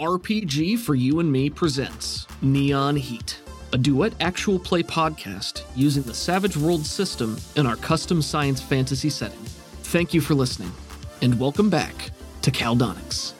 RPG 0.00 0.78
for 0.78 0.94
You 0.94 1.20
and 1.20 1.30
Me 1.30 1.50
presents 1.50 2.26
Neon 2.40 2.96
Heat, 2.96 3.38
a 3.74 3.76
duet 3.76 4.14
actual 4.18 4.58
play 4.58 4.82
podcast 4.82 5.64
using 5.76 6.02
the 6.04 6.14
Savage 6.14 6.56
World 6.56 6.86
system 6.86 7.36
in 7.56 7.66
our 7.66 7.76
custom 7.76 8.22
science 8.22 8.62
fantasy 8.62 9.10
setting. 9.10 9.38
Thank 9.82 10.14
you 10.14 10.22
for 10.22 10.32
listening, 10.32 10.72
and 11.20 11.38
welcome 11.38 11.68
back 11.68 12.12
to 12.40 12.50
Caldonics. 12.50 13.34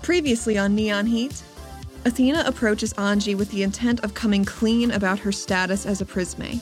Previously 0.00 0.56
on 0.56 0.76
Neon 0.76 1.06
Heat, 1.06 1.42
Athena 2.04 2.44
approaches 2.46 2.92
Anji 2.92 3.36
with 3.36 3.50
the 3.50 3.64
intent 3.64 4.04
of 4.04 4.14
coming 4.14 4.44
clean 4.44 4.92
about 4.92 5.18
her 5.18 5.32
status 5.32 5.86
as 5.86 6.00
a 6.00 6.04
Prisme. 6.04 6.60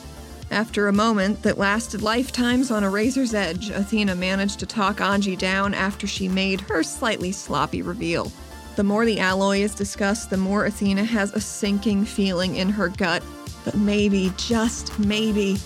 After 0.51 0.89
a 0.89 0.93
moment 0.95 1.43
that 1.43 1.59
lasted 1.59 2.01
lifetimes 2.01 2.71
on 2.71 2.83
a 2.83 2.89
razor's 2.89 3.35
edge, 3.35 3.69
Athena 3.69 4.15
managed 4.15 4.59
to 4.61 4.65
talk 4.65 5.01
Anji 5.01 5.37
down 5.37 5.75
after 5.75 6.07
she 6.07 6.29
made 6.29 6.63
her 6.63 6.83
slightly 6.83 7.31
sloppy 7.31 7.83
reveal. 7.83 8.33
The 8.77 8.85
more 8.85 9.07
the 9.07 9.21
alloy 9.21 9.61
is 9.61 9.75
discussed, 9.75 10.29
the 10.29 10.37
more 10.37 10.67
Athena 10.67 11.05
has 11.05 11.33
a 11.33 11.41
sinking 11.41 12.05
feeling 12.05 12.57
in 12.57 12.69
her 12.69 12.91
gut 12.91 13.23
that 13.65 13.75
maybe, 13.75 14.31
just 14.37 14.99
maybe, 14.99 15.57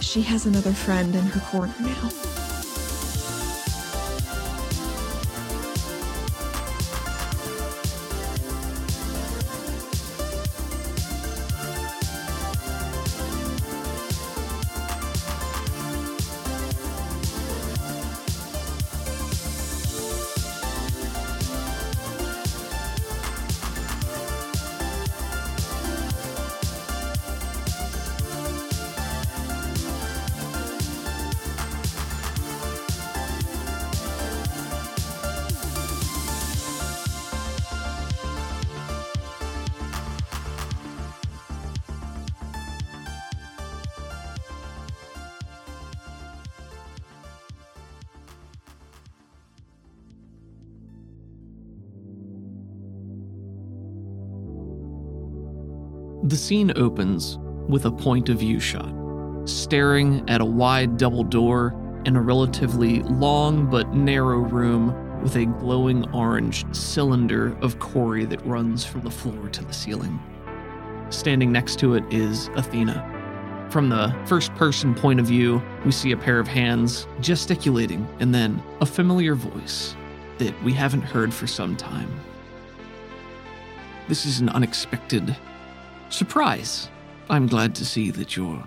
she 0.00 0.22
has 0.22 0.46
another 0.46 0.72
friend 0.72 1.16
in 1.16 1.24
her 1.24 1.40
corner 1.50 1.74
now. 1.80 2.39
Scene 56.50 56.72
opens 56.74 57.38
with 57.68 57.84
a 57.84 57.92
point 57.92 58.28
of 58.28 58.40
view 58.40 58.58
shot, 58.58 58.92
staring 59.44 60.28
at 60.28 60.40
a 60.40 60.44
wide 60.44 60.96
double 60.96 61.22
door 61.22 61.72
in 62.06 62.16
a 62.16 62.20
relatively 62.20 63.04
long 63.04 63.70
but 63.70 63.94
narrow 63.94 64.38
room 64.38 64.92
with 65.22 65.36
a 65.36 65.46
glowing 65.46 66.10
orange 66.10 66.64
cylinder 66.74 67.56
of 67.60 67.78
quarry 67.78 68.24
that 68.24 68.44
runs 68.44 68.84
from 68.84 69.00
the 69.02 69.10
floor 69.12 69.48
to 69.48 69.64
the 69.64 69.72
ceiling. 69.72 70.18
Standing 71.10 71.52
next 71.52 71.78
to 71.78 71.94
it 71.94 72.02
is 72.12 72.48
Athena. 72.56 73.68
From 73.70 73.88
the 73.88 74.12
first 74.26 74.52
person 74.56 74.92
point 74.92 75.20
of 75.20 75.26
view, 75.26 75.62
we 75.84 75.92
see 75.92 76.10
a 76.10 76.16
pair 76.16 76.40
of 76.40 76.48
hands 76.48 77.06
gesticulating 77.20 78.08
and 78.18 78.34
then 78.34 78.60
a 78.80 78.86
familiar 78.86 79.36
voice 79.36 79.94
that 80.38 80.60
we 80.64 80.72
haven't 80.72 81.02
heard 81.02 81.32
for 81.32 81.46
some 81.46 81.76
time. 81.76 82.10
This 84.08 84.26
is 84.26 84.40
an 84.40 84.48
unexpected 84.48 85.36
surprise. 86.10 86.88
I'm 87.28 87.46
glad 87.46 87.74
to 87.76 87.84
see 87.84 88.10
that 88.12 88.36
you're 88.36 88.62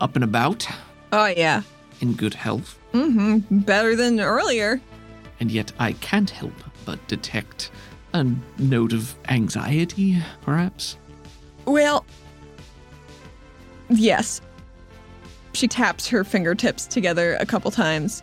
up 0.00 0.14
and 0.14 0.24
about, 0.24 0.66
Oh, 1.12 1.26
yeah. 1.26 1.62
in 2.00 2.14
good 2.14 2.34
health, 2.34 2.78
Mm 2.92 3.12
hmm. 3.12 3.58
Better 3.60 3.94
than 3.96 4.18
earlier. 4.20 4.80
and 5.40 5.50
yet 5.50 5.72
I 5.78 5.92
can't 5.92 6.30
help 6.30 6.52
but 6.84 6.98
detect 7.06 7.70
a 8.14 8.26
note 8.58 8.92
of 8.92 9.14
anxiety, 9.28 10.16
perhaps. 10.42 10.96
Well, 11.66 12.04
yes. 13.90 14.40
She 15.54 15.68
taps 15.68 16.08
her 16.08 16.24
fingertips 16.24 16.86
together 16.86 17.34
a 17.40 17.46
couple 17.46 17.70
times. 17.70 18.22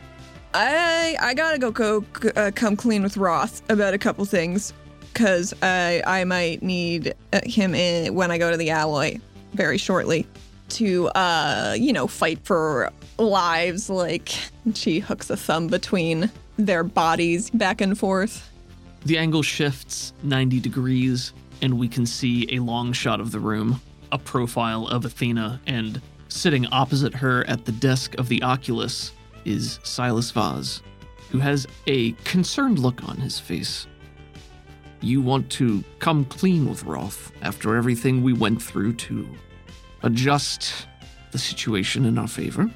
I 0.53 1.15
I 1.21 1.33
gotta 1.33 1.57
go 1.59 1.69
go 1.71 2.05
uh, 2.35 2.51
come 2.55 2.75
clean 2.75 3.03
with 3.03 3.17
Roth 3.17 3.61
about 3.69 3.93
a 3.93 3.97
couple 3.97 4.23
things, 4.25 4.73
cause 5.15 5.53
I 5.63 6.03
I 6.05 6.23
might 6.25 6.61
need 6.61 7.15
uh, 7.33 7.41
him 7.43 7.73
in 7.73 8.13
when 8.13 8.29
I 8.29 8.37
go 8.37 8.51
to 8.51 8.57
the 8.57 8.69
alloy 8.69 9.17
very 9.53 9.77
shortly 9.77 10.27
to 10.67 11.07
uh 11.09 11.75
you 11.77 11.93
know 11.93 12.05
fight 12.05 12.39
for 12.43 12.91
lives. 13.17 13.89
Like 13.89 14.29
she 14.75 14.99
hooks 14.99 15.29
a 15.29 15.37
thumb 15.37 15.67
between 15.67 16.29
their 16.57 16.83
bodies 16.83 17.49
back 17.49 17.81
and 17.81 17.97
forth. 17.97 18.51
The 19.05 19.17
angle 19.17 19.43
shifts 19.43 20.13
90 20.23 20.59
degrees, 20.59 21.33
and 21.61 21.77
we 21.77 21.87
can 21.87 22.05
see 22.05 22.47
a 22.55 22.59
long 22.59 22.91
shot 22.91 23.19
of 23.19 23.31
the 23.31 23.39
room, 23.39 23.81
a 24.11 24.17
profile 24.17 24.87
of 24.87 25.05
Athena, 25.05 25.61
and 25.67 26.01
sitting 26.27 26.65
opposite 26.71 27.13
her 27.13 27.47
at 27.47 27.65
the 27.65 27.71
desk 27.71 28.15
of 28.17 28.29
the 28.29 28.41
Oculus 28.41 29.11
is 29.45 29.79
Silas 29.83 30.31
Vaz, 30.31 30.81
who 31.29 31.37
has 31.37 31.67
a 31.85 32.13
concerned 32.23 32.79
look 32.79 33.07
on 33.07 33.17
his 33.17 33.39
face. 33.39 33.85
You 35.01 35.21
want 35.21 35.49
to 35.51 35.83
come 35.99 36.25
clean 36.25 36.69
with 36.69 36.83
Roth 36.83 37.31
after 37.41 37.75
everything 37.75 38.23
we 38.23 38.33
went 38.33 38.61
through 38.61 38.93
to 38.93 39.27
adjust 40.03 40.87
the 41.31 41.37
situation 41.37 42.05
in 42.05 42.17
our 42.17 42.27
favor? 42.27 42.69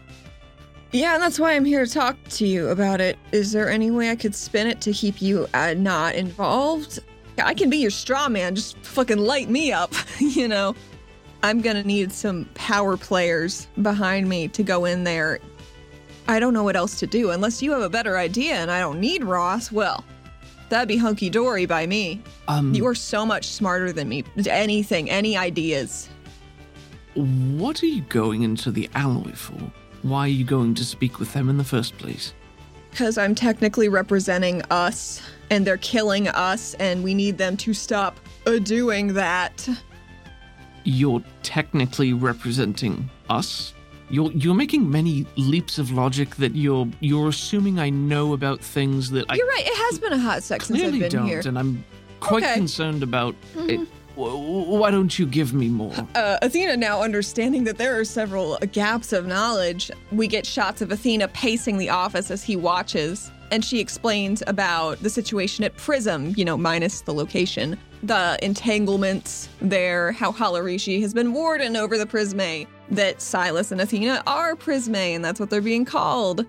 Yeah, 0.91 1.13
and 1.13 1.21
that's 1.21 1.39
why 1.39 1.53
I'm 1.53 1.65
here 1.65 1.85
to 1.85 1.91
talk 1.91 2.17
to 2.29 2.47
you 2.47 2.69
about 2.69 2.99
it. 2.99 3.17
Is 3.31 3.51
there 3.51 3.69
any 3.69 3.91
way 3.91 4.09
I 4.09 4.15
could 4.15 4.33
spin 4.33 4.67
it 4.67 4.81
to 4.81 4.91
keep 4.91 5.21
you 5.21 5.47
uh, 5.53 5.75
not 5.75 6.15
involved? 6.15 6.99
I 7.37 7.53
can 7.53 7.69
be 7.69 7.77
your 7.77 7.91
straw 7.91 8.27
man. 8.27 8.55
Just 8.55 8.77
fucking 8.79 9.19
light 9.19 9.49
me 9.49 9.71
up, 9.71 9.93
you 10.19 10.47
know? 10.47 10.75
I'm 11.41 11.61
gonna 11.61 11.83
need 11.83 12.11
some 12.11 12.45
power 12.53 12.97
players 12.97 13.67
behind 13.81 14.27
me 14.27 14.47
to 14.49 14.63
go 14.63 14.85
in 14.85 15.03
there. 15.03 15.39
I 16.27 16.39
don't 16.39 16.53
know 16.53 16.63
what 16.63 16.75
else 16.75 16.99
to 16.99 17.07
do 17.07 17.31
unless 17.31 17.61
you 17.61 17.71
have 17.71 17.81
a 17.81 17.89
better 17.89 18.17
idea 18.17 18.55
and 18.55 18.69
I 18.69 18.79
don't 18.81 18.99
need 18.99 19.23
Roth. 19.23 19.71
Well, 19.71 20.03
that'd 20.69 20.87
be 20.87 20.97
hunky 20.97 21.29
dory 21.29 21.65
by 21.65 21.85
me. 21.85 22.21
Um, 22.47 22.73
You 22.73 22.85
are 22.87 22.95
so 22.95 23.25
much 23.25 23.47
smarter 23.47 23.91
than 23.91 24.09
me. 24.09 24.23
Anything, 24.47 25.09
any 25.09 25.37
ideas? 25.37 26.09
what 27.15 27.83
are 27.83 27.87
you 27.87 28.01
going 28.03 28.43
into 28.43 28.71
the 28.71 28.89
alloy 28.95 29.33
for? 29.33 29.59
Why 30.03 30.21
are 30.21 30.27
you 30.27 30.45
going 30.45 30.73
to 30.75 30.85
speak 30.85 31.19
with 31.19 31.33
them 31.33 31.49
in 31.49 31.57
the 31.57 31.63
first 31.63 31.97
place? 31.97 32.33
Because 32.91 33.17
I'm 33.17 33.35
technically 33.35 33.89
representing 33.89 34.61
us, 34.71 35.21
and 35.49 35.65
they're 35.67 35.77
killing 35.77 36.27
us, 36.29 36.75
and 36.75 37.03
we 37.03 37.13
need 37.13 37.37
them 37.37 37.57
to 37.57 37.73
stop 37.73 38.19
uh, 38.45 38.59
doing 38.59 39.13
that. 39.15 39.67
You're 40.85 41.21
technically 41.43 42.13
representing 42.13 43.09
us. 43.29 43.73
You're 44.09 44.31
you're 44.31 44.55
making 44.55 44.89
many 44.89 45.25
leaps 45.35 45.77
of 45.77 45.91
logic 45.91 46.35
that 46.37 46.55
you're 46.55 46.87
you're 46.99 47.29
assuming 47.29 47.79
I 47.79 47.89
know 47.89 48.33
about 48.33 48.59
things 48.61 49.11
that 49.11 49.25
I 49.29 49.35
You're 49.35 49.47
right. 49.47 49.63
It 49.65 49.75
has 49.75 49.99
been 49.99 50.13
a 50.13 50.17
hot 50.17 50.41
sex 50.43 50.65
since 50.67 50.77
I've 50.79 50.83
clearly 50.89 50.99
been 51.01 51.11
don't, 51.11 51.27
here. 51.27 51.41
and 51.45 51.57
I'm 51.59 51.83
quite 52.19 52.43
Okay. 52.43 52.55
concerned 52.55 53.03
about 53.03 53.35
it. 53.55 53.87
W- 54.15 54.77
Why 54.77 54.89
don't 54.91 55.17
you 55.17 55.25
give 55.27 55.53
me 55.53 55.69
more? 55.69 55.93
Uh, 56.15 56.37
Athena 56.41 56.75
now 56.75 57.01
understanding 57.03 57.63
that 57.65 57.77
there 57.77 57.97
are 57.99 58.03
several 58.03 58.57
gaps 58.71 59.13
of 59.13 59.27
knowledge. 59.27 59.91
We 60.11 60.27
get 60.27 60.45
shots 60.45 60.81
of 60.81 60.91
Athena 60.91 61.27
pacing 61.29 61.77
the 61.77 61.89
office 61.89 62.29
as 62.31 62.43
he 62.43 62.55
watches, 62.55 63.31
and 63.51 63.63
she 63.63 63.79
explains 63.79 64.41
about 64.47 64.99
the 65.03 65.09
situation 65.09 65.63
at 65.63 65.77
Prism, 65.77 66.33
you 66.35 66.43
know, 66.43 66.57
minus 66.57 67.01
the 67.01 67.13
location, 67.13 67.77
the 68.03 68.37
entanglements 68.41 69.47
there, 69.61 70.11
how 70.11 70.31
Halarishi 70.31 70.99
has 71.01 71.13
been 71.13 71.31
warden 71.33 71.75
over 71.77 71.97
the 71.97 72.05
Prisme, 72.05 72.67
that 72.91 73.21
Silas 73.21 73.71
and 73.71 73.79
Athena 73.81 74.23
are 74.27 74.55
Prisme, 74.55 74.95
and 75.15 75.23
that's 75.23 75.39
what 75.39 75.49
they're 75.49 75.61
being 75.61 75.85
called. 75.85 76.45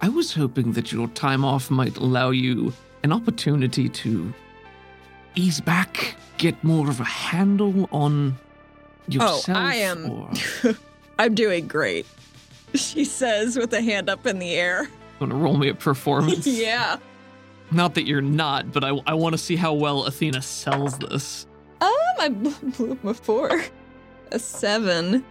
I 0.00 0.08
was 0.08 0.34
hoping 0.34 0.72
that 0.72 0.92
your 0.92 1.08
time 1.08 1.44
off 1.44 1.70
might 1.70 1.96
allow 1.96 2.30
you 2.30 2.72
an 3.02 3.12
opportunity 3.12 3.88
to 3.88 4.32
ease 5.34 5.60
back, 5.60 6.14
get 6.38 6.62
more 6.62 6.88
of 6.88 7.00
a 7.00 7.04
handle 7.04 7.88
on 7.92 8.36
yourself. 9.08 9.48
Oh, 9.48 9.52
I 9.54 9.74
am- 9.76 10.10
Or 10.10 10.30
I'm 11.18 11.34
doing 11.34 11.66
great, 11.68 12.06
she 12.74 13.04
says 13.04 13.56
with 13.56 13.72
a 13.72 13.80
hand 13.82 14.08
up 14.10 14.26
in 14.26 14.38
the 14.38 14.50
air. 14.54 14.88
gonna 15.20 15.34
roll 15.34 15.56
me 15.56 15.68
a 15.68 15.74
performance. 15.74 16.46
yeah. 16.46 16.96
Not 17.70 17.94
that 17.94 18.06
you're 18.06 18.20
not, 18.20 18.72
but 18.72 18.84
I, 18.84 18.90
I 19.06 19.14
want 19.14 19.32
to 19.34 19.38
see 19.38 19.56
how 19.56 19.72
well 19.72 20.04
Athena 20.04 20.42
sells 20.42 20.98
this. 20.98 21.46
Um, 21.80 21.90
I 22.20 22.28
blew 22.76 22.92
up 22.92 23.04
a 23.04 23.14
four. 23.14 23.62
A 24.32 24.38
seven. 24.38 25.24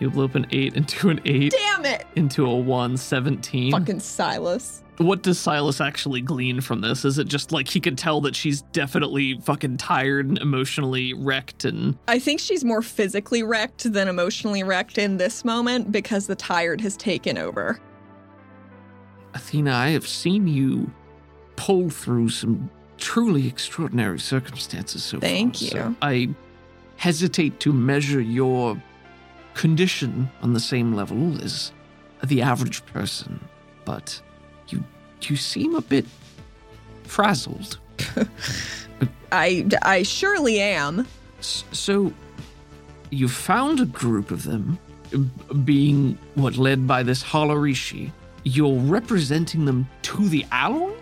You 0.00 0.10
blew 0.10 0.24
up 0.24 0.34
an 0.34 0.46
8 0.50 0.74
into 0.74 1.08
an 1.08 1.20
8 1.24 1.52
Damn 1.52 1.84
it! 1.84 2.06
into 2.16 2.46
a 2.46 2.56
1, 2.56 2.96
17. 2.96 3.72
Fucking 3.72 4.00
Silas. 4.00 4.82
What 4.98 5.22
does 5.22 5.38
Silas 5.38 5.80
actually 5.80 6.20
glean 6.20 6.60
from 6.60 6.80
this? 6.80 7.04
Is 7.04 7.18
it 7.18 7.26
just 7.26 7.50
like 7.52 7.68
he 7.68 7.80
can 7.80 7.96
tell 7.96 8.20
that 8.22 8.36
she's 8.36 8.62
definitely 8.72 9.40
fucking 9.40 9.76
tired 9.76 10.28
and 10.28 10.38
emotionally 10.38 11.14
wrecked 11.14 11.64
and 11.64 11.96
I 12.06 12.18
think 12.18 12.38
she's 12.40 12.64
more 12.64 12.82
physically 12.82 13.42
wrecked 13.42 13.92
than 13.92 14.06
emotionally 14.06 14.62
wrecked 14.62 14.98
in 14.98 15.16
this 15.16 15.44
moment 15.44 15.90
because 15.90 16.26
the 16.26 16.36
tired 16.36 16.80
has 16.80 16.96
taken 16.96 17.38
over. 17.38 17.80
Athena, 19.34 19.72
I 19.72 19.88
have 19.90 20.06
seen 20.06 20.46
you 20.46 20.92
pull 21.56 21.90
through 21.90 22.28
some 22.28 22.70
truly 22.98 23.48
extraordinary 23.48 24.20
circumstances 24.20 25.02
so 25.02 25.18
Thank 25.18 25.56
far. 25.56 25.64
you. 25.64 25.70
So 25.70 25.94
I 26.02 26.28
hesitate 27.04 27.60
to 27.60 27.70
measure 27.70 28.22
your 28.22 28.82
condition 29.52 30.26
on 30.40 30.54
the 30.54 30.58
same 30.58 30.94
level 30.94 31.38
as 31.42 31.70
the 32.24 32.40
average 32.40 32.82
person, 32.86 33.38
but 33.84 34.18
you 34.68 34.82
you 35.20 35.36
seem 35.36 35.74
a 35.74 35.82
bit 35.82 36.06
frazzled. 37.02 37.78
I, 39.32 39.66
I 39.82 40.02
surely 40.02 40.60
am. 40.60 41.06
So 41.40 42.10
you 43.10 43.28
found 43.28 43.80
a 43.80 43.86
group 43.86 44.30
of 44.30 44.44
them, 44.44 44.78
being 45.62 46.18
what 46.36 46.56
led 46.56 46.86
by 46.86 47.02
this 47.02 47.22
Halarishi. 47.22 48.12
You're 48.44 48.80
representing 48.80 49.66
them 49.66 49.86
to 50.02 50.26
the 50.26 50.46
alloy? 50.50 50.94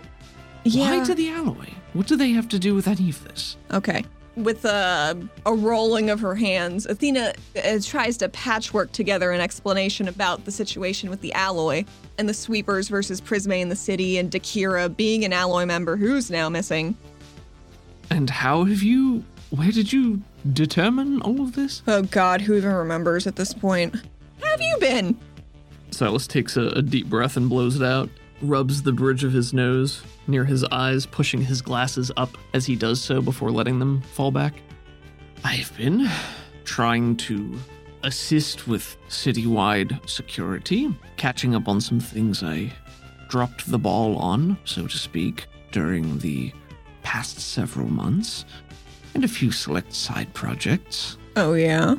Yeah. 0.65 0.97
Why 0.97 1.05
to 1.05 1.15
the 1.15 1.29
alloy? 1.29 1.69
What 1.93 2.07
do 2.07 2.17
they 2.17 2.31
have 2.31 2.49
to 2.49 2.59
do 2.59 2.75
with 2.75 2.89
any 2.89 3.09
of 3.09 3.23
this? 3.23 3.55
Okay. 3.71 4.03
With 4.35 4.65
a, 4.65 5.15
a 5.45 5.53
rolling 5.53 6.09
of 6.09 6.19
her 6.21 6.33
hands, 6.33 6.87
Athena 6.87 7.33
uh, 7.55 7.79
tries 7.83 8.17
to 8.17 8.29
patchwork 8.29 8.91
together 8.91 9.31
an 9.31 9.39
explanation 9.39 10.07
about 10.07 10.45
the 10.45 10.51
situation 10.51 11.11
with 11.11 11.21
the 11.21 11.31
alloy 11.33 11.85
and 12.17 12.27
the 12.27 12.33
sweepers 12.33 12.87
versus 12.87 13.21
Prisme 13.21 13.61
in 13.61 13.69
the 13.69 13.75
city 13.75 14.17
and 14.17 14.31
Dakira 14.31 14.95
being 14.95 15.23
an 15.23 15.33
alloy 15.33 15.65
member 15.65 15.95
who's 15.97 16.31
now 16.31 16.49
missing. 16.49 16.97
And 18.09 18.29
how 18.29 18.63
have 18.63 18.81
you. 18.81 19.23
Where 19.51 19.71
did 19.71 19.93
you 19.93 20.21
determine 20.51 21.21
all 21.21 21.41
of 21.41 21.53
this? 21.53 21.83
Oh 21.87 22.01
god, 22.01 22.41
who 22.41 22.55
even 22.55 22.73
remembers 22.73 23.27
at 23.27 23.35
this 23.35 23.53
point? 23.53 23.93
Have 24.41 24.61
you 24.61 24.77
been? 24.79 25.15
Silas 25.91 26.25
takes 26.25 26.57
a, 26.57 26.69
a 26.69 26.81
deep 26.81 27.07
breath 27.07 27.37
and 27.37 27.49
blows 27.49 27.75
it 27.79 27.83
out, 27.83 28.09
rubs 28.43 28.83
the 28.83 28.91
bridge 28.91 29.23
of 29.23 29.31
his 29.33 29.53
nose 29.53 30.03
near 30.27 30.45
his 30.45 30.63
eyes, 30.65 31.05
pushing 31.05 31.41
his 31.41 31.61
glasses 31.61 32.11
up 32.17 32.37
as 32.53 32.65
he 32.65 32.75
does 32.75 33.01
so 33.01 33.21
before 33.21 33.51
letting 33.51 33.79
them 33.79 34.01
fall 34.01 34.31
back. 34.31 34.53
I've 35.43 35.75
been 35.77 36.09
trying 36.63 37.17
to 37.17 37.57
assist 38.03 38.67
with 38.67 38.97
citywide 39.09 40.07
security, 40.07 40.93
catching 41.17 41.55
up 41.55 41.67
on 41.67 41.81
some 41.81 41.99
things 41.99 42.43
I 42.43 42.71
dropped 43.29 43.69
the 43.69 43.79
ball 43.79 44.17
on, 44.17 44.57
so 44.65 44.87
to 44.87 44.97
speak, 44.97 45.47
during 45.71 46.19
the 46.19 46.51
past 47.01 47.39
several 47.39 47.87
months, 47.87 48.45
and 49.15 49.23
a 49.23 49.27
few 49.27 49.51
select 49.51 49.93
side 49.93 50.33
projects. 50.33 51.17
Oh 51.35 51.53
yeah. 51.53 51.95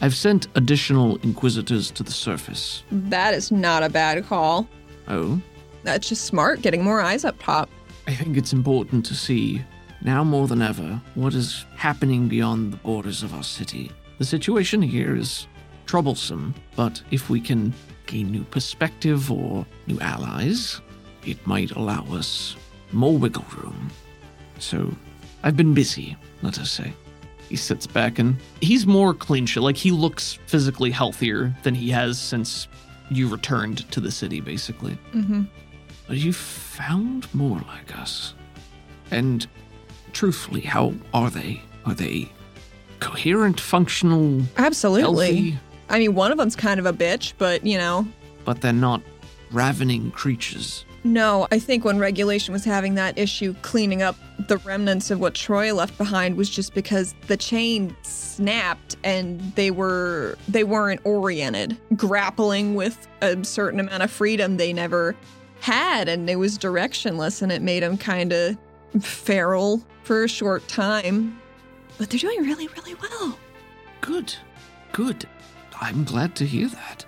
I've 0.00 0.16
sent 0.16 0.48
additional 0.56 1.16
inquisitors 1.18 1.90
to 1.92 2.02
the 2.02 2.10
surface. 2.10 2.82
That 2.90 3.34
is 3.34 3.52
not 3.52 3.84
a 3.84 3.88
bad 3.88 4.24
call. 4.26 4.68
Oh, 5.06 5.40
That's 5.82 6.08
just 6.08 6.24
smart, 6.26 6.62
getting 6.62 6.84
more 6.84 7.00
eyes 7.00 7.24
up 7.24 7.36
top. 7.40 7.68
I 8.06 8.14
think 8.14 8.36
it's 8.36 8.52
important 8.52 9.04
to 9.06 9.14
see, 9.14 9.62
now 10.02 10.24
more 10.24 10.46
than 10.46 10.62
ever, 10.62 11.00
what 11.14 11.34
is 11.34 11.64
happening 11.76 12.28
beyond 12.28 12.72
the 12.72 12.76
borders 12.78 13.22
of 13.22 13.34
our 13.34 13.44
city. 13.44 13.90
The 14.18 14.24
situation 14.24 14.82
here 14.82 15.16
is 15.16 15.46
troublesome, 15.86 16.54
but 16.76 17.02
if 17.10 17.28
we 17.30 17.40
can 17.40 17.72
gain 18.06 18.30
new 18.30 18.44
perspective 18.44 19.30
or 19.30 19.66
new 19.86 19.98
allies, 20.00 20.80
it 21.26 21.44
might 21.46 21.70
allow 21.72 22.04
us 22.12 22.56
more 22.92 23.16
wiggle 23.16 23.46
room. 23.56 23.90
So, 24.58 24.92
I've 25.42 25.56
been 25.56 25.74
busy, 25.74 26.16
let 26.42 26.58
us 26.58 26.70
say. 26.70 26.92
He 27.48 27.56
sits 27.56 27.86
back 27.86 28.18
and 28.18 28.36
he's 28.60 28.86
more 28.86 29.12
clean 29.12 29.46
shit. 29.46 29.62
Like, 29.62 29.76
he 29.76 29.90
looks 29.90 30.38
physically 30.46 30.90
healthier 30.90 31.54
than 31.62 31.74
he 31.74 31.90
has 31.90 32.18
since 32.18 32.68
you 33.10 33.28
returned 33.28 33.90
to 33.90 34.00
the 34.00 34.10
city, 34.10 34.40
basically. 34.40 34.96
Mm-hmm. 35.12 35.42
But 36.06 36.16
you 36.18 36.32
found 36.32 37.32
more 37.34 37.60
like 37.66 37.96
us. 37.98 38.34
And 39.10 39.46
truthfully, 40.12 40.60
how 40.60 40.94
are 41.14 41.30
they? 41.30 41.62
Are 41.84 41.94
they 41.94 42.30
coherent, 43.00 43.60
functional, 43.60 44.42
Absolutely. 44.56 45.26
healthy? 45.26 45.58
I 45.88 45.98
mean, 45.98 46.14
one 46.14 46.32
of 46.32 46.38
them's 46.38 46.56
kind 46.56 46.80
of 46.80 46.86
a 46.86 46.92
bitch, 46.92 47.34
but 47.38 47.66
you 47.66 47.76
know. 47.78 48.06
But 48.44 48.60
they're 48.60 48.72
not 48.72 49.02
ravening 49.50 50.10
creatures. 50.12 50.84
No, 51.04 51.48
I 51.50 51.58
think 51.58 51.84
when 51.84 51.98
regulation 51.98 52.52
was 52.52 52.64
having 52.64 52.94
that 52.94 53.18
issue 53.18 53.54
cleaning 53.62 54.02
up 54.02 54.14
the 54.46 54.58
remnants 54.58 55.10
of 55.10 55.18
what 55.18 55.34
Troy 55.34 55.74
left 55.74 55.98
behind 55.98 56.36
was 56.36 56.48
just 56.48 56.74
because 56.74 57.14
the 57.26 57.36
chain 57.36 57.94
snapped 58.02 58.96
and 59.02 59.40
they 59.56 59.72
were 59.72 60.38
they 60.48 60.62
weren't 60.62 61.00
oriented, 61.04 61.76
grappling 61.96 62.76
with 62.76 63.08
a 63.20 63.44
certain 63.44 63.80
amount 63.80 64.04
of 64.04 64.12
freedom 64.12 64.56
they 64.58 64.72
never 64.72 65.16
had 65.62 66.08
and 66.08 66.28
it 66.28 66.36
was 66.36 66.58
directionless 66.58 67.40
and 67.40 67.50
it 67.52 67.62
made 67.62 67.82
him 67.82 67.96
kind 67.96 68.32
of 68.32 68.58
feral 69.00 69.82
for 70.02 70.24
a 70.24 70.28
short 70.28 70.66
time. 70.68 71.40
But 71.98 72.10
they're 72.10 72.18
doing 72.18 72.42
really 72.42 72.68
really 72.68 72.94
well. 72.96 73.38
Good. 74.00 74.34
Good. 74.92 75.26
I'm 75.80 76.04
glad 76.04 76.34
to 76.36 76.44
hear 76.44 76.68
that. 76.68 77.04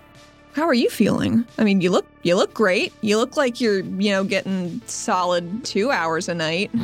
How 0.54 0.62
are 0.62 0.74
you 0.74 0.88
feeling? 0.88 1.44
I 1.58 1.64
mean, 1.64 1.80
you 1.80 1.90
look 1.90 2.06
you 2.22 2.36
look 2.36 2.54
great. 2.54 2.92
You 3.00 3.18
look 3.18 3.36
like 3.36 3.60
you're, 3.60 3.80
you 3.80 4.10
know, 4.10 4.24
getting 4.24 4.80
solid 4.86 5.64
2 5.64 5.90
hours 5.90 6.28
a 6.28 6.34
night. 6.34 6.70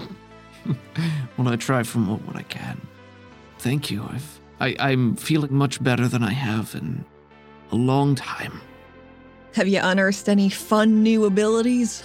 Well, 1.38 1.49
I 1.49 1.56
try 1.56 1.84
from 1.84 2.06
what 2.26 2.37
I 2.37 2.43
can. 2.43 2.78
Thank 3.61 3.90
you. 3.90 4.02
I've 4.02 4.40
I, 4.61 4.76
I'm 4.78 5.16
feeling 5.16 5.55
much 5.55 5.82
better 5.82 6.06
than 6.06 6.23
I 6.23 6.32
have 6.32 6.75
in 6.75 7.06
a 7.73 7.76
long 7.76 8.14
time. 8.14 8.61
Have 9.55 9.69
you 9.69 9.81
unearthed 9.82 10.29
any 10.29 10.49
fun 10.49 11.02
new 11.02 11.25
abilities? 11.25 12.02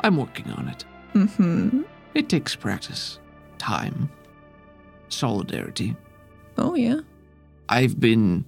I'm 0.00 0.16
working 0.16 0.50
on 0.52 0.68
it. 0.68 0.84
Mm-hmm. 1.14 1.82
It 2.14 2.28
takes 2.28 2.56
practice, 2.56 3.18
time, 3.58 4.10
solidarity. 5.08 5.96
Oh 6.56 6.74
yeah. 6.74 7.00
I've 7.68 8.00
been 8.00 8.44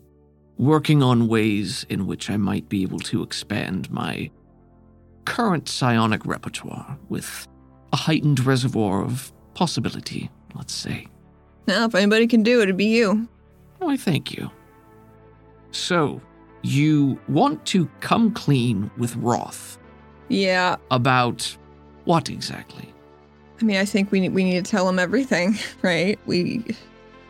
working 0.59 1.03
on 1.03 1.29
ways 1.29 1.87
in 1.89 2.07
which 2.07 2.31
I 2.31 2.37
might 2.37 2.69
be 2.69 2.83
able 2.83 2.99
to 3.01 3.23
expand 3.23 3.91
my 3.91 4.31
current 5.25 5.69
psionic 5.69 6.27
repertoire 6.27 6.99
with 7.09 7.47
a 7.93 7.97
heightened 7.97 8.45
reservoir 8.45 9.03
of 9.03 9.33
possibility, 9.55 10.31
let's 10.55 10.75
say. 10.75 11.07
Now, 11.67 11.85
if 11.85 11.95
anybody 11.95 12.27
can 12.27 12.43
do 12.43 12.61
it, 12.61 12.65
it'd 12.65 12.77
be 12.77 12.87
you. 12.87 13.29
Why, 13.79 13.97
thank 13.97 14.33
you. 14.33 14.51
So, 15.71 16.21
you 16.63 17.19
want 17.29 17.65
to 17.67 17.89
come 18.01 18.31
clean 18.33 18.91
with 18.99 19.17
Roth 19.17 19.79
Yeah. 20.29 20.77
about 20.91 21.57
what 22.05 22.29
exactly? 22.29 22.93
I 23.61 23.65
mean, 23.65 23.77
I 23.77 23.85
think 23.85 24.11
we 24.11 24.21
need, 24.21 24.33
we 24.35 24.45
need 24.45 24.65
to 24.65 24.71
tell 24.71 24.89
him 24.89 24.99
everything, 24.99 25.57
right? 25.83 26.19
We 26.27 26.65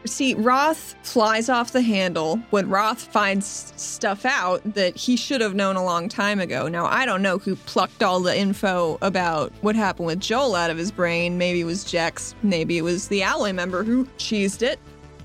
see 0.07 0.33
Roth 0.35 0.95
flies 1.03 1.49
off 1.49 1.73
the 1.73 1.83
handle 1.83 2.37
when 2.51 2.69
Roth 2.71 3.01
finds 3.03 3.47
stuff 3.77 4.25
out 4.25 4.63
that 4.75 4.97
he 4.97 5.17
should 5.17 5.41
have 5.41 5.55
known 5.55 5.77
a 5.77 5.85
long 5.85 6.09
time 6.09 6.41
ago. 6.41 6.69
Now, 6.69 6.87
I 6.87 7.05
don't 7.05 7.21
know 7.21 7.39
who 7.39 7.55
plucked 7.57 8.03
all 8.03 8.21
the 8.21 8.37
info 8.37 8.97
about 9.03 9.53
what 9.61 9.77
happened 9.77 10.07
with 10.07 10.21
Joel 10.21 10.55
out 10.55 10.71
of 10.71 10.79
his 10.79 10.91
brain. 10.91 11.37
Maybe 11.37 11.61
it 11.61 11.65
was 11.65 11.85
Jex. 11.85 12.35
Maybe 12.43 12.79
it 12.79 12.83
was 12.83 13.09
the 13.09 13.23
Alloy 13.23 13.53
member 13.53 13.85
who 13.85 14.07
cheesed 14.17 14.63
it. 14.63 14.79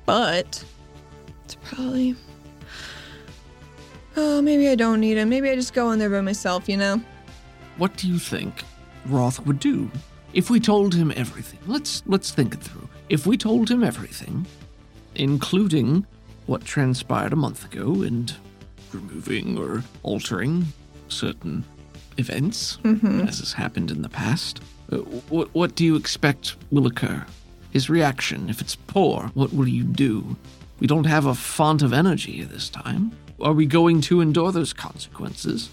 But 0.06 0.64
it's 1.46 1.56
probably. 1.64 2.16
Oh, 4.18 4.42
maybe 4.42 4.70
I 4.70 4.76
don't 4.76 5.00
need 5.02 5.18
him. 5.18 5.30
Maybe 5.30 5.50
I 5.50 5.56
just 5.56 5.74
go 5.74 5.92
in 5.92 6.00
there 6.00 6.10
by 6.10 6.22
myself, 6.22 6.70
you 6.70 6.78
know? 6.78 7.02
What 7.78 7.98
do 7.98 8.08
you 8.08 8.18
think 8.18 8.64
Roth 9.06 9.46
would 9.46 9.60
do 9.60 9.92
if 10.34 10.50
we 10.50 10.60
told 10.60 10.94
him 10.94 11.12
everything? 11.16 11.60
Let's 11.68 12.04
let's 12.06 12.32
think 12.32 12.54
it 12.54 12.62
through. 12.62 12.88
If 13.10 13.28
we 13.28 13.38
told 13.38 13.70
him 13.70 13.84
everything, 13.84 14.48
including 15.16 16.06
what 16.46 16.64
transpired 16.64 17.34
a 17.34 17.36
month 17.36 17.66
ago 17.66 18.04
and 18.04 18.34
removing 18.94 19.58
or 19.58 19.84
altering 20.04 20.66
certain 21.10 21.64
events 22.18 22.78
as 22.84 23.40
has 23.40 23.54
happened 23.54 23.92
in 23.92 24.02
the 24.02 24.10
past, 24.10 24.62
uh, 24.92 24.98
what 25.30 25.54
what 25.54 25.76
do 25.76 25.84
you 25.84 25.98
expect 25.98 26.56
will 26.72 26.88
occur? 26.88 27.26
His 27.72 27.90
reaction, 27.90 28.50
if 28.50 28.62
it's 28.62 28.76
poor, 28.76 29.32
what 29.34 29.52
will 29.52 29.68
you 29.68 29.84
do? 29.84 30.38
We 30.80 30.88
don't 30.88 31.06
have 31.06 31.26
a 31.26 31.36
font 31.36 31.82
of 31.82 31.92
energy 31.92 32.42
this 32.44 32.70
time. 32.70 33.12
Are 33.42 33.54
we 33.54 33.66
going 33.66 34.02
to 34.02 34.22
endure 34.22 34.52
those 34.52 34.74
consequences? 34.74 35.70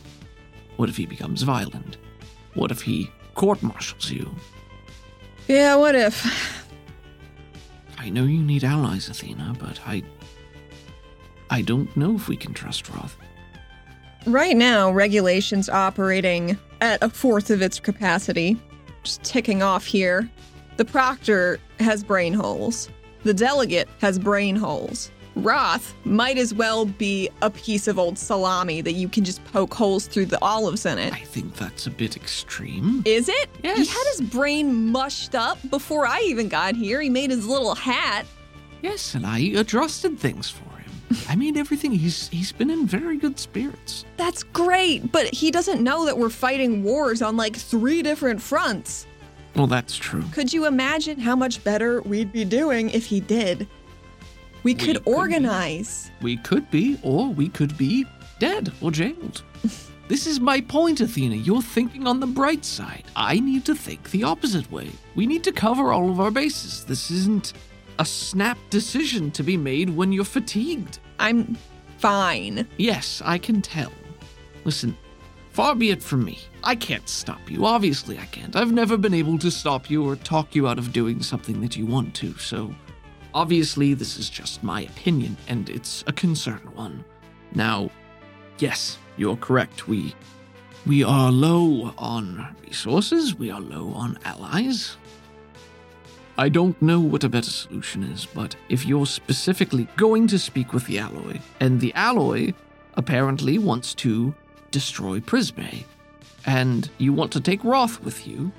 What 0.76 0.88
if 0.88 0.96
he 0.96 1.06
becomes 1.06 1.42
violent? 1.42 1.96
What 2.54 2.70
if 2.70 2.82
he 2.82 3.10
court 3.34 3.62
martials 3.62 4.10
you? 4.10 4.34
Yeah, 5.48 5.76
what 5.76 5.94
if? 5.94 6.68
I 7.98 8.08
know 8.08 8.24
you 8.24 8.42
need 8.42 8.64
allies, 8.64 9.08
Athena, 9.08 9.54
but 9.58 9.80
I. 9.86 10.02
I 11.50 11.62
don't 11.62 11.94
know 11.96 12.16
if 12.16 12.28
we 12.28 12.36
can 12.36 12.52
trust 12.54 12.88
Roth. 12.88 13.16
Right 14.26 14.56
now, 14.56 14.90
regulation's 14.90 15.68
operating 15.68 16.58
at 16.80 17.02
a 17.02 17.08
fourth 17.08 17.50
of 17.50 17.62
its 17.62 17.78
capacity. 17.78 18.56
Just 19.02 19.22
ticking 19.22 19.62
off 19.62 19.84
here. 19.84 20.28
The 20.78 20.84
proctor 20.84 21.60
has 21.78 22.02
brain 22.02 22.32
holes. 22.32 22.88
The 23.24 23.34
delegate 23.34 23.88
has 24.00 24.18
brain 24.18 24.56
holes. 24.56 25.10
Roth 25.36 25.94
might 26.04 26.36
as 26.38 26.52
well 26.52 26.84
be 26.84 27.28
a 27.40 27.50
piece 27.50 27.88
of 27.88 27.98
old 27.98 28.18
salami 28.18 28.80
that 28.82 28.92
you 28.92 29.08
can 29.08 29.24
just 29.24 29.42
poke 29.46 29.72
holes 29.72 30.06
through 30.06 30.26
the 30.26 30.38
olives 30.42 30.84
in 30.86 30.98
it. 30.98 31.12
I 31.12 31.20
think 31.20 31.54
that's 31.56 31.86
a 31.86 31.90
bit 31.90 32.16
extreme. 32.16 33.02
Is 33.06 33.28
it? 33.28 33.48
Yes. 33.62 33.78
He 33.78 33.86
had 33.86 34.04
his 34.12 34.20
brain 34.20 34.90
mushed 34.90 35.34
up 35.34 35.58
before 35.70 36.06
I 36.06 36.20
even 36.20 36.48
got 36.48 36.76
here. 36.76 37.00
He 37.00 37.08
made 37.08 37.30
his 37.30 37.46
little 37.46 37.74
hat. 37.74 38.26
Yes, 38.82 39.14
and 39.14 39.24
I 39.24 39.38
adjusted 39.38 40.18
things 40.18 40.50
for 40.50 40.64
him. 40.64 40.90
I 41.28 41.36
made 41.36 41.56
everything. 41.56 41.92
He's 41.92 42.28
he's 42.28 42.52
been 42.52 42.70
in 42.70 42.86
very 42.86 43.16
good 43.16 43.38
spirits. 43.38 44.04
That's 44.16 44.42
great, 44.42 45.12
but 45.12 45.32
he 45.32 45.50
doesn't 45.50 45.82
know 45.82 46.04
that 46.04 46.18
we're 46.18 46.30
fighting 46.30 46.82
wars 46.82 47.22
on 47.22 47.36
like 47.36 47.56
three 47.56 48.02
different 48.02 48.42
fronts. 48.42 49.06
Well, 49.54 49.66
that's 49.66 49.96
true. 49.96 50.24
Could 50.32 50.52
you 50.52 50.66
imagine 50.66 51.20
how 51.20 51.36
much 51.36 51.62
better 51.62 52.00
we'd 52.02 52.32
be 52.32 52.44
doing 52.44 52.88
if 52.90 53.04
he 53.06 53.20
did? 53.20 53.68
We 54.62 54.74
could 54.74 54.96
could 54.96 55.04
be. 55.04 55.10
organize. 55.10 56.10
We 56.20 56.36
could 56.38 56.70
be, 56.70 56.98
or 57.02 57.28
we 57.28 57.48
could 57.48 57.76
be 57.76 58.06
dead 58.38 58.72
or 58.80 58.90
jailed. 58.90 59.42
this 60.08 60.26
is 60.26 60.40
my 60.40 60.60
point, 60.60 61.00
Athena. 61.00 61.36
You're 61.36 61.62
thinking 61.62 62.06
on 62.06 62.20
the 62.20 62.26
bright 62.26 62.64
side. 62.64 63.04
I 63.16 63.40
need 63.40 63.64
to 63.66 63.74
think 63.74 64.10
the 64.10 64.24
opposite 64.24 64.70
way. 64.70 64.90
We 65.14 65.26
need 65.26 65.44
to 65.44 65.52
cover 65.52 65.92
all 65.92 66.10
of 66.10 66.20
our 66.20 66.30
bases. 66.30 66.84
This 66.84 67.10
isn't 67.10 67.52
a 67.98 68.04
snap 68.04 68.58
decision 68.70 69.30
to 69.32 69.42
be 69.42 69.56
made 69.56 69.90
when 69.90 70.12
you're 70.12 70.24
fatigued. 70.24 70.98
I'm 71.18 71.56
fine. 71.98 72.66
Yes, 72.78 73.22
I 73.24 73.38
can 73.38 73.62
tell. 73.62 73.92
Listen, 74.64 74.96
far 75.50 75.74
be 75.74 75.90
it 75.90 76.02
from 76.02 76.24
me. 76.24 76.38
I 76.64 76.74
can't 76.74 77.08
stop 77.08 77.50
you. 77.50 77.64
Obviously, 77.64 78.18
I 78.18 78.26
can't. 78.26 78.56
I've 78.56 78.72
never 78.72 78.96
been 78.96 79.14
able 79.14 79.38
to 79.38 79.50
stop 79.50 79.90
you 79.90 80.08
or 80.08 80.16
talk 80.16 80.54
you 80.54 80.68
out 80.68 80.78
of 80.78 80.92
doing 80.92 81.22
something 81.22 81.60
that 81.60 81.76
you 81.76 81.86
want 81.86 82.14
to, 82.16 82.34
so 82.38 82.74
obviously, 83.34 83.94
this 83.94 84.18
is 84.18 84.28
just 84.28 84.62
my 84.62 84.82
opinion, 84.82 85.36
and 85.48 85.68
it's 85.68 86.04
a 86.06 86.12
concerned 86.12 86.68
one. 86.74 87.04
Now, 87.54 87.90
yes, 88.58 88.98
you're 89.16 89.36
correct. 89.36 89.88
We. 89.88 90.14
We 90.84 91.04
are 91.04 91.30
low 91.30 91.94
on 91.96 92.56
resources, 92.66 93.36
we 93.36 93.52
are 93.52 93.60
low 93.60 93.92
on 93.94 94.18
allies. 94.24 94.96
I 96.36 96.48
don't 96.48 96.80
know 96.82 96.98
what 96.98 97.22
a 97.22 97.28
better 97.28 97.50
solution 97.50 98.02
is, 98.02 98.26
but 98.26 98.56
if 98.68 98.84
you're 98.84 99.06
specifically 99.06 99.86
going 99.96 100.26
to 100.26 100.40
speak 100.40 100.72
with 100.72 100.86
the 100.86 100.98
alloy, 100.98 101.38
and 101.60 101.80
the 101.80 101.94
alloy 101.94 102.52
apparently 102.94 103.58
wants 103.58 103.94
to 103.94 104.34
destroy 104.72 105.20
Prisme, 105.20 105.84
and 106.46 106.90
you 106.98 107.12
want 107.12 107.30
to 107.32 107.40
take 107.40 107.62
Roth 107.62 108.02
with 108.02 108.26
you, 108.26 108.50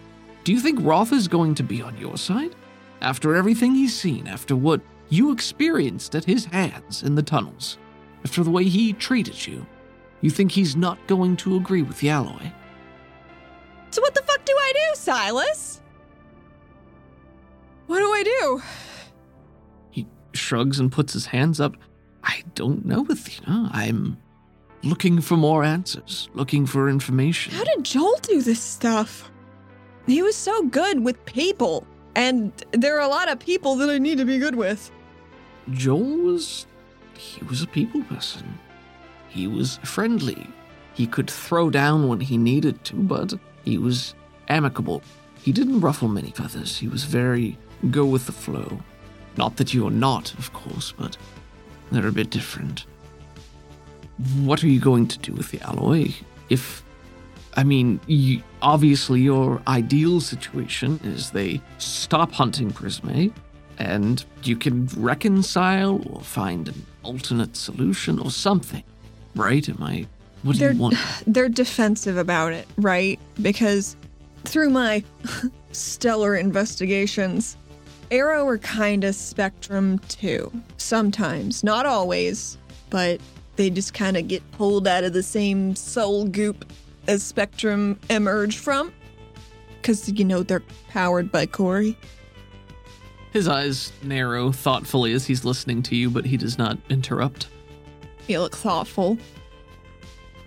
do 0.46 0.54
you 0.54 0.62
think 0.62 0.80
Roth 0.82 1.12
is 1.12 1.28
going 1.28 1.56
to 1.56 1.64
be 1.64 1.82
on 1.82 1.98
your 1.98 2.18
side? 2.18 2.56
After 3.04 3.36
everything 3.36 3.76
he's 3.76 3.94
seen, 3.94 4.28
after 4.28 4.56
what 4.56 4.80
you 5.10 5.34
experienced 5.34 6.16
at 6.16 6.24
his 6.24 6.46
hands 6.46 7.04
in 7.04 7.16
the 7.16 7.22
tunnels, 7.22 7.78
after 8.24 8.44
the 8.44 8.50
way 8.50 8.64
he 8.64 8.94
treated 8.94 9.46
you, 9.46 9.68
you 10.22 10.30
think 10.30 10.54
he's 10.54 10.78
not 10.78 11.06
going 11.06 11.36
to 11.38 11.58
agree 11.58 11.82
with 11.82 12.00
the 12.00 12.10
alloy? 12.10 12.50
So, 13.90 14.02
what 14.02 14.16
the 14.16 14.24
fuck 14.24 14.46
do 14.46 14.54
I 14.58 14.72
do, 14.74 14.96
Silas? 14.96 15.82
What 17.88 18.00
do 18.00 18.06
I 18.06 18.24
do? 18.24 18.64
He 19.92 20.08
shrugs 20.34 20.80
and 20.80 20.90
puts 20.90 21.12
his 21.12 21.26
hands 21.26 21.60
up. 21.60 21.76
I 22.24 22.44
don't 22.56 22.86
know, 22.86 23.06
Athena. 23.10 23.70
I'm 23.74 24.18
looking 24.82 25.20
for 25.20 25.36
more 25.36 25.66
answers, 25.66 26.30
looking 26.34 26.66
for 26.66 26.88
information. 26.88 27.54
How 27.54 27.66
did 27.66 27.84
Joel 27.84 28.18
do 28.22 28.42
this 28.42 28.62
stuff? 28.62 29.30
He 30.08 30.22
was 30.22 30.38
so 30.38 30.64
good 30.64 31.04
with 31.04 31.24
people, 31.26 31.86
and 32.16 32.52
there 32.72 32.96
are 32.98 33.02
a 33.02 33.08
lot 33.08 33.30
of 33.32 33.40
people 33.40 33.76
that 33.76 33.90
I 33.90 33.98
need 33.98 34.18
to 34.18 34.26
be 34.26 34.38
good 34.38 34.56
with. 34.56 34.92
Joel 35.72 36.18
was. 36.18 36.68
he 37.18 37.44
was 37.46 37.62
a 37.62 37.68
people 37.68 38.04
person. 38.04 38.60
He 39.30 39.48
was 39.48 39.78
friendly. 39.84 40.48
He 40.94 41.08
could 41.08 41.30
throw 41.30 41.70
down 41.70 42.08
when 42.08 42.20
he 42.20 42.38
needed 42.38 42.84
to, 42.86 42.96
but 42.96 43.34
he 43.66 43.78
was 43.78 44.14
amicable. 44.48 45.02
He 45.42 45.52
didn't 45.52 45.82
ruffle 45.82 46.08
many 46.08 46.32
feathers. 46.32 46.78
He 46.78 46.88
was 46.88 47.04
very 47.04 47.58
go 47.90 48.06
with 48.06 48.26
the 48.28 48.32
flow. 48.32 48.80
Not 49.38 49.58
that 49.58 49.74
you 49.74 49.88
are 49.88 49.92
not, 49.92 50.34
of 50.36 50.54
course, 50.54 50.92
but 50.92 51.18
they're 51.92 52.08
a 52.08 52.12
bit 52.12 52.30
different. 52.30 52.86
What 54.42 54.64
are 54.64 54.68
you 54.68 54.80
going 54.80 55.08
to 55.08 55.18
do 55.18 55.34
with 55.34 55.52
the 55.52 55.62
alloy? 55.62 56.14
If. 56.50 56.84
I 57.56 57.64
mean, 57.64 58.00
you, 58.08 58.42
obviously, 58.62 59.22
your 59.22 59.62
ideal 59.68 60.22
situation 60.22 61.00
is 61.04 61.32
they 61.32 61.62
stop 61.78 62.32
hunting 62.32 62.72
Prisme, 62.72 63.32
and 63.78 64.24
you 64.44 64.56
can 64.56 64.88
reconcile 64.98 66.02
or 66.10 66.22
find 66.22 66.68
an 66.68 66.86
alternate 67.04 67.56
solution 67.56 68.20
or 68.20 68.32
something, 68.32 68.84
right? 69.36 69.68
Am 69.70 69.82
I? 69.82 70.08
What 70.44 70.54
do 70.54 70.60
They're 70.60 70.72
you 70.74 70.80
want? 70.80 70.96
they're 71.28 71.50
defensive 71.50 72.18
about 72.18 72.54
it, 72.54 72.68
right? 72.78 73.20
Because 73.42 73.96
through 74.46 74.70
my 74.70 75.04
stellar 75.72 76.36
investigations, 76.36 77.56
Arrow 78.12 78.48
are 78.48 78.58
kind 78.58 79.04
of 79.04 79.16
Spectrum 79.16 80.00
too. 80.08 80.52
Sometimes, 80.78 81.64
not 81.64 81.86
always, 81.86 82.58
but 82.90 83.22
they 83.56 83.70
just 83.70 83.94
kind 83.94 84.18
of 84.18 84.28
get 84.28 84.50
pulled 84.52 84.88
out 84.88 85.04
of 85.04 85.14
the 85.14 85.24
same 85.24 85.76
soul 85.76 86.26
goop 86.26 86.66
as 87.08 87.24
Spectrum 87.24 88.00
emerge 88.10 88.58
from. 88.58 88.94
Because, 89.82 90.10
you 90.10 90.24
know, 90.24 90.44
they're 90.44 90.64
powered 90.90 91.32
by 91.32 91.46
Corey. 91.46 91.98
His 93.32 93.48
eyes 93.48 93.92
narrow 94.04 94.52
thoughtfully 94.52 95.14
as 95.14 95.26
he's 95.26 95.44
listening 95.44 95.82
to 95.84 95.96
you, 95.96 96.10
but 96.10 96.26
he 96.26 96.38
does 96.38 96.58
not 96.58 96.78
interrupt. 96.90 97.48
He 98.28 98.38
looks 98.38 98.60
thoughtful. 98.60 99.18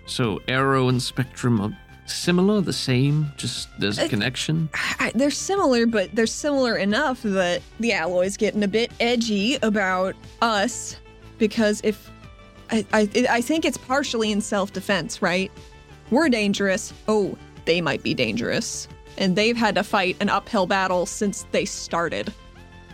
So 0.05 0.41
Arrow 0.47 0.87
and 0.87 1.01
Spectrum 1.01 1.59
are 1.59 1.77
similar, 2.05 2.61
the 2.61 2.71
same, 2.73 3.27
just 3.35 3.67
there's 3.77 3.99
a 3.99 4.05
Uh, 4.05 4.07
connection. 4.07 4.69
I, 4.73 5.11
they're 5.13 5.29
similar, 5.29 5.85
but 5.85 6.15
they're 6.15 6.25
similar 6.25 6.77
enough 6.77 7.21
that 7.23 7.61
the 7.81 7.91
alloy's 7.91 8.37
getting 8.37 8.63
a 8.63 8.67
bit 8.67 8.91
edgy 9.01 9.57
about 9.61 10.15
us 10.41 10.95
because 11.37 11.81
if 11.83 12.09
I, 12.71 12.85
I, 12.93 13.09
I 13.29 13.41
think 13.41 13.65
it's 13.65 13.77
partially 13.77 14.31
in 14.31 14.39
self 14.39 14.71
defense, 14.71 15.21
right? 15.21 15.51
We're 16.09 16.29
dangerous. 16.29 16.93
Oh, 17.07 17.37
they 17.65 17.81
might 17.81 18.03
be 18.03 18.13
dangerous. 18.13 18.87
And 19.17 19.35
they've 19.35 19.57
had 19.57 19.75
to 19.75 19.83
fight 19.83 20.15
an 20.19 20.29
uphill 20.29 20.67
battle 20.67 21.05
since 21.05 21.45
they 21.51 21.65
started. 21.65 22.33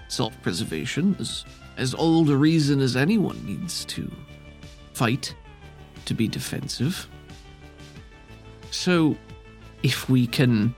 Self-preservation 0.07 1.15
is 1.19 1.45
as 1.77 1.93
old 1.93 2.29
a 2.29 2.37
reason 2.37 2.79
as 2.79 2.95
anyone 2.95 3.43
needs 3.45 3.85
to 3.85 4.11
fight, 4.93 5.35
to 6.05 6.13
be 6.13 6.27
defensive. 6.27 7.07
So, 8.71 9.17
if 9.81 10.09
we 10.09 10.27
can 10.27 10.73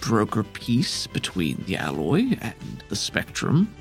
broker 0.00 0.42
peace 0.42 1.06
between 1.06 1.62
the 1.66 1.76
alloy 1.76 2.36
and 2.40 2.84
the 2.88 2.96
spectrum, 2.96 3.72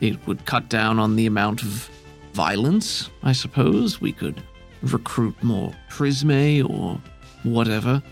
it 0.00 0.26
would 0.26 0.44
cut 0.46 0.68
down 0.68 0.98
on 0.98 1.16
the 1.16 1.26
amount 1.26 1.62
of 1.62 1.88
violence, 2.32 3.10
I 3.22 3.32
suppose. 3.32 4.00
We 4.00 4.12
could 4.12 4.42
recruit 4.82 5.40
more 5.42 5.74
Prisme 5.88 6.62
or 6.68 7.00
whatever. 7.46 8.02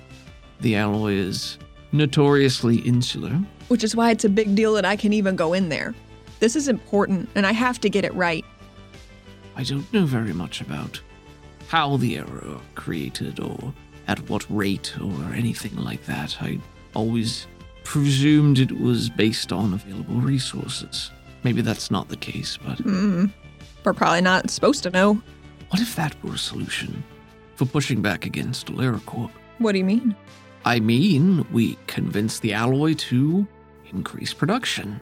The 0.61 0.77
alloy 0.77 1.13
is 1.15 1.59
notoriously 1.93 2.77
insular. 2.79 3.33
Which 3.69 3.85
is 3.85 3.95
why 3.97 4.11
it's 4.11 4.25
a 4.25 4.29
big 4.29 4.55
deal 4.55 4.75
that 4.75 4.85
I 4.85 4.97
can 4.97 5.13
even 5.13 5.37
go 5.37 5.53
in 5.53 5.69
there. 5.69 5.95
This 6.41 6.57
is 6.57 6.69
important, 6.69 7.29
and 7.35 7.47
I 7.47 7.53
have 7.53 7.81
to 7.81 7.91
get 7.91 8.05
it 8.05 8.15
right. 8.15 8.45
I 9.57 9.63
don't 9.63 9.91
know 9.93 10.05
very 10.05 10.33
much 10.33 10.61
about 10.61 11.01
how 11.69 11.97
the 11.97 12.19
arrow 12.19 12.57
are 12.61 12.75
created 12.75 13.41
or 13.41 13.73
at 14.09 14.29
what 14.29 14.45
rate 14.51 14.95
or 15.01 15.33
anything 15.33 15.77
like 15.77 16.05
that. 16.07 16.37
I 16.43 16.59
always 16.95 17.47
presumed 17.85 18.59
it 18.59 18.73
was 18.81 19.09
based 19.11 19.53
on 19.53 19.73
available 19.75 20.17
resources. 20.17 21.11
Maybe 21.43 21.61
that's 21.63 21.91
not 21.91 22.09
the 22.09 22.17
case, 22.17 22.57
but 22.57 22.79
Mm, 22.79 23.31
we're 23.85 23.93
probably 23.95 24.21
not 24.23 24.51
supposed 24.51 24.83
to 24.85 24.91
know. 24.91 25.21
what 25.71 25.81
if 25.81 25.97
that 25.97 26.15
were 26.23 26.35
a 26.35 26.39
solution 26.39 27.03
for 27.57 27.67
pushing 27.67 28.03
back 28.03 28.27
against 28.27 28.67
AleraCorp? 28.67 29.31
What 29.59 29.73
do 29.73 29.79
you 29.79 29.85
mean? 29.85 30.17
I 30.65 30.81
mean, 30.81 31.47
we 31.53 31.77
convinced 31.87 32.43
the 32.43 32.55
alloy 32.55 32.95
to 32.95 33.47
increase 33.93 34.33
production. 34.33 35.01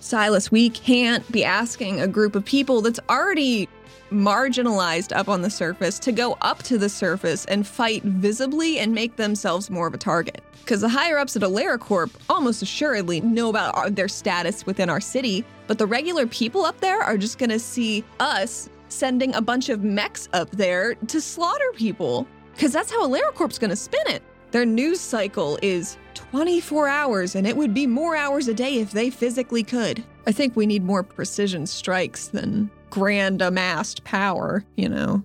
Silas, 0.00 0.50
we 0.50 0.70
can't 0.70 1.30
be 1.30 1.44
asking 1.44 2.00
a 2.00 2.08
group 2.08 2.34
of 2.34 2.44
people 2.44 2.80
that's 2.80 3.00
already 3.08 3.68
marginalized 4.10 5.14
up 5.14 5.28
on 5.28 5.42
the 5.42 5.50
surface 5.50 5.98
to 6.00 6.10
go 6.10 6.36
up 6.40 6.62
to 6.64 6.78
the 6.78 6.88
surface 6.88 7.44
and 7.44 7.66
fight 7.66 8.02
visibly 8.02 8.78
and 8.78 8.92
make 8.92 9.16
themselves 9.16 9.70
more 9.70 9.86
of 9.86 9.94
a 9.94 9.98
target. 9.98 10.42
Because 10.60 10.80
the 10.80 10.88
higher 10.88 11.18
ups 11.18 11.36
at 11.36 11.42
AleraCorp 11.42 12.10
almost 12.28 12.62
assuredly 12.62 13.20
know 13.20 13.48
about 13.48 13.76
our, 13.76 13.90
their 13.90 14.08
status 14.08 14.66
within 14.66 14.90
our 14.90 15.00
city, 15.00 15.44
but 15.66 15.78
the 15.78 15.86
regular 15.86 16.26
people 16.26 16.64
up 16.64 16.80
there 16.80 17.00
are 17.00 17.16
just 17.16 17.38
gonna 17.38 17.58
see 17.58 18.04
us 18.18 18.68
sending 18.90 19.34
a 19.34 19.40
bunch 19.40 19.68
of 19.68 19.82
mechs 19.82 20.28
up 20.32 20.50
there 20.50 20.94
to 20.94 21.20
slaughter 21.20 21.72
people. 21.74 22.26
Because 22.52 22.72
that's 22.72 22.90
how 22.90 23.06
AleraCorp's 23.06 23.58
gonna 23.58 23.76
spin 23.76 24.06
it. 24.06 24.22
Their 24.50 24.66
news 24.66 25.00
cycle 25.00 25.58
is 25.62 25.96
24 26.14 26.88
hours, 26.88 27.34
and 27.34 27.46
it 27.46 27.56
would 27.56 27.72
be 27.72 27.86
more 27.86 28.16
hours 28.16 28.48
a 28.48 28.54
day 28.54 28.76
if 28.76 28.90
they 28.90 29.10
physically 29.10 29.62
could. 29.62 30.04
I 30.26 30.32
think 30.32 30.56
we 30.56 30.66
need 30.66 30.82
more 30.82 31.02
precision 31.02 31.66
strikes 31.66 32.28
than 32.28 32.70
grand 32.90 33.42
amassed 33.42 34.04
power, 34.04 34.64
you 34.76 34.88
know? 34.88 35.24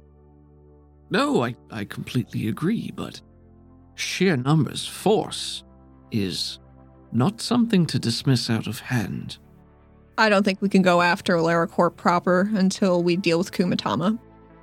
No, 1.10 1.44
I, 1.44 1.56
I 1.72 1.86
completely 1.86 2.48
agree, 2.48 2.92
but 2.96 3.22
sheer 3.96 4.38
numbers 4.38 4.86
force 4.86 5.64
is 6.12 6.60
not 7.12 7.42
something 7.42 7.86
to 7.88 8.00
dismiss 8.00 8.50
out 8.50 8.68
of 8.68 8.80
hand. 8.80 9.38
I 10.18 10.30
don't 10.30 10.44
think 10.44 10.62
we 10.62 10.70
can 10.70 10.82
go 10.82 11.02
after 11.02 11.36
AleraCorp 11.36 11.98
proper 11.98 12.50
until 12.54 13.04
we 13.04 13.18
deal 13.18 13.38
with 13.38 13.52
Kumatama. 13.52 14.18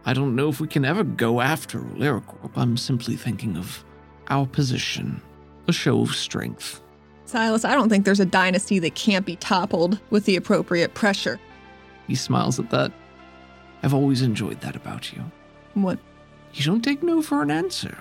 I 0.04 0.14
don't 0.14 0.34
know 0.34 0.48
if 0.48 0.60
we 0.60 0.66
can 0.66 0.84
ever 0.84 1.04
go 1.04 1.40
after 1.40 1.80
AleraCorp. 1.80 2.52
I'm 2.56 2.76
simply 2.76 3.16
thinking 3.16 3.56
of 3.56 3.84
our 4.28 4.46
position, 4.46 5.20
a 5.68 5.72
show 5.72 6.00
of 6.00 6.14
strength. 6.14 6.80
Silas, 7.26 7.64
I 7.64 7.74
don't 7.74 7.88
think 7.88 8.04
there's 8.04 8.20
a 8.20 8.26
dynasty 8.26 8.78
that 8.80 8.94
can't 8.94 9.26
be 9.26 9.36
toppled 9.36 10.00
with 10.10 10.24
the 10.24 10.36
appropriate 10.36 10.94
pressure. 10.94 11.38
He 12.08 12.14
smiles 12.14 12.58
at 12.58 12.70
that. 12.70 12.92
I've 13.82 13.94
always 13.94 14.22
enjoyed 14.22 14.60
that 14.60 14.76
about 14.76 15.12
you. 15.12 15.22
What? 15.74 15.98
You 16.54 16.64
don't 16.64 16.82
take 16.82 17.02
no 17.02 17.22
for 17.22 17.42
an 17.42 17.50
answer. 17.50 17.96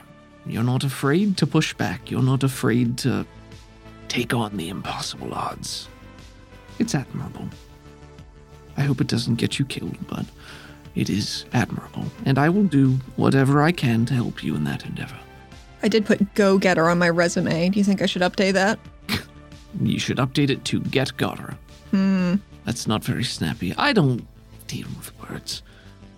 You're 0.45 0.63
not 0.63 0.83
afraid 0.83 1.37
to 1.37 1.47
push 1.47 1.73
back. 1.73 2.09
You're 2.09 2.23
not 2.23 2.43
afraid 2.43 2.97
to 2.99 3.25
take 4.07 4.33
on 4.33 4.57
the 4.57 4.69
impossible 4.69 5.33
odds. 5.33 5.87
It's 6.81 6.95
admirable. 6.95 7.47
I 8.75 8.81
hope 8.81 9.01
it 9.01 9.07
doesn't 9.07 9.35
get 9.35 9.59
you 9.59 9.65
killed, 9.65 9.95
but 10.07 10.25
it 10.95 11.11
is 11.11 11.45
admirable, 11.53 12.05
and 12.25 12.39
I 12.39 12.49
will 12.49 12.63
do 12.63 12.93
whatever 13.17 13.61
I 13.61 13.71
can 13.71 14.03
to 14.07 14.15
help 14.15 14.43
you 14.43 14.55
in 14.55 14.63
that 14.63 14.83
endeavor. 14.83 15.19
I 15.83 15.89
did 15.89 16.07
put 16.07 16.33
go 16.33 16.57
getter 16.57 16.89
on 16.89 16.97
my 16.97 17.09
resume. 17.09 17.69
Do 17.69 17.77
you 17.77 17.85
think 17.85 18.01
I 18.01 18.07
should 18.07 18.23
update 18.23 18.53
that? 18.53 18.79
You 19.79 19.99
should 19.99 20.17
update 20.17 20.49
it 20.49 20.65
to 20.65 20.81
get 20.81 21.15
gotter. 21.15 21.55
Hmm. 21.91 22.35
That's 22.65 22.87
not 22.87 23.05
very 23.05 23.23
snappy. 23.23 23.73
I 23.77 23.93
don't 23.93 24.27
deal 24.67 24.87
with 24.97 25.13
words. 25.21 25.63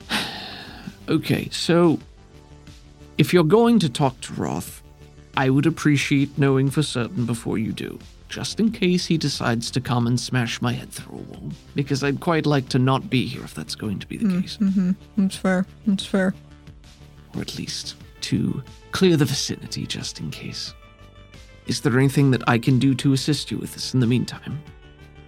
okay, 1.07 1.49
so 1.51 1.99
if 3.19 3.31
you're 3.31 3.43
going 3.43 3.77
to 3.77 3.89
talk 3.89 4.19
to 4.21 4.33
Roth, 4.33 4.81
I 5.37 5.51
would 5.51 5.67
appreciate 5.67 6.35
knowing 6.35 6.71
for 6.71 6.81
certain 6.81 7.27
before 7.27 7.59
you 7.59 7.73
do, 7.73 7.99
just 8.33 8.59
in 8.59 8.71
case 8.71 9.05
he 9.05 9.17
decides 9.17 9.69
to 9.71 9.79
come 9.79 10.07
and 10.07 10.19
smash 10.19 10.61
my 10.61 10.73
head 10.73 10.89
through 10.91 11.19
a 11.19 11.21
wall, 11.21 11.51
because 11.75 12.03
I'd 12.03 12.19
quite 12.19 12.45
like 12.45 12.67
to 12.69 12.79
not 12.79 13.09
be 13.09 13.25
here 13.27 13.43
if 13.43 13.53
that's 13.53 13.75
going 13.75 13.99
to 13.99 14.07
be 14.07 14.17
the 14.17 14.41
case, 14.41 14.57
Mm-hmm. 14.57 14.91
That's 15.17 15.35
fair. 15.35 15.65
That's 15.85 16.05
fair. 16.05 16.33
or 17.35 17.41
at 17.41 17.57
least 17.57 17.95
to 18.21 18.63
clear 18.91 19.17
the 19.17 19.25
vicinity 19.25 19.85
just 19.85 20.19
in 20.19 20.31
case. 20.31 20.73
Is 21.67 21.81
there 21.81 21.97
anything 21.97 22.31
that 22.31 22.41
I 22.47 22.57
can 22.57 22.79
do 22.79 22.93
to 22.95 23.13
assist 23.13 23.51
you 23.51 23.57
with 23.57 23.73
this 23.73 23.93
in 23.93 23.99
the 23.99 24.07
meantime? 24.07 24.61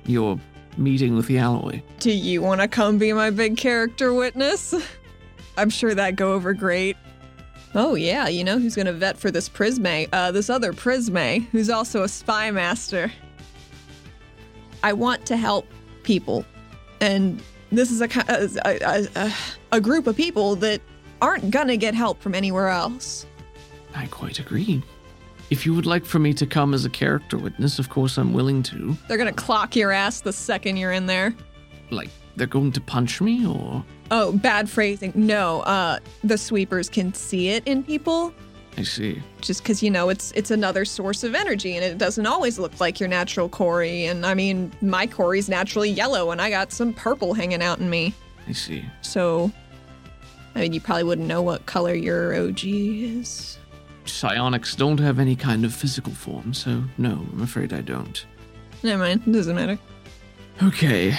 Your 0.05 0.39
meeting 0.77 1.15
with 1.15 1.27
the 1.27 1.37
alloy. 1.37 1.81
Do 1.99 2.11
you 2.11 2.41
want 2.41 2.61
to 2.61 2.67
come 2.67 2.97
be 2.97 3.13
my 3.13 3.29
big 3.29 3.55
character 3.57 4.13
witness? 4.13 4.73
I'm 5.57 5.69
sure 5.69 5.93
that'd 5.95 6.17
go 6.17 6.33
over 6.33 6.53
great. 6.53 6.97
Oh 7.75 7.95
yeah, 7.95 8.29
you 8.29 8.45
know 8.45 8.57
who's 8.57 8.73
gonna 8.75 8.93
vet 8.93 9.17
for 9.17 9.31
this 9.31 9.49
Prisme? 9.49 10.07
Uh, 10.13 10.31
this 10.31 10.49
other 10.49 10.71
Prisme, 10.71 11.45
who's 11.51 11.69
also 11.69 12.03
a 12.03 12.07
spy 12.07 12.49
master. 12.49 13.11
I 14.81 14.93
want 14.93 15.25
to 15.25 15.35
help 15.35 15.67
people, 16.03 16.45
and 17.01 17.41
this 17.71 17.91
is 17.91 18.01
a 18.01 18.07
a, 18.29 18.49
a, 18.65 19.07
a, 19.15 19.33
a 19.73 19.81
group 19.81 20.07
of 20.07 20.15
people 20.15 20.55
that 20.57 20.81
aren't 21.21 21.51
gonna 21.51 21.75
get 21.75 21.93
help 21.93 22.21
from 22.21 22.33
anywhere 22.33 22.69
else. 22.69 23.25
I 23.93 24.05
quite 24.07 24.39
agree. 24.39 24.81
If 25.49 25.65
you 25.65 25.73
would 25.73 25.85
like 25.85 26.05
for 26.05 26.19
me 26.19 26.33
to 26.35 26.45
come 26.45 26.73
as 26.73 26.85
a 26.85 26.89
character 26.89 27.37
witness, 27.37 27.77
of 27.77 27.89
course 27.89 28.17
I'm 28.17 28.33
willing 28.33 28.63
to. 28.63 28.95
They're 29.07 29.17
gonna 29.17 29.33
clock 29.33 29.75
your 29.75 29.91
ass 29.91 30.21
the 30.21 30.33
second 30.33 30.77
you're 30.77 30.93
in 30.93 31.07
there. 31.07 31.35
Like, 31.91 32.09
they're 32.35 32.47
going 32.47 32.71
to 32.73 32.81
punch 32.81 33.21
me, 33.21 33.45
or. 33.45 33.83
Oh, 34.11 34.33
bad 34.33 34.69
phrasing. 34.69 35.11
No, 35.15 35.61
uh, 35.61 35.99
the 36.23 36.37
sweepers 36.37 36.89
can 36.89 37.13
see 37.13 37.49
it 37.49 37.67
in 37.67 37.83
people. 37.83 38.33
I 38.77 38.83
see. 38.83 39.21
just 39.39 39.63
because 39.63 39.81
you 39.81 39.89
know 39.89 40.09
it's 40.09 40.33
it's 40.33 40.51
another 40.51 40.83
source 40.83 41.23
of 41.23 41.33
energy 41.33 41.75
and 41.77 41.85
it 41.85 41.97
doesn't 41.97 42.25
always 42.25 42.59
look 42.59 42.79
like 42.81 42.99
your 42.99 43.07
natural 43.07 43.47
Corey. 43.47 44.05
And 44.05 44.25
I 44.25 44.33
mean, 44.33 44.69
my 44.81 45.07
Corey's 45.07 45.47
naturally 45.47 45.89
yellow, 45.89 46.31
and 46.31 46.41
I 46.41 46.49
got 46.49 46.73
some 46.73 46.93
purple 46.93 47.33
hanging 47.33 47.61
out 47.61 47.79
in 47.79 47.89
me. 47.89 48.13
I 48.47 48.51
see. 48.51 48.83
So, 49.01 49.51
I 50.55 50.59
mean, 50.59 50.73
you 50.73 50.81
probably 50.81 51.03
wouldn't 51.05 51.27
know 51.27 51.41
what 51.41 51.65
color 51.65 51.93
your 51.93 52.35
OG 52.35 52.65
is. 52.65 53.57
Psionics 54.05 54.75
don't 54.75 54.99
have 54.99 55.19
any 55.19 55.35
kind 55.35 55.65
of 55.65 55.73
physical 55.73 56.13
form, 56.13 56.53
so 56.53 56.83
no, 56.97 57.25
I'm 57.31 57.41
afraid 57.41 57.73
I 57.73 57.81
don't. 57.81 58.25
Never 58.83 59.01
mind, 59.01 59.23
it 59.25 59.31
doesn't 59.31 59.55
matter. 59.55 59.79
Okay. 60.61 61.17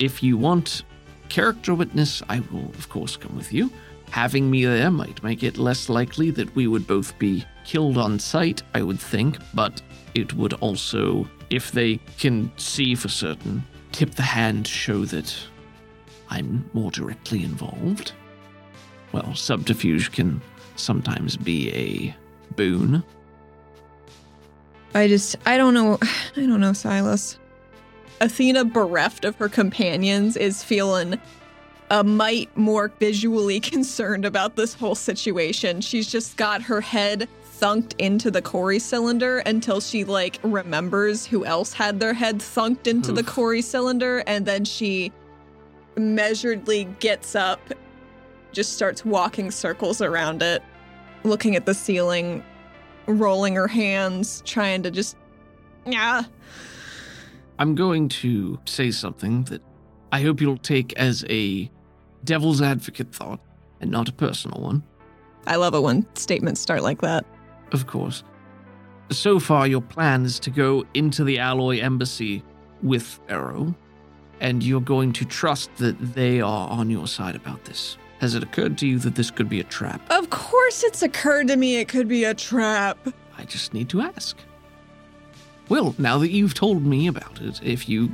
If 0.00 0.22
you 0.22 0.38
want 0.38 0.84
character 1.28 1.74
witness, 1.74 2.22
I 2.28 2.40
will, 2.50 2.70
of 2.70 2.88
course, 2.88 3.18
come 3.18 3.36
with 3.36 3.52
you. 3.52 3.70
Having 4.10 4.50
me 4.50 4.64
there 4.64 4.90
might 4.90 5.22
make 5.22 5.42
it 5.42 5.58
less 5.58 5.90
likely 5.90 6.30
that 6.32 6.56
we 6.56 6.66
would 6.66 6.86
both 6.86 7.16
be 7.18 7.44
killed 7.66 7.98
on 7.98 8.18
sight, 8.18 8.62
I 8.74 8.82
would 8.82 8.98
think, 8.98 9.36
but 9.52 9.82
it 10.14 10.32
would 10.34 10.54
also, 10.54 11.28
if 11.50 11.70
they 11.70 12.00
can 12.18 12.50
see 12.56 12.94
for 12.94 13.08
certain, 13.08 13.62
tip 13.92 14.14
the 14.14 14.22
hand 14.22 14.66
to 14.66 14.72
show 14.72 15.04
that 15.04 15.36
I'm 16.30 16.68
more 16.72 16.90
directly 16.90 17.44
involved. 17.44 18.12
Well, 19.12 19.34
subterfuge 19.34 20.12
can 20.12 20.40
sometimes 20.76 21.36
be 21.36 21.70
a 21.74 22.16
boon. 22.56 23.04
I 24.94 25.08
just, 25.08 25.36
I 25.44 25.58
don't 25.58 25.74
know, 25.74 25.98
I 26.36 26.40
don't 26.46 26.60
know, 26.60 26.72
Silas. 26.72 27.38
Athena, 28.20 28.64
bereft 28.64 29.24
of 29.24 29.36
her 29.36 29.48
companions, 29.48 30.36
is 30.36 30.62
feeling 30.62 31.18
a 31.90 32.04
mite 32.04 32.54
more 32.56 32.92
visually 33.00 33.60
concerned 33.60 34.24
about 34.24 34.56
this 34.56 34.74
whole 34.74 34.94
situation. 34.94 35.80
She's 35.80 36.10
just 36.10 36.36
got 36.36 36.62
her 36.62 36.80
head 36.80 37.28
thunked 37.60 37.94
into 37.98 38.30
the 38.30 38.40
Corey 38.40 38.78
cylinder 38.78 39.38
until 39.40 39.80
she 39.80 40.04
like 40.04 40.38
remembers 40.42 41.26
who 41.26 41.44
else 41.44 41.72
had 41.72 42.00
their 42.00 42.14
head 42.14 42.38
thunked 42.38 42.86
into 42.86 43.12
the 43.12 43.20
Oof. 43.20 43.26
Corey 43.26 43.62
cylinder, 43.62 44.22
and 44.26 44.46
then 44.46 44.64
she 44.64 45.12
measuredly 45.96 46.98
gets 47.00 47.34
up, 47.34 47.60
just 48.52 48.72
starts 48.72 49.04
walking 49.04 49.50
circles 49.50 50.00
around 50.00 50.42
it, 50.42 50.62
looking 51.24 51.54
at 51.54 51.66
the 51.66 51.74
ceiling, 51.74 52.42
rolling 53.06 53.54
her 53.56 53.68
hands, 53.68 54.42
trying 54.46 54.82
to 54.82 54.90
just 54.90 55.16
yeah. 55.86 56.24
I'm 57.60 57.74
going 57.74 58.08
to 58.08 58.58
say 58.64 58.90
something 58.90 59.44
that 59.44 59.60
I 60.12 60.22
hope 60.22 60.40
you'll 60.40 60.56
take 60.56 60.94
as 60.94 61.26
a 61.28 61.70
devil's 62.24 62.62
advocate 62.62 63.14
thought 63.14 63.38
and 63.82 63.90
not 63.90 64.08
a 64.08 64.12
personal 64.12 64.62
one, 64.62 64.82
I 65.46 65.56
love 65.56 65.74
it 65.74 65.80
when 65.80 66.06
statements 66.14 66.58
start 66.58 66.82
like 66.82 67.02
that. 67.02 67.26
of 67.72 67.86
course. 67.86 68.24
So 69.10 69.38
far, 69.38 69.66
your 69.66 69.82
plan 69.82 70.24
is 70.24 70.38
to 70.40 70.50
go 70.50 70.86
into 70.94 71.22
the 71.22 71.38
Alloy 71.38 71.80
Embassy 71.80 72.42
with 72.82 73.20
Arrow, 73.28 73.74
and 74.40 74.62
you're 74.62 74.80
going 74.80 75.12
to 75.14 75.26
trust 75.26 75.74
that 75.76 75.98
they 76.14 76.40
are 76.40 76.68
on 76.70 76.88
your 76.88 77.06
side 77.08 77.36
about 77.36 77.64
this. 77.66 77.98
Has 78.20 78.34
it 78.34 78.42
occurred 78.42 78.78
to 78.78 78.86
you 78.86 78.98
that 79.00 79.16
this 79.16 79.30
could 79.30 79.50
be 79.50 79.60
a 79.60 79.64
trap? 79.64 80.00
Of 80.10 80.30
course, 80.30 80.82
it's 80.82 81.02
occurred 81.02 81.48
to 81.48 81.56
me 81.56 81.76
it 81.76 81.88
could 81.88 82.08
be 82.08 82.24
a 82.24 82.32
trap. 82.32 83.08
I 83.36 83.44
just 83.44 83.74
need 83.74 83.90
to 83.90 84.00
ask. 84.00 84.38
Well, 85.70 85.94
now 85.98 86.18
that 86.18 86.30
you've 86.32 86.52
told 86.54 86.84
me 86.84 87.06
about 87.06 87.40
it, 87.40 87.60
if 87.62 87.88
you 87.88 88.10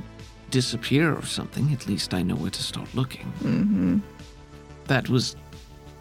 disappear 0.51 1.13
or 1.15 1.25
something, 1.25 1.73
at 1.73 1.87
least 1.89 2.13
I 2.13 2.23
know 2.23 2.37
where 2.37 2.51
to 2.51 2.63
start 2.63 2.95
looking. 2.95 3.33
Mm-hmm. 3.43 3.99
That 4.89 5.09
was 5.09 5.37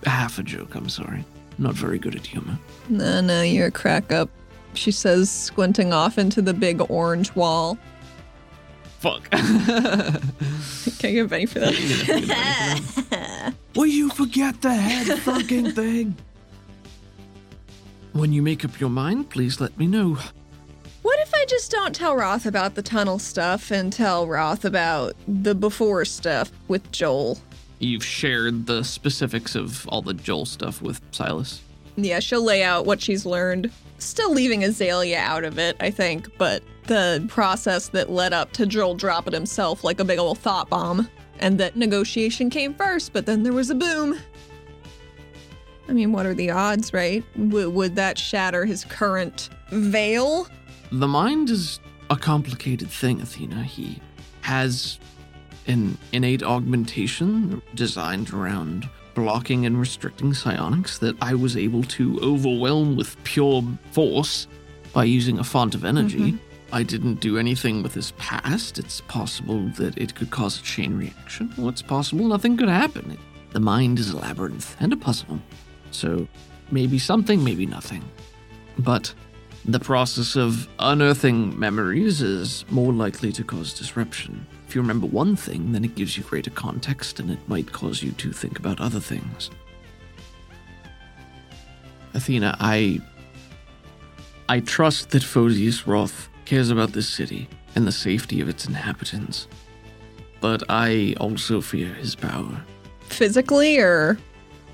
half 0.04 0.38
a 0.38 0.44
joke, 0.44 0.76
I'm 0.76 0.90
sorry. 0.90 1.24
Not 1.58 1.74
very 1.74 1.98
good 1.98 2.14
at 2.14 2.28
humor. 2.28 2.60
No, 2.90 3.22
no, 3.22 3.42
you're 3.42 3.68
a 3.68 3.72
crack 3.72 4.12
up. 4.12 4.30
She 4.74 4.92
says, 4.92 5.32
squinting 5.32 5.94
off 5.94 6.18
into 6.18 6.42
the 6.42 6.54
big 6.54 6.82
orange 6.92 7.34
wall. 7.36 7.78
Fuck. 9.00 9.30
Can't 9.32 10.20
get 11.00 11.30
penny 11.30 11.46
for 11.46 11.60
that? 11.60 13.54
Will 13.76 13.86
you 13.86 14.10
forget 14.10 14.62
the 14.62 14.74
head 14.74 15.20
fucking 15.20 15.72
thing? 15.72 16.18
When 18.12 18.34
you 18.34 18.42
make 18.42 18.66
up 18.66 18.78
your 18.78 18.90
mind, 18.90 19.30
please 19.30 19.62
let 19.62 19.78
me 19.78 19.88
know. 19.88 20.18
What 21.46 21.52
if 21.52 21.58
I 21.58 21.60
just 21.60 21.72
don't 21.72 21.94
tell 21.94 22.16
Roth 22.16 22.48
about 22.48 22.74
the 22.74 22.82
tunnel 22.82 23.20
stuff 23.20 23.70
and 23.70 23.94
tell 23.94 24.26
Roth 24.26 24.66
about 24.66 25.16
the 25.28 25.54
before 25.54 26.04
stuff 26.04 26.52
with 26.68 26.92
Joel? 26.92 27.38
You've 27.78 28.04
shared 28.04 28.66
the 28.66 28.82
specifics 28.84 29.54
of 29.54 29.88
all 29.90 30.02
the 30.02 30.16
Joel 30.16 30.48
stuff 30.48 30.82
with 30.82 31.00
Silas. 31.12 31.62
Yeah, 31.98 32.20
she'll 32.20 32.42
lay 32.42 32.64
out 32.64 32.88
what 32.88 33.00
she's 33.00 33.28
learned. 33.28 33.70
Still 34.00 34.34
leaving 34.34 34.64
Azalea 34.64 35.20
out 35.20 35.44
of 35.44 35.60
it, 35.60 35.78
I 35.80 35.92
think, 35.92 36.36
but 36.40 36.64
the 36.86 37.24
process 37.28 37.90
that 37.90 38.10
led 38.10 38.34
up 38.34 38.52
to 38.54 38.66
Joel 38.66 38.96
dropping 38.96 39.36
himself 39.36 39.84
like 39.84 40.00
a 40.00 40.04
big 40.04 40.18
old 40.18 40.40
thought 40.40 40.68
bomb. 40.68 41.08
And 41.38 41.60
that 41.60 41.76
negotiation 41.76 42.50
came 42.50 42.74
first, 42.74 43.14
but 43.14 43.28
then 43.28 43.44
there 43.44 43.54
was 43.54 43.70
a 43.70 43.76
boom. 43.76 44.18
I 45.88 45.94
mean, 45.94 46.12
what 46.12 46.26
are 46.26 46.34
the 46.34 46.50
odds, 46.50 46.92
right? 46.92 47.24
W- 47.38 47.70
would 47.70 47.98
that 47.98 48.18
shatter 48.18 48.66
his 48.66 48.84
current 48.84 49.50
veil? 49.70 50.48
The 50.92 51.08
mind 51.08 51.50
is 51.50 51.80
a 52.10 52.16
complicated 52.16 52.90
thing, 52.90 53.22
Athena. 53.22 53.64
He 53.64 54.00
has 54.42 55.00
an 55.68 55.98
innate 56.12 56.44
augmentation 56.44 57.62
designed 57.74 58.32
around 58.32 58.88
blocking 59.16 59.66
and 59.66 59.80
restricting 59.80 60.34
psionics 60.34 61.00
that 61.00 61.16
I 61.22 61.34
was 61.34 61.58
able 61.58 61.84
to 61.84 62.20
overwhelm 62.22 62.96
with 62.96 63.22
pure 63.24 63.64
force 63.92 64.48
by 64.94 65.06
using 65.06 65.40
a 65.40 65.44
font 65.44 65.74
of 65.74 65.84
energy. 65.86 66.34
Mhm. 66.34 66.40
I 66.72 66.84
didn't 66.84 67.22
do 67.22 67.38
anything 67.38 67.82
with 67.82 67.94
his 67.94 68.12
past. 68.18 68.78
It's 68.78 69.02
possible 69.02 69.70
that 69.78 69.98
it 69.98 70.16
could 70.16 70.30
cause 70.30 70.60
a 70.60 70.64
chain 70.64 70.98
reaction. 70.98 71.54
Well, 71.58 71.70
it's 71.70 71.82
possible 71.82 72.28
nothing 72.28 72.58
could 72.58 72.70
happen. 72.70 73.18
The 73.52 73.60
mind 73.60 74.00
is 74.00 74.12
a 74.12 74.18
labyrinth 74.18 74.76
and 74.80 74.92
a 74.92 74.98
puzzle. 74.98 75.40
So 75.92 76.28
maybe 76.72 77.00
something, 77.00 77.44
maybe 77.44 77.66
nothing. 77.66 78.04
But 78.78 79.14
the 79.68 79.80
process 79.80 80.36
of 80.36 80.68
unearthing 80.78 81.58
memories 81.60 82.22
is 82.22 82.66
more 82.70 82.94
likely 82.94 83.32
to 83.32 83.44
cause 83.44 83.74
disruption. 83.74 84.46
If 84.68 84.76
you 84.76 84.82
remember 84.82 85.08
one 85.08 85.36
thing, 85.36 85.72
then 85.72 85.84
it 85.84 85.96
gives 85.96 86.18
you 86.18 86.24
greater 86.24 86.52
context 86.52 87.20
and 87.20 87.32
it 87.32 87.40
might 87.48 87.72
cause 87.72 88.04
you 88.04 88.12
to 88.12 88.32
think 88.32 88.60
about 88.60 88.80
other 88.80 89.00
things. 89.00 89.50
Athena, 92.14 92.56
I. 92.60 93.02
I 94.48 94.60
trust 94.60 95.10
that 95.10 95.24
Photius 95.24 95.88
Roth 95.88 96.30
cares 96.46 96.70
about 96.70 96.92
this 96.92 97.10
city 97.10 97.50
and 97.74 97.88
the 97.88 97.92
safety 97.92 98.42
of 98.42 98.48
its 98.48 98.68
inhabitants. 98.68 99.48
But 100.40 100.62
I 100.70 101.16
also 101.20 101.62
fear 101.62 101.92
his 101.96 102.16
power. 102.16 102.62
Physically 103.08 103.80
or 103.80 104.20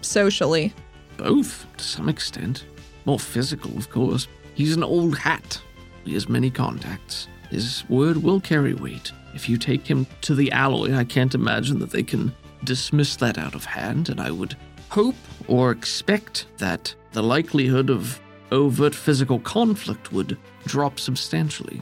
socially? 0.02 0.74
Both, 1.16 1.66
to 1.78 1.84
some 1.84 2.10
extent. 2.10 2.66
More 3.06 3.20
physical, 3.20 3.76
of 3.78 3.90
course. 3.90 4.28
He's 4.54 4.76
an 4.76 4.84
old 4.84 5.18
hat. 5.18 5.62
He 6.04 6.14
has 6.14 6.30
many 6.30 6.50
contacts. 6.50 7.28
His 7.50 7.84
word 7.90 8.18
will 8.18 8.40
carry 8.40 8.74
weight. 8.74 9.12
If 9.34 9.48
you 9.48 9.58
take 9.58 9.88
him 9.88 10.08
to 10.22 10.36
the 10.36 10.52
alloy, 10.52 10.94
I 10.94 11.04
can't 11.04 11.36
imagine 11.36 11.80
that 11.80 11.92
they 11.92 12.04
can 12.04 12.34
dismiss 12.64 13.16
that 13.18 13.38
out 13.38 13.56
of 13.56 13.66
hand, 13.66 14.10
and 14.10 14.20
I 14.20 14.32
would 14.32 14.56
hope 14.90 15.16
or 15.48 15.72
expect 15.72 16.46
that 16.58 16.94
the 17.14 17.24
likelihood 17.24 17.90
of 17.90 18.20
overt 18.52 18.94
physical 18.94 19.40
conflict 19.40 20.12
would 20.12 20.38
drop 20.66 21.00
substantially. 21.00 21.82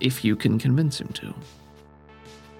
If 0.00 0.24
you 0.24 0.36
can 0.36 0.58
convince 0.58 1.00
him 1.00 1.08
to. 1.08 1.34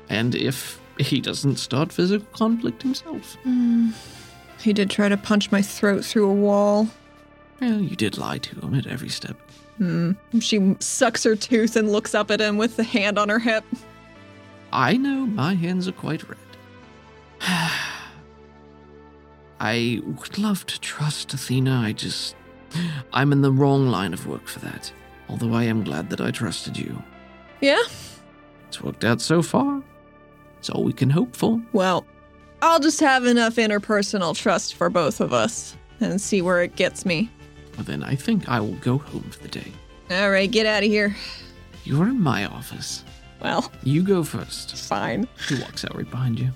And 0.08 0.34
if 0.34 0.80
he 0.98 1.20
doesn't 1.20 1.56
start 1.56 1.92
physical 1.92 2.26
conflict 2.32 2.82
himself. 2.82 3.36
Hmm. 3.42 3.90
He 4.60 4.72
did 4.72 4.90
try 4.90 5.08
to 5.08 5.16
punch 5.16 5.50
my 5.50 5.62
throat 5.62 6.04
through 6.04 6.28
a 6.28 6.34
wall. 6.34 6.88
Well, 7.62 7.80
you 7.80 7.94
did 7.94 8.18
lie 8.18 8.38
to 8.38 8.60
him 8.60 8.74
at 8.74 8.88
every 8.88 9.08
step. 9.08 9.36
Hmm. 9.78 10.14
She 10.40 10.74
sucks 10.80 11.22
her 11.22 11.36
tooth 11.36 11.76
and 11.76 11.92
looks 11.92 12.12
up 12.12 12.32
at 12.32 12.40
him 12.40 12.56
with 12.56 12.74
the 12.74 12.82
hand 12.82 13.20
on 13.20 13.28
her 13.28 13.38
hip. 13.38 13.62
I 14.72 14.96
know 14.96 15.26
my 15.26 15.54
hands 15.54 15.86
are 15.86 15.92
quite 15.92 16.28
red. 16.28 16.38
I 19.60 20.00
would 20.04 20.38
love 20.38 20.66
to 20.66 20.80
trust 20.80 21.32
Athena. 21.34 21.82
I 21.84 21.92
just. 21.92 22.34
I'm 23.12 23.30
in 23.30 23.42
the 23.42 23.52
wrong 23.52 23.86
line 23.86 24.12
of 24.12 24.26
work 24.26 24.48
for 24.48 24.58
that. 24.58 24.92
Although 25.28 25.54
I 25.54 25.62
am 25.62 25.84
glad 25.84 26.10
that 26.10 26.20
I 26.20 26.32
trusted 26.32 26.76
you. 26.76 27.00
Yeah? 27.60 27.82
It's 28.66 28.82
worked 28.82 29.04
out 29.04 29.20
so 29.20 29.40
far. 29.40 29.80
It's 30.58 30.68
all 30.68 30.82
we 30.82 30.92
can 30.92 31.10
hope 31.10 31.36
for. 31.36 31.62
Well, 31.72 32.04
I'll 32.60 32.80
just 32.80 32.98
have 32.98 33.24
enough 33.24 33.54
interpersonal 33.54 34.36
trust 34.36 34.74
for 34.74 34.90
both 34.90 35.20
of 35.20 35.32
us 35.32 35.76
and 36.00 36.20
see 36.20 36.42
where 36.42 36.60
it 36.60 36.74
gets 36.74 37.06
me. 37.06 37.30
Well, 37.76 37.84
then 37.84 38.02
I 38.02 38.14
think 38.14 38.48
I 38.48 38.60
will 38.60 38.74
go 38.76 38.98
home 38.98 39.22
for 39.30 39.40
the 39.42 39.48
day. 39.48 39.72
All 40.10 40.30
right, 40.30 40.50
get 40.50 40.66
out 40.66 40.82
of 40.82 40.88
here. 40.88 41.16
You're 41.84 42.08
in 42.08 42.20
my 42.20 42.44
office. 42.44 43.04
Well, 43.40 43.72
You 43.82 44.02
go 44.02 44.22
first. 44.22 44.76
fine. 44.76 45.26
He 45.48 45.56
walks 45.60 45.84
out 45.84 45.96
right 45.96 46.08
behind 46.08 46.38
you. 46.38 46.50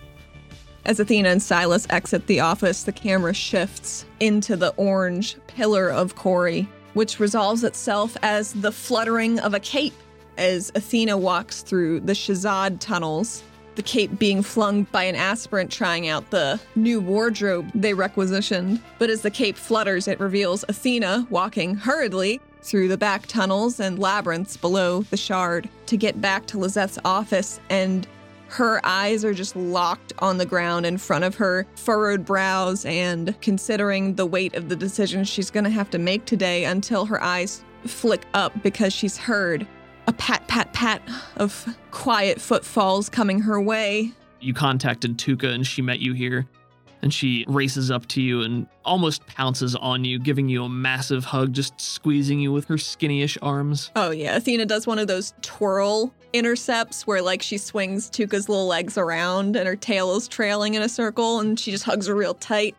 As 0.84 1.00
Athena 1.00 1.30
and 1.30 1.42
Silas 1.42 1.86
exit 1.90 2.26
the 2.28 2.38
office, 2.40 2.84
the 2.84 2.92
camera 2.92 3.34
shifts 3.34 4.04
into 4.20 4.54
the 4.56 4.68
orange 4.76 5.36
pillar 5.48 5.88
of 5.90 6.14
Corey, 6.14 6.68
which 6.94 7.18
resolves 7.18 7.64
itself 7.64 8.16
as 8.22 8.52
the 8.52 8.70
fluttering 8.70 9.40
of 9.40 9.52
a 9.52 9.58
cape 9.60 9.94
as 10.38 10.70
Athena 10.76 11.16
walks 11.16 11.62
through 11.62 12.00
the 12.00 12.12
Shazad 12.12 12.78
tunnels, 12.78 13.42
the 13.76 13.82
cape 13.82 14.18
being 14.18 14.42
flung 14.42 14.84
by 14.84 15.04
an 15.04 15.14
aspirant 15.14 15.70
trying 15.70 16.08
out 16.08 16.30
the 16.30 16.60
new 16.74 17.00
wardrobe 17.00 17.70
they 17.74 17.94
requisitioned. 17.94 18.80
But 18.98 19.10
as 19.10 19.22
the 19.22 19.30
cape 19.30 19.56
flutters, 19.56 20.08
it 20.08 20.18
reveals 20.18 20.64
Athena 20.68 21.26
walking 21.30 21.76
hurriedly 21.76 22.40
through 22.62 22.88
the 22.88 22.98
back 22.98 23.26
tunnels 23.26 23.78
and 23.78 23.98
labyrinths 23.98 24.56
below 24.56 25.02
the 25.02 25.16
shard 25.16 25.68
to 25.86 25.96
get 25.96 26.20
back 26.20 26.46
to 26.46 26.58
Lizette's 26.58 26.98
office 27.04 27.60
and 27.70 28.08
her 28.48 28.80
eyes 28.84 29.24
are 29.24 29.34
just 29.34 29.56
locked 29.56 30.12
on 30.20 30.38
the 30.38 30.46
ground 30.46 30.86
in 30.86 30.98
front 30.98 31.24
of 31.24 31.34
her, 31.34 31.66
furrowed 31.74 32.24
brows, 32.24 32.84
and 32.84 33.38
considering 33.40 34.14
the 34.14 34.26
weight 34.26 34.54
of 34.54 34.68
the 34.68 34.76
decision 34.76 35.24
she's 35.24 35.50
going 35.50 35.64
to 35.64 35.70
have 35.70 35.90
to 35.90 35.98
make 35.98 36.24
today 36.26 36.64
until 36.64 37.06
her 37.06 37.22
eyes 37.22 37.64
flick 37.84 38.22
up 38.34 38.52
because 38.62 38.92
she's 38.92 39.16
heard 39.16 39.66
a 40.06 40.12
pat, 40.12 40.46
pat, 40.48 40.72
pat 40.72 41.02
of 41.36 41.66
quiet 41.90 42.40
footfalls 42.40 43.08
coming 43.08 43.40
her 43.40 43.60
way. 43.60 44.12
you 44.40 44.54
contacted 44.54 45.18
Tuka 45.18 45.52
and 45.52 45.66
she 45.66 45.82
met 45.82 45.98
you 46.00 46.12
here. 46.12 46.46
And 47.02 47.12
she 47.12 47.44
races 47.46 47.90
up 47.90 48.06
to 48.08 48.22
you 48.22 48.40
and 48.42 48.66
almost 48.84 49.24
pounces 49.26 49.76
on 49.76 50.04
you, 50.04 50.18
giving 50.18 50.48
you 50.48 50.64
a 50.64 50.68
massive 50.68 51.24
hug, 51.24 51.52
just 51.52 51.78
squeezing 51.80 52.40
you 52.40 52.50
with 52.52 52.64
her 52.66 52.78
skinny-ish 52.78 53.36
arms. 53.42 53.90
Oh, 53.94 54.10
yeah. 54.10 54.34
Athena 54.36 54.66
does 54.66 54.86
one 54.86 54.98
of 54.98 55.06
those 55.06 55.34
twirl 55.42 56.12
intercepts 56.32 57.06
where, 57.06 57.22
like, 57.22 57.42
she 57.42 57.58
swings 57.58 58.10
Tuka's 58.10 58.48
little 58.48 58.66
legs 58.66 58.96
around 58.98 59.56
and 59.56 59.68
her 59.68 59.76
tail 59.76 60.16
is 60.16 60.26
trailing 60.26 60.74
in 60.74 60.82
a 60.82 60.88
circle 60.88 61.38
and 61.38 61.60
she 61.60 61.70
just 61.70 61.84
hugs 61.84 62.06
her 62.06 62.14
real 62.14 62.34
tight. 62.34 62.74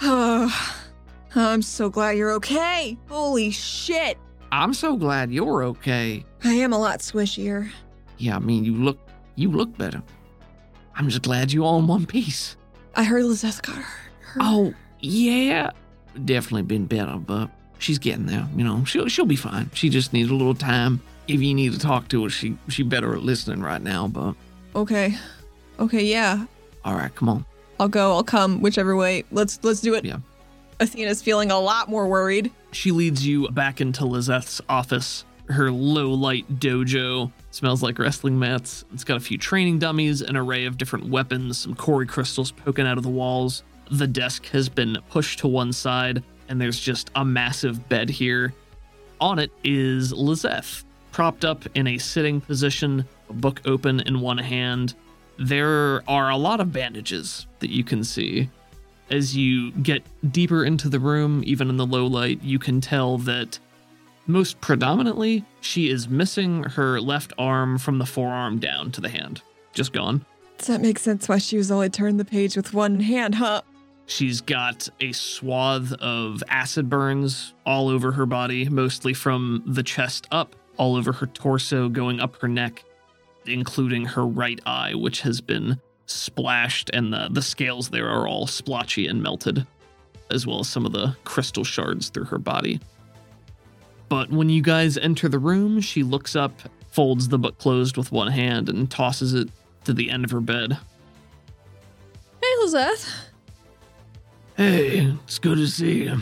Oh, 0.00 0.76
I'm 1.34 1.62
so 1.62 1.90
glad 1.90 2.12
you're 2.12 2.32
okay. 2.32 2.96
Holy 3.08 3.50
shit. 3.50 4.16
I'm 4.52 4.74
so 4.74 4.96
glad 4.96 5.30
you're 5.30 5.62
okay. 5.64 6.24
I 6.44 6.54
am 6.54 6.72
a 6.72 6.78
lot 6.78 7.00
swishier. 7.00 7.70
Yeah, 8.18 8.36
I 8.36 8.38
mean 8.40 8.64
you 8.64 8.74
look 8.74 8.98
you 9.36 9.50
look 9.50 9.76
better. 9.78 10.02
I'm 10.96 11.08
just 11.08 11.22
glad 11.22 11.52
you 11.52 11.64
all 11.64 11.78
in 11.78 11.86
one 11.86 12.04
piece. 12.06 12.56
I 12.94 13.04
heard 13.04 13.24
Lizette 13.24 13.62
got 13.62 13.76
hurt. 13.76 13.84
hurt. 14.20 14.38
Oh, 14.42 14.74
yeah. 14.98 15.70
Definitely 16.24 16.62
been 16.62 16.86
better, 16.86 17.16
but 17.16 17.48
she's 17.78 17.98
getting 17.98 18.26
there. 18.26 18.46
You 18.56 18.64
know, 18.64 18.84
she'll 18.84 19.08
she'll 19.08 19.24
be 19.26 19.36
fine. 19.36 19.70
She 19.72 19.88
just 19.88 20.12
needs 20.12 20.30
a 20.30 20.34
little 20.34 20.54
time. 20.54 21.00
If 21.28 21.40
you 21.40 21.54
need 21.54 21.72
to 21.72 21.78
talk 21.78 22.08
to 22.08 22.24
her, 22.24 22.30
she 22.30 22.56
she 22.68 22.82
better 22.82 23.14
at 23.14 23.22
listening 23.22 23.60
right 23.62 23.80
now, 23.80 24.08
but 24.08 24.34
Okay. 24.74 25.16
Okay, 25.78 26.04
yeah. 26.04 26.44
all 26.84 26.94
right, 26.94 27.14
come 27.14 27.28
on. 27.28 27.46
I'll 27.78 27.88
go, 27.88 28.12
I'll 28.12 28.24
come, 28.24 28.60
whichever 28.60 28.94
way. 28.96 29.24
Let's 29.30 29.58
let's 29.62 29.80
do 29.80 29.94
it. 29.94 30.04
Yeah. 30.04 30.18
Athena's 30.80 31.20
feeling 31.20 31.50
a 31.50 31.60
lot 31.60 31.90
more 31.90 32.08
worried. 32.08 32.50
She 32.72 32.90
leads 32.90 33.26
you 33.26 33.48
back 33.50 33.82
into 33.82 34.06
Lizette's 34.06 34.62
office. 34.66 35.26
Her 35.50 35.70
low 35.70 36.10
light 36.10 36.58
dojo 36.58 37.30
smells 37.50 37.82
like 37.82 37.98
wrestling 37.98 38.38
mats. 38.38 38.84
It's 38.94 39.04
got 39.04 39.18
a 39.18 39.20
few 39.20 39.36
training 39.36 39.78
dummies, 39.78 40.22
an 40.22 40.36
array 40.36 40.64
of 40.64 40.78
different 40.78 41.10
weapons, 41.10 41.58
some 41.58 41.74
Corey 41.74 42.06
crystals 42.06 42.50
poking 42.50 42.86
out 42.86 42.96
of 42.96 43.04
the 43.04 43.10
walls. 43.10 43.62
The 43.90 44.06
desk 44.06 44.46
has 44.46 44.70
been 44.70 44.96
pushed 45.10 45.40
to 45.40 45.48
one 45.48 45.72
side, 45.72 46.22
and 46.48 46.58
there's 46.58 46.80
just 46.80 47.10
a 47.14 47.24
massive 47.24 47.86
bed 47.90 48.08
here. 48.08 48.54
On 49.20 49.38
it 49.38 49.50
is 49.62 50.12
Lizette, 50.14 50.82
propped 51.12 51.44
up 51.44 51.64
in 51.74 51.88
a 51.88 51.98
sitting 51.98 52.40
position, 52.40 53.04
a 53.28 53.34
book 53.34 53.60
open 53.66 54.00
in 54.00 54.20
one 54.20 54.38
hand. 54.38 54.94
There 55.38 56.02
are 56.08 56.30
a 56.30 56.36
lot 56.36 56.60
of 56.60 56.72
bandages 56.72 57.46
that 57.58 57.70
you 57.70 57.84
can 57.84 58.02
see 58.02 58.48
as 59.10 59.36
you 59.36 59.72
get 59.72 60.02
deeper 60.32 60.64
into 60.64 60.88
the 60.88 61.00
room, 61.00 61.42
even 61.44 61.68
in 61.68 61.76
the 61.76 61.86
low 61.86 62.06
light, 62.06 62.42
you 62.42 62.58
can 62.58 62.80
tell 62.80 63.18
that 63.18 63.58
most 64.26 64.60
predominantly 64.60 65.44
she 65.60 65.90
is 65.90 66.08
missing 66.08 66.62
her 66.62 67.00
left 67.00 67.32
arm 67.38 67.78
from 67.78 67.98
the 67.98 68.06
forearm 68.06 68.58
down 68.58 68.92
to 68.92 69.00
the 69.00 69.08
hand. 69.08 69.42
Just 69.72 69.92
gone. 69.92 70.24
Does 70.58 70.68
that 70.68 70.80
make 70.80 70.98
sense 70.98 71.28
why 71.28 71.38
she 71.38 71.56
was 71.56 71.70
only 71.70 71.88
turned 71.88 72.20
the 72.20 72.24
page 72.24 72.56
with 72.56 72.72
one 72.74 73.00
hand, 73.00 73.36
huh? 73.36 73.62
She's 74.06 74.40
got 74.40 74.88
a 75.00 75.12
swath 75.12 75.92
of 75.94 76.42
acid 76.48 76.90
burns 76.90 77.54
all 77.64 77.88
over 77.88 78.12
her 78.12 78.26
body, 78.26 78.68
mostly 78.68 79.14
from 79.14 79.62
the 79.66 79.82
chest 79.82 80.26
up, 80.32 80.56
all 80.76 80.96
over 80.96 81.12
her 81.12 81.26
torso, 81.26 81.88
going 81.88 82.20
up 82.20 82.36
her 82.40 82.48
neck, 82.48 82.84
including 83.46 84.04
her 84.04 84.26
right 84.26 84.60
eye, 84.66 84.94
which 84.94 85.20
has 85.22 85.40
been 85.40 85.80
splashed, 86.10 86.90
and 86.92 87.12
the, 87.12 87.28
the 87.30 87.42
scales 87.42 87.88
there 87.90 88.08
are 88.08 88.26
all 88.26 88.46
splotchy 88.46 89.06
and 89.06 89.22
melted, 89.22 89.66
as 90.30 90.46
well 90.46 90.60
as 90.60 90.68
some 90.68 90.86
of 90.86 90.92
the 90.92 91.16
crystal 91.24 91.64
shards 91.64 92.08
through 92.08 92.24
her 92.24 92.38
body. 92.38 92.80
But 94.08 94.30
when 94.30 94.48
you 94.48 94.62
guys 94.62 94.98
enter 94.98 95.28
the 95.28 95.38
room, 95.38 95.80
she 95.80 96.02
looks 96.02 96.34
up, 96.34 96.52
folds 96.90 97.28
the 97.28 97.38
book 97.38 97.58
closed 97.58 97.96
with 97.96 98.10
one 98.10 98.30
hand, 98.30 98.68
and 98.68 98.90
tosses 98.90 99.34
it 99.34 99.48
to 99.84 99.92
the 99.92 100.10
end 100.10 100.24
of 100.24 100.30
her 100.30 100.40
bed. 100.40 100.76
Hey, 102.42 102.54
Lizette. 102.60 103.06
Hey, 104.56 105.16
it's 105.24 105.38
good 105.38 105.58
to 105.58 105.66
see 105.66 106.04
you. 106.04 106.18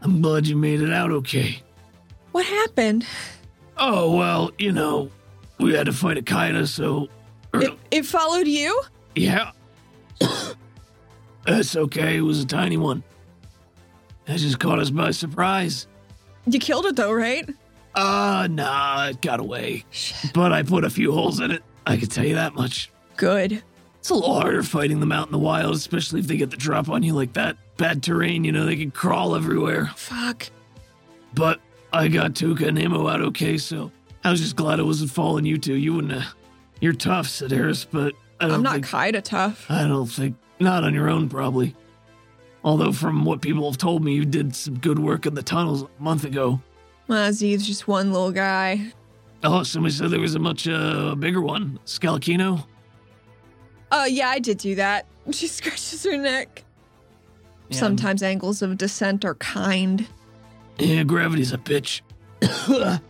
I'm 0.00 0.20
glad 0.20 0.46
you 0.46 0.56
made 0.56 0.80
it 0.80 0.92
out 0.92 1.12
okay. 1.12 1.62
What 2.32 2.46
happened? 2.46 3.06
Oh, 3.76 4.16
well, 4.16 4.50
you 4.58 4.72
know, 4.72 5.10
we 5.58 5.74
had 5.74 5.86
to 5.86 5.92
fight 5.92 6.18
a 6.18 6.22
Kaida, 6.22 6.66
so. 6.66 7.08
It, 7.54 7.78
it 7.90 8.06
followed 8.06 8.46
you? 8.46 8.82
yeah. 9.14 9.52
That's 11.46 11.74
okay, 11.74 12.18
it 12.18 12.22
was 12.22 12.40
a 12.40 12.46
tiny 12.46 12.76
one. 12.76 13.02
It 14.26 14.38
just 14.38 14.60
caught 14.60 14.78
us 14.78 14.90
by 14.90 15.10
surprise. 15.10 15.88
You 16.46 16.60
killed 16.60 16.86
it 16.86 16.96
though, 16.96 17.12
right? 17.12 17.48
Uh, 17.94 18.48
nah, 18.50 19.08
it 19.08 19.20
got 19.20 19.40
away. 19.40 19.84
But 20.32 20.52
I 20.52 20.62
put 20.62 20.84
a 20.84 20.90
few 20.90 21.12
holes 21.12 21.40
in 21.40 21.50
it. 21.50 21.62
I 21.86 21.96
can 21.96 22.08
tell 22.08 22.24
you 22.24 22.36
that 22.36 22.54
much. 22.54 22.90
Good. 23.16 23.62
It's 23.98 24.10
a 24.10 24.14
little 24.14 24.34
harder 24.34 24.62
fighting 24.62 25.00
them 25.00 25.12
out 25.12 25.26
in 25.26 25.32
the 25.32 25.38
wild, 25.38 25.74
especially 25.74 26.20
if 26.20 26.26
they 26.26 26.36
get 26.36 26.50
the 26.50 26.56
drop 26.56 26.88
on 26.88 27.02
you 27.02 27.12
like 27.12 27.32
that. 27.34 27.56
Bad 27.76 28.02
terrain, 28.02 28.44
you 28.44 28.52
know, 28.52 28.64
they 28.64 28.76
can 28.76 28.90
crawl 28.90 29.36
everywhere. 29.36 29.90
Fuck. 29.96 30.48
But 31.34 31.60
I 31.92 32.08
got 32.08 32.34
Tuka 32.34 32.66
and 32.68 32.78
Amo 32.78 33.08
out 33.08 33.20
okay, 33.20 33.58
so 33.58 33.90
I 34.24 34.30
was 34.30 34.40
just 34.40 34.56
glad 34.56 34.78
it 34.78 34.84
wasn't 34.84 35.10
falling 35.10 35.44
you 35.44 35.58
two. 35.58 35.74
You 35.74 35.94
wouldn't 35.94 36.12
have. 36.14 36.34
You're 36.82 36.92
tough, 36.92 37.28
Sedaris, 37.28 37.86
but 37.88 38.12
I 38.40 38.46
don't 38.46 38.56
I'm 38.56 38.62
not 38.64 38.72
think. 38.72 38.88
kinda 38.88 39.22
tough. 39.22 39.70
I 39.70 39.86
don't 39.86 40.08
think. 40.08 40.36
Not 40.58 40.82
on 40.82 40.92
your 40.94 41.08
own, 41.08 41.28
probably. 41.28 41.76
Although, 42.64 42.90
from 42.90 43.24
what 43.24 43.40
people 43.40 43.70
have 43.70 43.78
told 43.78 44.02
me, 44.04 44.14
you 44.14 44.24
did 44.24 44.54
some 44.56 44.78
good 44.78 44.98
work 44.98 45.24
in 45.24 45.34
the 45.34 45.44
tunnels 45.44 45.82
a 45.84 45.88
month 46.02 46.24
ago. 46.24 46.60
Well, 47.06 47.32
Z's 47.32 47.64
just 47.64 47.86
one 47.86 48.12
little 48.12 48.32
guy. 48.32 48.92
Oh, 49.44 49.62
somebody 49.62 49.94
said 49.94 50.10
there 50.10 50.18
was 50.18 50.34
a 50.34 50.40
much 50.40 50.66
uh, 50.66 51.14
bigger 51.14 51.40
one. 51.40 51.78
Scalacino? 51.86 52.66
Uh, 53.92 54.06
yeah, 54.08 54.28
I 54.30 54.40
did 54.40 54.58
do 54.58 54.74
that. 54.74 55.06
She 55.30 55.46
scratches 55.46 56.02
her 56.02 56.16
neck. 56.16 56.64
Yeah. 57.68 57.78
Sometimes 57.78 58.24
angles 58.24 58.60
of 58.60 58.76
descent 58.76 59.24
are 59.24 59.36
kind. 59.36 60.04
Yeah, 60.80 61.04
gravity's 61.04 61.52
a 61.52 61.58
bitch. 61.58 62.00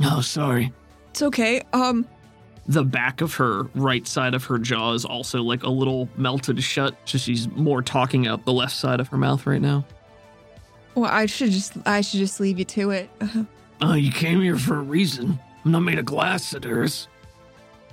oh, 0.00 0.20
sorry. 0.20 0.72
It's 1.10 1.22
okay. 1.22 1.62
Um, 1.72 2.06
The 2.66 2.84
back 2.84 3.20
of 3.20 3.34
her 3.34 3.64
right 3.74 4.06
side 4.06 4.34
of 4.34 4.44
her 4.44 4.58
jaw 4.58 4.92
is 4.92 5.04
also 5.04 5.42
like 5.42 5.62
a 5.64 5.68
little 5.70 6.08
melted 6.16 6.62
shut. 6.62 6.94
So 7.04 7.18
she's 7.18 7.48
more 7.48 7.82
talking 7.82 8.26
out 8.28 8.44
the 8.44 8.52
left 8.52 8.74
side 8.76 9.00
of 9.00 9.08
her 9.08 9.16
mouth 9.18 9.46
right 9.46 9.60
now. 9.60 9.84
well, 10.94 11.10
I 11.10 11.26
should 11.26 11.50
just, 11.50 11.72
I 11.86 12.00
should 12.02 12.20
just 12.20 12.38
leave 12.38 12.58
you 12.58 12.64
to 12.66 12.90
it. 12.90 13.10
Uh, 13.20 13.44
Oh, 13.84 13.94
you 13.94 14.12
came 14.12 14.40
here 14.40 14.56
for 14.56 14.76
a 14.76 14.80
reason. 14.82 15.40
I'm 15.64 15.72
not 15.72 15.80
made 15.80 15.98
of 15.98 16.04
glass, 16.04 16.52
Sedaris. 16.54 17.08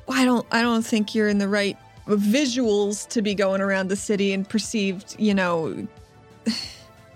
I 0.08 0.24
don't, 0.24 0.46
I 0.52 0.62
don't 0.62 0.86
think 0.86 1.16
you're 1.16 1.30
in 1.30 1.40
the 1.40 1.48
right 1.48 1.76
visuals 2.08 3.08
to 3.10 3.24
be 3.24 3.34
going 3.34 3.60
around 3.60 3.88
the 3.88 3.96
city 3.96 4.32
and 4.32 4.48
perceived, 4.48 5.16
you 5.20 5.34
know. 5.34 5.88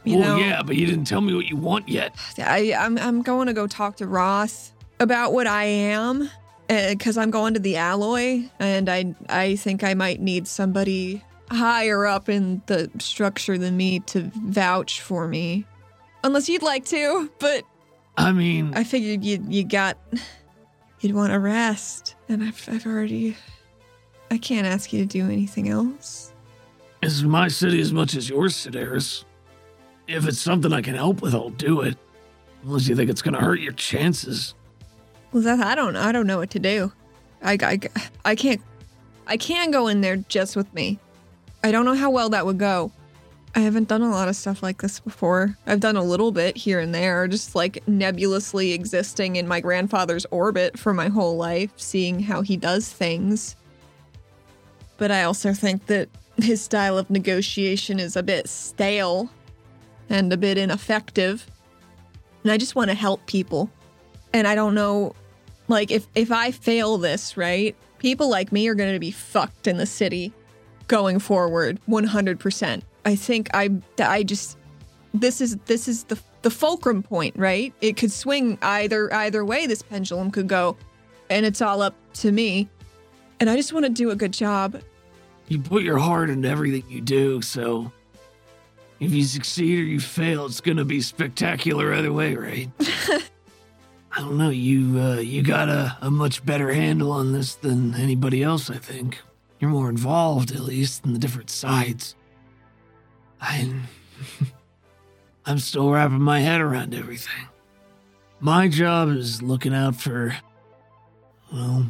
You 0.06 0.18
well, 0.18 0.38
know, 0.38 0.44
yeah, 0.44 0.62
but 0.62 0.76
you 0.76 0.86
didn't 0.86 1.06
tell 1.06 1.22
me 1.22 1.34
what 1.34 1.46
you 1.46 1.56
want 1.56 1.88
yet. 1.88 2.14
I, 2.38 2.74
I'm, 2.78 2.98
I'm 2.98 3.22
going 3.22 3.48
to 3.48 3.54
go 3.54 3.68
talk 3.68 3.96
to 3.98 4.06
Roth 4.08 4.74
about 5.00 5.32
what 5.32 5.48
I 5.48 5.64
am, 5.64 6.30
Uh, 6.74 6.90
because 6.90 7.18
I'm 7.18 7.30
going 7.30 7.54
to 7.54 7.60
the 7.60 7.76
alloy, 7.76 8.44
and 8.60 8.90
I, 8.90 9.14
I 9.30 9.58
think 9.58 9.84
I 9.84 9.94
might 9.94 10.20
need 10.20 10.48
somebody 10.48 11.24
higher 11.52 12.08
up 12.08 12.30
in 12.30 12.64
the 12.66 12.90
structure 12.98 13.60
than 13.60 13.78
me 13.78 14.00
to 14.00 14.32
vouch 14.44 15.02
for 15.02 15.28
me, 15.28 15.66
unless 16.24 16.50
you'd 16.50 16.64
like 16.64 16.86
to. 16.86 17.30
But 17.38 17.64
I 18.18 18.32
mean, 18.32 18.74
I 18.74 18.86
figured 18.86 19.24
you, 19.24 19.46
you 19.48 19.64
got, 19.64 20.00
you'd 21.02 21.14
want 21.14 21.32
a 21.32 21.38
rest, 21.38 22.16
and 22.28 22.44
I've, 22.44 22.68
I've 22.68 22.88
already, 22.88 23.38
I 24.32 24.40
can't 24.40 24.66
ask 24.66 24.92
you 24.92 25.00
to 25.00 25.06
do 25.06 25.26
anything 25.26 25.70
else. 25.70 26.34
is 27.04 27.24
my 27.24 27.50
city 27.50 27.82
as 27.82 27.94
much 27.94 28.16
as 28.16 28.30
yours, 28.30 28.56
Sedaris. 28.56 29.26
If 30.08 30.28
it's 30.28 30.40
something 30.40 30.74
I 30.74 30.82
can 30.82 30.96
help 30.96 31.22
with, 31.22 31.36
I'll 31.36 31.52
do 31.52 31.82
it. 31.82 31.98
Unless 32.64 32.88
you 32.88 32.96
think 32.96 33.12
it's 33.12 33.22
gonna 33.22 33.42
hurt 33.42 33.60
your 33.60 33.74
chances. 33.74 34.56
Well, 35.34 35.64
I 35.64 35.74
don't 35.74 35.96
I 35.96 36.12
don't 36.12 36.28
know 36.28 36.38
what 36.38 36.52
to 36.52 36.60
do. 36.60 36.94
I, 37.42 37.58
I, 37.62 37.80
I 38.24 38.36
can't 38.36 38.62
I 39.26 39.36
can 39.38 39.72
go 39.72 39.88
in 39.88 40.02
there 40.02 40.18
just 40.18 40.56
with 40.56 40.72
me. 40.74 41.00
I 41.64 41.72
don't 41.72 41.86
know 41.86 41.96
how 41.96 42.12
well 42.12 42.30
that 42.30 42.46
would 42.46 42.60
go. 42.60 42.92
I 43.56 43.60
haven't 43.60 43.88
done 43.88 44.02
a 44.02 44.10
lot 44.10 44.30
of 44.30 44.36
stuff 44.36 44.62
like 44.64 44.82
this 44.82 45.00
before. 45.00 45.58
I've 45.66 45.80
done 45.80 45.96
a 45.96 46.04
little 46.04 46.32
bit 46.32 46.58
here 46.58 46.80
and 46.80 46.94
there, 46.94 47.28
just 47.28 47.56
like 47.56 47.88
nebulously 47.88 48.74
existing 48.74 49.36
in 49.36 49.48
my 49.48 49.60
grandfather's 49.60 50.26
orbit 50.32 50.78
for 50.78 50.94
my 50.94 51.08
whole 51.08 51.38
life, 51.38 51.72
seeing 51.78 52.20
how 52.20 52.42
he 52.42 52.58
does 52.58 52.90
things. 52.92 53.56
But 54.98 55.12
I 55.12 55.24
also 55.24 55.54
think 55.54 55.86
that 55.88 56.10
his 56.38 56.62
style 56.64 56.98
of 56.98 57.10
negotiation 57.10 58.00
is 58.00 58.16
a 58.16 58.24
bit 58.24 58.50
stale 58.50 59.30
and 60.10 60.34
a 60.34 60.38
bit 60.38 60.58
ineffective. 60.58 61.46
And 62.44 62.52
I 62.52 62.58
just 62.58 62.76
want 62.76 62.90
to 62.90 62.96
help 62.96 63.26
people. 63.28 63.70
And 64.34 64.48
I 64.48 64.56
don't 64.56 64.74
know 64.74 65.16
like 65.68 65.92
if 65.92 66.08
if 66.16 66.32
I 66.32 66.52
fail 66.52 66.98
this, 66.98 67.38
right? 67.38 67.76
People 68.00 68.30
like 68.30 68.52
me 68.52 68.68
are 68.68 68.76
going 68.76 68.94
to 68.94 69.00
be 69.00 69.12
fucked 69.12 69.68
in 69.68 69.78
the 69.78 69.86
city 69.86 70.34
going 70.88 71.20
forward 71.20 71.80
100%. 71.88 72.82
I 73.06 73.16
think 73.16 73.50
I 73.54 73.70
I 74.00 74.24
just 74.24 74.58
this 75.14 75.42
is 75.42 75.58
this 75.66 75.88
is 75.88 76.06
the 76.06 76.20
the 76.42 76.50
fulcrum 76.50 77.04
point, 77.04 77.36
right? 77.38 77.74
It 77.82 77.98
could 77.98 78.12
swing 78.12 78.58
either 78.62 79.14
either 79.14 79.46
way 79.46 79.68
this 79.68 79.82
pendulum 79.82 80.32
could 80.32 80.48
go 80.48 80.78
and 81.30 81.46
it's 81.46 81.62
all 81.62 81.82
up 81.82 81.96
to 82.16 82.32
me. 82.32 82.70
And 83.40 83.50
I 83.50 83.56
just 83.56 83.74
want 83.74 83.86
to 83.86 83.92
do 83.92 84.12
a 84.12 84.16
good 84.16 84.34
job. 84.34 84.82
You 85.48 85.60
put 85.60 85.84
your 85.84 85.98
heart 85.98 86.30
into 86.30 86.48
everything 86.48 86.90
you 86.90 87.02
do, 87.02 87.42
so 87.42 87.92
if 89.00 89.12
you 89.12 89.24
succeed 89.24 89.80
or 89.80 89.84
you 89.84 90.00
fail, 90.00 90.46
it's 90.46 90.62
gonna 90.62 90.86
be 90.86 91.02
spectacular 91.02 91.94
either 91.94 92.14
way, 92.14 92.36
right? 92.36 92.70
I 94.16 94.20
don't 94.20 94.38
know. 94.38 94.50
You 94.50 95.00
uh, 95.00 95.16
you 95.16 95.42
got 95.42 95.70
a, 95.70 95.98
a 96.02 96.12
much 96.12 96.46
better 96.46 96.72
handle 96.72 97.12
on 97.12 97.34
this 97.34 97.56
than 97.56 97.96
anybody 97.96 98.44
else. 98.44 98.70
I 98.70 98.78
think 98.78 99.20
you're 99.60 99.72
more 99.72 99.90
involved, 99.90 100.52
at 100.52 100.60
least, 100.60 101.04
in 101.04 101.14
the 101.14 101.20
different 101.20 101.50
sides. 101.50 102.16
I 103.42 103.74
I'm 105.46 105.58
still 105.58 105.90
wrapping 105.90 106.22
my 106.22 106.42
head 106.42 106.62
around 106.62 106.94
everything. 106.94 107.48
My 108.40 108.68
job 108.68 109.10
is 109.10 109.42
looking 109.42 109.74
out 109.74 109.96
for 109.96 110.36
well, 111.52 111.88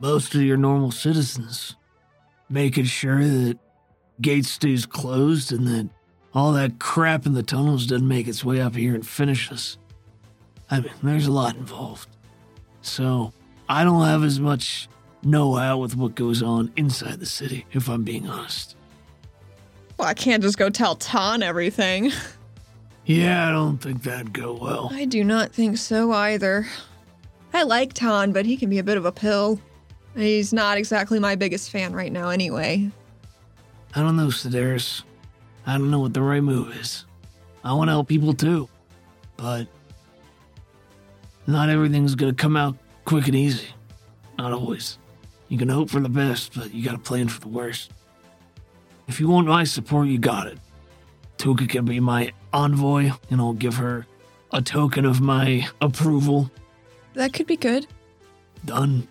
most 0.00 0.34
of 0.34 0.42
your 0.42 0.56
normal 0.56 0.90
citizens, 0.90 1.76
making 2.48 2.84
sure 2.84 3.24
that 3.24 3.58
gate 4.20 4.46
stays 4.46 4.86
closed 4.86 5.52
and 5.52 5.66
that 5.66 5.90
all 6.34 6.52
that 6.52 6.78
crap 6.78 7.26
in 7.26 7.34
the 7.34 7.42
tunnels 7.42 7.86
doesn't 7.86 8.08
make 8.08 8.26
its 8.26 8.44
way 8.44 8.60
up 8.60 8.74
here 8.74 8.94
and 8.94 9.06
finish 9.06 9.52
us. 9.52 9.76
I 10.70 10.80
mean, 10.80 10.92
there's 11.02 11.26
a 11.26 11.32
lot 11.32 11.56
involved. 11.56 12.08
So, 12.82 13.32
I 13.68 13.84
don't 13.84 14.04
have 14.04 14.24
as 14.24 14.38
much 14.40 14.88
know 15.22 15.54
how 15.54 15.78
with 15.78 15.96
what 15.96 16.14
goes 16.14 16.42
on 16.42 16.72
inside 16.76 17.20
the 17.20 17.26
city, 17.26 17.66
if 17.72 17.88
I'm 17.88 18.04
being 18.04 18.28
honest. 18.28 18.76
Well, 19.98 20.08
I 20.08 20.14
can't 20.14 20.42
just 20.42 20.58
go 20.58 20.70
tell 20.70 20.94
Ton 20.96 21.42
everything. 21.42 22.12
Yeah, 23.08 23.48
I 23.48 23.52
don't 23.52 23.78
think 23.78 24.02
that'd 24.02 24.34
go 24.34 24.52
well. 24.52 24.90
I 24.92 25.06
do 25.06 25.24
not 25.24 25.50
think 25.50 25.78
so 25.78 26.12
either. 26.12 26.66
I 27.54 27.62
like 27.62 27.94
Ton, 27.94 28.32
but 28.34 28.44
he 28.44 28.54
can 28.54 28.68
be 28.68 28.80
a 28.80 28.82
bit 28.82 28.98
of 28.98 29.06
a 29.06 29.12
pill. 29.12 29.58
He's 30.14 30.52
not 30.52 30.76
exactly 30.76 31.18
my 31.18 31.34
biggest 31.34 31.70
fan 31.70 31.94
right 31.94 32.12
now, 32.12 32.28
anyway. 32.28 32.90
I 33.94 34.00
don't 34.00 34.18
know, 34.18 34.26
Sedaris. 34.26 35.04
I 35.66 35.78
don't 35.78 35.90
know 35.90 36.00
what 36.00 36.12
the 36.12 36.20
right 36.20 36.42
move 36.42 36.76
is. 36.76 37.06
I 37.64 37.72
want 37.72 37.88
to 37.88 37.92
help 37.92 38.08
people 38.08 38.34
too, 38.34 38.68
but 39.38 39.66
not 41.48 41.70
everything's 41.70 42.14
gonna 42.14 42.34
come 42.34 42.56
out 42.56 42.76
quick 43.06 43.26
and 43.26 43.34
easy. 43.34 43.66
Not 44.36 44.52
always. 44.52 44.98
You 45.48 45.56
can 45.56 45.70
hope 45.70 45.88
for 45.88 45.98
the 45.98 46.10
best, 46.10 46.54
but 46.54 46.74
you 46.74 46.84
gotta 46.84 46.98
plan 46.98 47.28
for 47.28 47.40
the 47.40 47.48
worst. 47.48 47.90
If 49.08 49.18
you 49.18 49.28
want 49.28 49.48
my 49.48 49.64
support, 49.64 50.08
you 50.08 50.18
got 50.18 50.46
it. 50.46 50.58
Tuka 51.38 51.66
can 51.66 51.86
be 51.86 52.00
my 52.00 52.32
envoy, 52.52 53.12
and 53.30 53.40
I'll 53.40 53.54
give 53.54 53.76
her 53.76 54.06
a 54.52 54.60
token 54.60 55.06
of 55.06 55.22
my 55.22 55.66
approval. 55.80 56.50
That 57.14 57.32
could 57.32 57.46
be 57.46 57.56
good. 57.56 57.86
Done. 58.66 59.08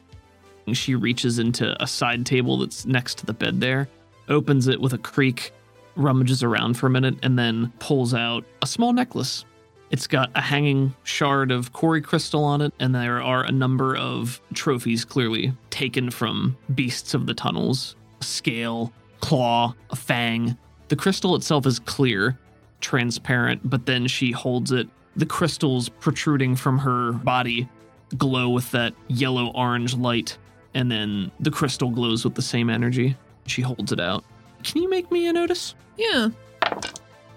She 0.73 0.93
reaches 0.93 1.39
into 1.39 1.81
a 1.81 1.87
side 1.87 2.25
table 2.25 2.59
that's 2.59 2.85
next 2.85 3.17
to 3.19 3.25
the 3.25 3.33
bed 3.33 3.59
there, 3.59 3.89
opens 4.29 4.67
it 4.67 4.79
with 4.79 4.93
a 4.93 4.97
creak, 4.99 5.53
rummages 5.95 6.43
around 6.43 6.75
for 6.75 6.85
a 6.85 6.91
minute, 6.91 7.15
and 7.23 7.39
then 7.39 7.73
pulls 7.79 8.13
out 8.13 8.45
a 8.61 8.67
small 8.67 8.93
necklace. 8.93 9.43
It's 9.89 10.07
got 10.07 10.31
a 10.35 10.41
hanging 10.41 10.93
shard 11.03 11.51
of 11.51 11.71
Kori 11.71 12.01
crystal 12.01 12.43
on 12.43 12.61
it, 12.61 12.73
and 12.79 12.93
there 12.93 13.21
are 13.21 13.43
a 13.43 13.51
number 13.51 13.95
of 13.95 14.41
trophies 14.53 15.05
clearly 15.05 15.53
taken 15.69 16.09
from 16.11 16.57
beasts 16.75 17.13
of 17.13 17.25
the 17.25 17.33
tunnels 17.33 17.95
a 18.19 18.23
scale, 18.23 18.91
claw, 19.21 19.73
a 19.91 19.95
fang. 19.95 20.57
The 20.87 20.95
crystal 20.95 21.35
itself 21.35 21.65
is 21.65 21.79
clear, 21.79 22.37
transparent, 22.81 23.61
but 23.69 23.85
then 23.85 24.07
she 24.07 24.31
holds 24.31 24.71
it. 24.71 24.87
The 25.15 25.25
crystals 25.25 25.89
protruding 25.89 26.55
from 26.55 26.79
her 26.79 27.11
body 27.11 27.69
glow 28.17 28.49
with 28.49 28.71
that 28.71 28.93
yellow 29.07 29.51
orange 29.53 29.95
light, 29.95 30.37
and 30.73 30.91
then 30.91 31.31
the 31.39 31.51
crystal 31.51 31.89
glows 31.89 32.23
with 32.23 32.35
the 32.35 32.41
same 32.41 32.69
energy. 32.69 33.15
She 33.45 33.61
holds 33.61 33.91
it 33.91 33.99
out. 33.99 34.23
Can 34.63 34.81
you 34.81 34.89
make 34.89 35.11
me 35.11 35.27
a 35.27 35.33
notice? 35.33 35.75
Yeah. 35.97 36.29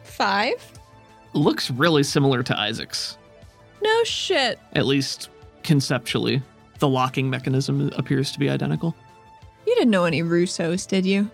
Five? 0.03 0.80
Looks 1.33 1.71
really 1.71 2.03
similar 2.03 2.43
to 2.43 2.59
Isaac's, 2.59 3.17
No 3.83 4.05
shit. 4.05 4.59
at 4.75 4.87
least 4.87 5.29
conceptually. 5.63 6.43
The 6.81 6.89
locking 6.89 7.29
mechanism 7.31 7.91
appears 7.97 8.33
to 8.33 8.39
be 8.39 8.49
identical. 8.51 8.97
You 9.67 9.75
didn't 9.75 9.91
know 9.91 10.05
any 10.05 10.23
Russos, 10.23 10.89
did 10.89 11.05
you? 11.07 11.31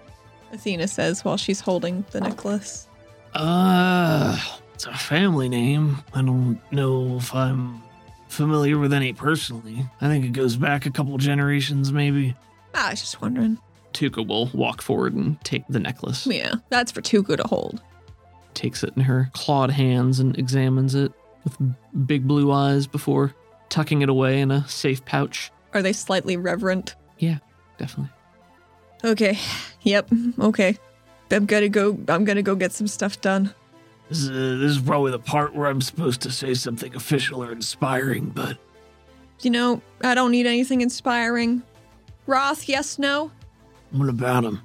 Athena 0.53 0.89
says 0.89 1.25
while 1.25 1.37
she's 1.37 1.61
holding 1.61 2.05
the 2.11 2.21
necklace. 2.21 2.89
Uh, 3.35 4.39
it's 4.75 4.87
a 4.87 4.95
family 4.95 5.49
name. 5.49 5.99
I 6.15 6.23
don't 6.23 6.61
know 6.73 7.17
if 7.17 7.35
I'm 7.35 7.83
familiar 8.29 8.79
with 8.79 8.93
any 8.93 9.13
personally. 9.13 9.87
I 10.01 10.09
think 10.09 10.25
it 10.25 10.33
goes 10.33 10.57
back 10.57 10.85
a 10.87 10.91
couple 10.91 11.17
generations, 11.19 11.93
maybe. 11.93 12.35
Ah, 12.75 12.89
I 12.89 12.91
was 12.91 13.01
just 13.01 13.21
wondering. 13.23 13.59
Tuka 13.93 14.27
will 14.27 14.47
walk 14.53 14.83
forward 14.83 15.15
and 15.15 15.43
take 15.45 15.65
the 15.69 15.79
necklace. 15.79 16.27
Yeah, 16.27 16.55
that's 16.69 16.93
for 16.93 17.01
Tuka 17.01 17.37
to 17.37 17.45
hold. 17.49 17.81
Takes 18.57 18.83
it 18.83 18.95
in 18.97 19.03
her 19.03 19.29
clawed 19.35 19.71
hands 19.71 20.19
and 20.19 20.37
examines 20.39 20.95
it 20.95 21.13
with 21.45 21.59
big 22.07 22.27
blue 22.27 22.51
eyes 22.51 22.87
before 22.87 23.35
tucking 23.69 24.01
it 24.01 24.09
away 24.09 24.41
in 24.41 24.51
a 24.51 24.67
safe 24.67 25.05
pouch. 25.05 25.53
Are 25.75 25.83
they 25.83 25.93
slightly 25.93 26.39
reverent? 26.39 26.95
Yeah, 27.19 27.39
definitely. 27.77 28.13
Okay. 29.05 29.39
Yep. 29.83 30.11
Okay. 30.41 30.77
I'm 31.31 31.45
gonna 31.47 31.69
go. 31.69 31.99
I'm 32.09 32.25
gonna 32.25 32.43
go 32.43 32.55
get 32.55 32.73
some 32.73 32.89
stuff 32.89 33.21
done. 33.21 33.55
This 34.09 34.21
is, 34.21 34.31
uh, 34.31 34.33
this 34.59 34.71
is 34.71 34.81
probably 34.81 35.11
the 35.13 35.19
part 35.19 35.55
where 35.55 35.69
I'm 35.69 35.81
supposed 35.83 36.23
to 36.23 36.31
say 36.31 36.55
something 36.55 36.95
official 36.95 37.45
or 37.45 37.53
inspiring, 37.53 38.31
but 38.35 38.57
You 39.43 39.51
know, 39.51 39.83
I 40.03 40.15
don't 40.15 40.31
need 40.31 40.47
anything 40.47 40.81
inspiring. 40.81 41.63
Roth, 42.27 42.69
yes, 42.69 42.99
no. 42.99 43.31
what 43.91 44.09
about 44.09 44.45
him? 44.45 44.61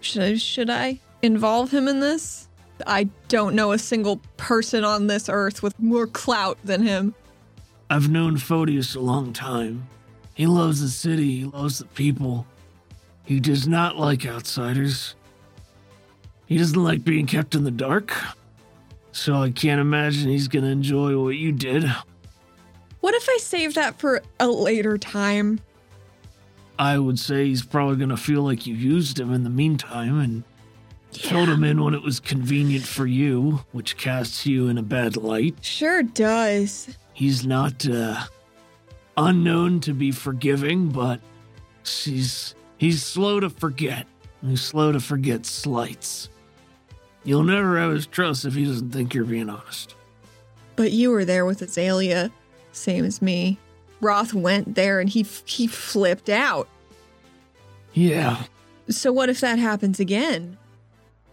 Should 0.00 0.22
I, 0.22 0.34
should 0.36 0.70
I 0.70 1.00
involve 1.20 1.70
him 1.70 1.86
in 1.86 2.00
this? 2.00 2.48
I 2.86 3.08
don't 3.28 3.54
know 3.54 3.72
a 3.72 3.78
single 3.78 4.20
person 4.36 4.84
on 4.84 5.06
this 5.06 5.28
earth 5.28 5.62
with 5.62 5.78
more 5.78 6.06
clout 6.06 6.58
than 6.64 6.82
him. 6.82 7.14
I've 7.90 8.08
known 8.08 8.36
Photius 8.36 8.94
a 8.94 9.00
long 9.00 9.32
time. 9.32 9.86
He 10.34 10.46
loves 10.46 10.80
the 10.80 10.88
city, 10.88 11.40
he 11.40 11.44
loves 11.44 11.78
the 11.78 11.84
people. 11.86 12.46
He 13.24 13.38
does 13.38 13.68
not 13.68 13.96
like 13.96 14.26
outsiders. 14.26 15.14
He 16.46 16.58
doesn't 16.58 16.82
like 16.82 17.04
being 17.04 17.26
kept 17.26 17.54
in 17.54 17.64
the 17.64 17.70
dark. 17.70 18.12
So 19.12 19.42
I 19.42 19.50
can't 19.50 19.80
imagine 19.80 20.30
he's 20.30 20.48
gonna 20.48 20.68
enjoy 20.68 21.18
what 21.18 21.36
you 21.36 21.52
did. 21.52 21.84
What 23.00 23.14
if 23.14 23.28
I 23.28 23.38
save 23.38 23.74
that 23.74 23.98
for 23.98 24.22
a 24.40 24.48
later 24.48 24.96
time? 24.96 25.60
I 26.78 26.98
would 26.98 27.18
say 27.18 27.46
he's 27.46 27.64
probably 27.64 27.96
gonna 27.96 28.16
feel 28.16 28.42
like 28.42 28.66
you 28.66 28.74
used 28.74 29.20
him 29.20 29.32
in 29.32 29.44
the 29.44 29.50
meantime 29.50 30.18
and 30.18 30.44
filled 31.12 31.48
him 31.48 31.64
in 31.64 31.82
when 31.82 31.94
it 31.94 32.02
was 32.02 32.20
convenient 32.20 32.84
for 32.84 33.06
you, 33.06 33.60
which 33.72 33.96
casts 33.96 34.46
you 34.46 34.68
in 34.68 34.78
a 34.78 34.82
bad 34.82 35.16
light. 35.16 35.56
Sure 35.62 36.02
does. 36.02 36.96
He's 37.12 37.46
not 37.46 37.88
uh, 37.88 38.22
unknown 39.16 39.80
to 39.80 39.92
be 39.92 40.10
forgiving, 40.10 40.88
but 40.88 41.20
he's 41.84 42.54
he's 42.78 43.02
slow 43.02 43.40
to 43.40 43.50
forget. 43.50 44.06
He's 44.44 44.62
slow 44.62 44.92
to 44.92 45.00
forget 45.00 45.46
slights. 45.46 46.28
You'll 47.24 47.44
never 47.44 47.78
have 47.78 47.92
his 47.92 48.06
trust 48.06 48.44
if 48.44 48.54
he 48.54 48.64
doesn't 48.64 48.90
think 48.90 49.14
you're 49.14 49.24
being 49.24 49.48
honest. 49.48 49.94
But 50.74 50.90
you 50.90 51.10
were 51.10 51.24
there 51.24 51.44
with 51.44 51.62
Azalea, 51.62 52.32
same 52.72 53.04
as 53.04 53.22
me. 53.22 53.58
Roth 54.00 54.34
went 54.34 54.74
there 54.74 54.98
and 54.98 55.08
he 55.08 55.24
he 55.44 55.66
flipped 55.68 56.28
out. 56.28 56.68
Yeah, 57.92 58.44
So 58.88 59.12
what 59.12 59.28
if 59.28 59.40
that 59.40 59.58
happens 59.58 60.00
again? 60.00 60.56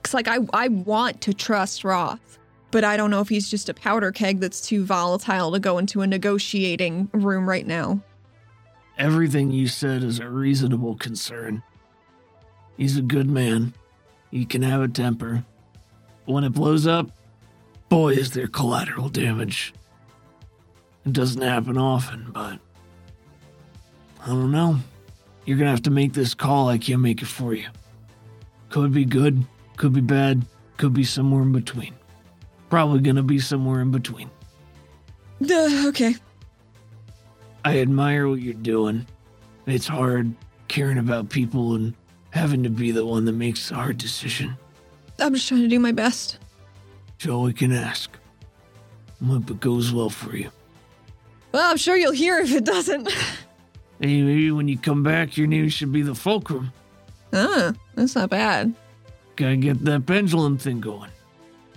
Cause 0.03 0.13
like 0.13 0.27
I 0.27 0.39
I 0.53 0.67
want 0.69 1.21
to 1.21 1.33
trust 1.33 1.83
Roth, 1.83 2.39
but 2.71 2.83
I 2.83 2.97
don't 2.97 3.12
know 3.12 3.21
if 3.21 3.29
he's 3.29 3.49
just 3.49 3.69
a 3.69 3.73
powder 3.73 4.12
keg 4.12 4.39
that's 4.39 4.62
too 4.62 4.85
volatile 4.85 5.51
to 5.51 5.59
go 5.59 5.77
into 5.77 6.01
a 6.01 6.07
negotiating 6.07 7.09
room 7.13 7.47
right 7.47 7.67
now. 7.67 8.01
everything 8.97 9.49
you 9.51 9.67
said 9.67 10.03
is 10.03 10.19
a 10.19 10.27
reasonable 10.29 10.95
concern. 10.95 11.63
He's 12.77 12.97
a 12.97 13.01
good 13.01 13.29
man. 13.29 13.73
He 14.31 14.45
can 14.45 14.62
have 14.62 14.81
a 14.81 14.88
temper. 14.88 15.43
When 16.25 16.43
it 16.43 16.51
blows 16.53 16.85
up, 16.85 17.09
boy, 17.88 18.13
is 18.13 18.31
there 18.31 18.47
collateral 18.47 19.09
damage. 19.09 19.73
It 21.05 21.13
doesn't 21.13 21.41
happen 21.41 21.77
often, 21.77 22.29
but 22.31 22.59
I 24.21 24.27
don't 24.27 24.51
know. 24.51 24.77
You're 25.45 25.57
gonna 25.57 25.71
have 25.71 25.83
to 25.83 25.89
make 25.91 26.13
this 26.13 26.33
call. 26.33 26.67
I 26.67 26.77
can't 26.77 27.01
make 27.01 27.21
it 27.21 27.27
for 27.27 27.53
you. 27.53 27.67
Could 28.69 28.93
be 28.93 29.05
good, 29.05 29.43
could 29.80 29.94
be 29.94 30.02
bad, 30.02 30.46
could 30.78 30.94
be 30.94 31.06
somewhere 31.06 31.42
in 31.42 31.54
between. 31.54 31.96
Probably 32.70 33.00
gonna 33.00 33.24
be 33.24 33.39
somewhere 33.39 33.82
in 33.82 33.89
between. 33.89 34.30
Duh, 35.42 35.88
okay. 35.88 36.15
I 37.65 37.80
admire 37.80 38.28
what 38.28 38.42
you're 38.42 38.54
doing. 38.54 39.08
It's 39.65 39.88
hard 39.88 40.36
caring 40.68 40.98
about 40.98 41.30
people 41.30 41.76
and 41.76 41.94
having 42.32 42.62
to 42.63 42.70
be 42.70 42.92
the 42.92 43.06
one 43.06 43.24
that 43.26 43.32
makes 43.32 43.70
the 43.70 43.76
hard 43.76 43.98
decision. 43.98 44.56
I'm 45.18 45.34
just 45.34 45.48
trying 45.48 45.62
to 45.62 45.68
do 45.68 45.80
my 45.80 45.94
best. 45.94 46.38
It's 47.15 47.28
all 47.28 47.44
we 47.44 47.54
can 47.54 47.72
ask. 47.72 48.12
Hope 49.26 49.50
it 49.50 49.60
goes 49.62 49.92
well 49.94 50.10
for 50.10 50.36
you. 50.36 50.52
Well, 51.54 51.72
I'm 51.72 51.78
sure 51.78 51.96
you'll 51.96 52.12
hear 52.12 52.39
if 52.39 52.54
it 52.54 52.65
doesn't. 52.65 53.10
Hey, 54.02 54.22
maybe 54.22 54.50
when 54.50 54.70
you 54.70 54.78
come 54.78 55.04
back, 55.04 55.36
your 55.36 55.48
name 55.48 55.68
should 55.68 55.92
be 55.92 56.02
the 56.04 56.15
Fulcrum. 56.15 56.72
ah, 57.34 57.74
that's 57.96 58.15
not 58.15 58.30
bad. 58.30 58.74
Gotta 59.39 59.56
get 59.56 59.86
that 59.86 60.06
pendulum 60.06 60.58
thing 60.58 60.82
going. 60.82 61.12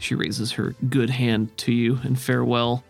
She 0.01 0.17
raises 0.17 0.51
her 0.51 0.75
good 0.91 1.09
hand 1.09 1.57
to 1.59 1.73
you 1.73 2.01
in 2.03 2.17
farewell. 2.17 2.83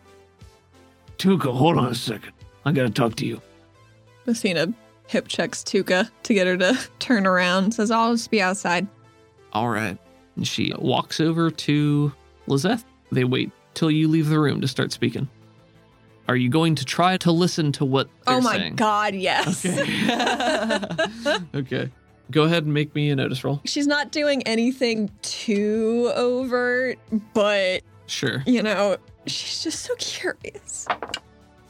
Tuka, 1.18 1.54
hold 1.54 1.76
on 1.76 1.88
a 1.88 1.94
second. 1.94 2.32
I 2.64 2.72
gotta 2.72 2.88
talk 2.88 3.14
to 3.16 3.26
you. 3.26 3.42
Athena 4.26 4.72
hip 5.08 5.28
checks 5.28 5.62
Tuka 5.62 6.10
to 6.22 6.32
get 6.32 6.46
her 6.46 6.56
to 6.56 6.78
turn 7.00 7.26
around. 7.26 7.72
Says, 7.74 7.90
I'll 7.90 8.14
just 8.14 8.30
be 8.30 8.40
outside. 8.40 8.86
All 9.52 9.68
right. 9.68 9.98
And 10.36 10.48
she 10.48 10.72
walks 10.78 11.20
over 11.20 11.50
to 11.50 12.10
Lizette. 12.46 12.82
They 13.10 13.24
wait 13.24 13.50
till 13.74 13.90
you 13.90 14.08
leave 14.08 14.30
the 14.30 14.38
room 14.40 14.62
to 14.62 14.68
start 14.68 14.90
speaking. 14.90 15.28
Are 16.28 16.36
you 16.36 16.48
going 16.48 16.76
to 16.76 16.86
try 16.86 17.18
to 17.18 17.30
listen 17.30 17.72
to 17.72 17.84
what 17.84 18.08
oh 18.26 18.30
they're 18.30 18.36
oh 18.38 18.40
my 18.40 18.56
saying? 18.56 18.76
god, 18.76 19.14
yes. 19.14 19.66
Okay. 19.66 21.36
okay. 21.58 21.90
Go 22.32 22.42
ahead 22.42 22.64
and 22.64 22.74
make 22.74 22.94
me 22.94 23.10
a 23.10 23.16
notice 23.16 23.44
roll. 23.44 23.60
She's 23.64 23.86
not 23.86 24.10
doing 24.10 24.42
anything 24.42 25.10
too 25.22 26.10
overt, 26.16 26.98
but 27.34 27.82
Sure. 28.06 28.42
you 28.46 28.62
know, 28.62 28.96
she's 29.26 29.62
just 29.62 29.80
so 29.84 29.94
curious. 29.96 30.86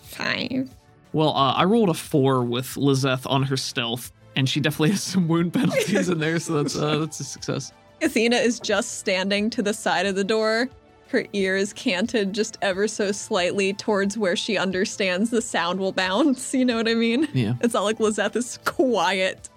Five. 0.03 0.70
Well, 1.12 1.31
uh, 1.31 1.53
I 1.55 1.64
rolled 1.64 1.90
a 1.90 1.94
four 1.94 2.42
with 2.42 2.77
Lizette 2.77 3.27
on 3.27 3.42
her 3.44 3.57
stealth, 3.57 4.12
and 4.37 4.48
she 4.48 4.61
definitely 4.61 4.90
has 4.92 5.03
some 5.03 5.29
wound 5.29 5.53
penalties 5.53 6.09
in 6.09 6.18
there, 6.18 6.38
so 6.38 6.62
that's 6.62 6.77
uh, 6.77 6.98
that's 7.01 7.20
a 7.20 7.25
success. 7.25 7.72
Athena 8.01 8.37
is 8.37 8.59
just 8.59 8.98
standing 8.98 9.51
to 9.51 9.62
the 9.62 9.75
side 9.75 10.07
of 10.07 10.14
the 10.16 10.25
door, 10.25 10.68
her 11.09 11.25
ears 11.35 11.72
canted 11.75 12.33
just 12.33 12.57
ever 12.62 12.88
so 12.88 13.12
slightly 13.12 13.72
towards 13.75 14.16
where 14.16 14.35
she 14.35 14.57
understands 14.57 15.29
the 15.31 15.42
sound 15.42 15.79
will 15.79 15.92
bounce. 15.92 16.55
You 16.55 16.64
know 16.64 16.77
what 16.77 16.88
I 16.88 16.94
mean? 16.94 17.29
Yeah. 17.35 17.55
It's 17.61 17.75
not 17.75 17.85
like 17.85 18.01
Lizette 18.01 18.35
is 18.35 18.59
quiet. 18.64 19.51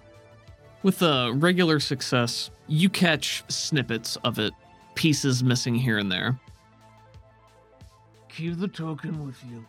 With 0.86 1.02
a 1.02 1.34
regular 1.34 1.80
success, 1.80 2.52
you 2.68 2.90
catch 2.90 3.44
snippets 3.50 4.18
of 4.18 4.38
it, 4.38 4.54
pieces 4.94 5.44
missing 5.44 5.74
here 5.74 5.98
and 5.98 6.12
there. 6.12 6.40
Keep 8.30 8.60
the 8.60 8.68
token 8.68 9.26
with 9.26 9.44
you. 9.50 9.66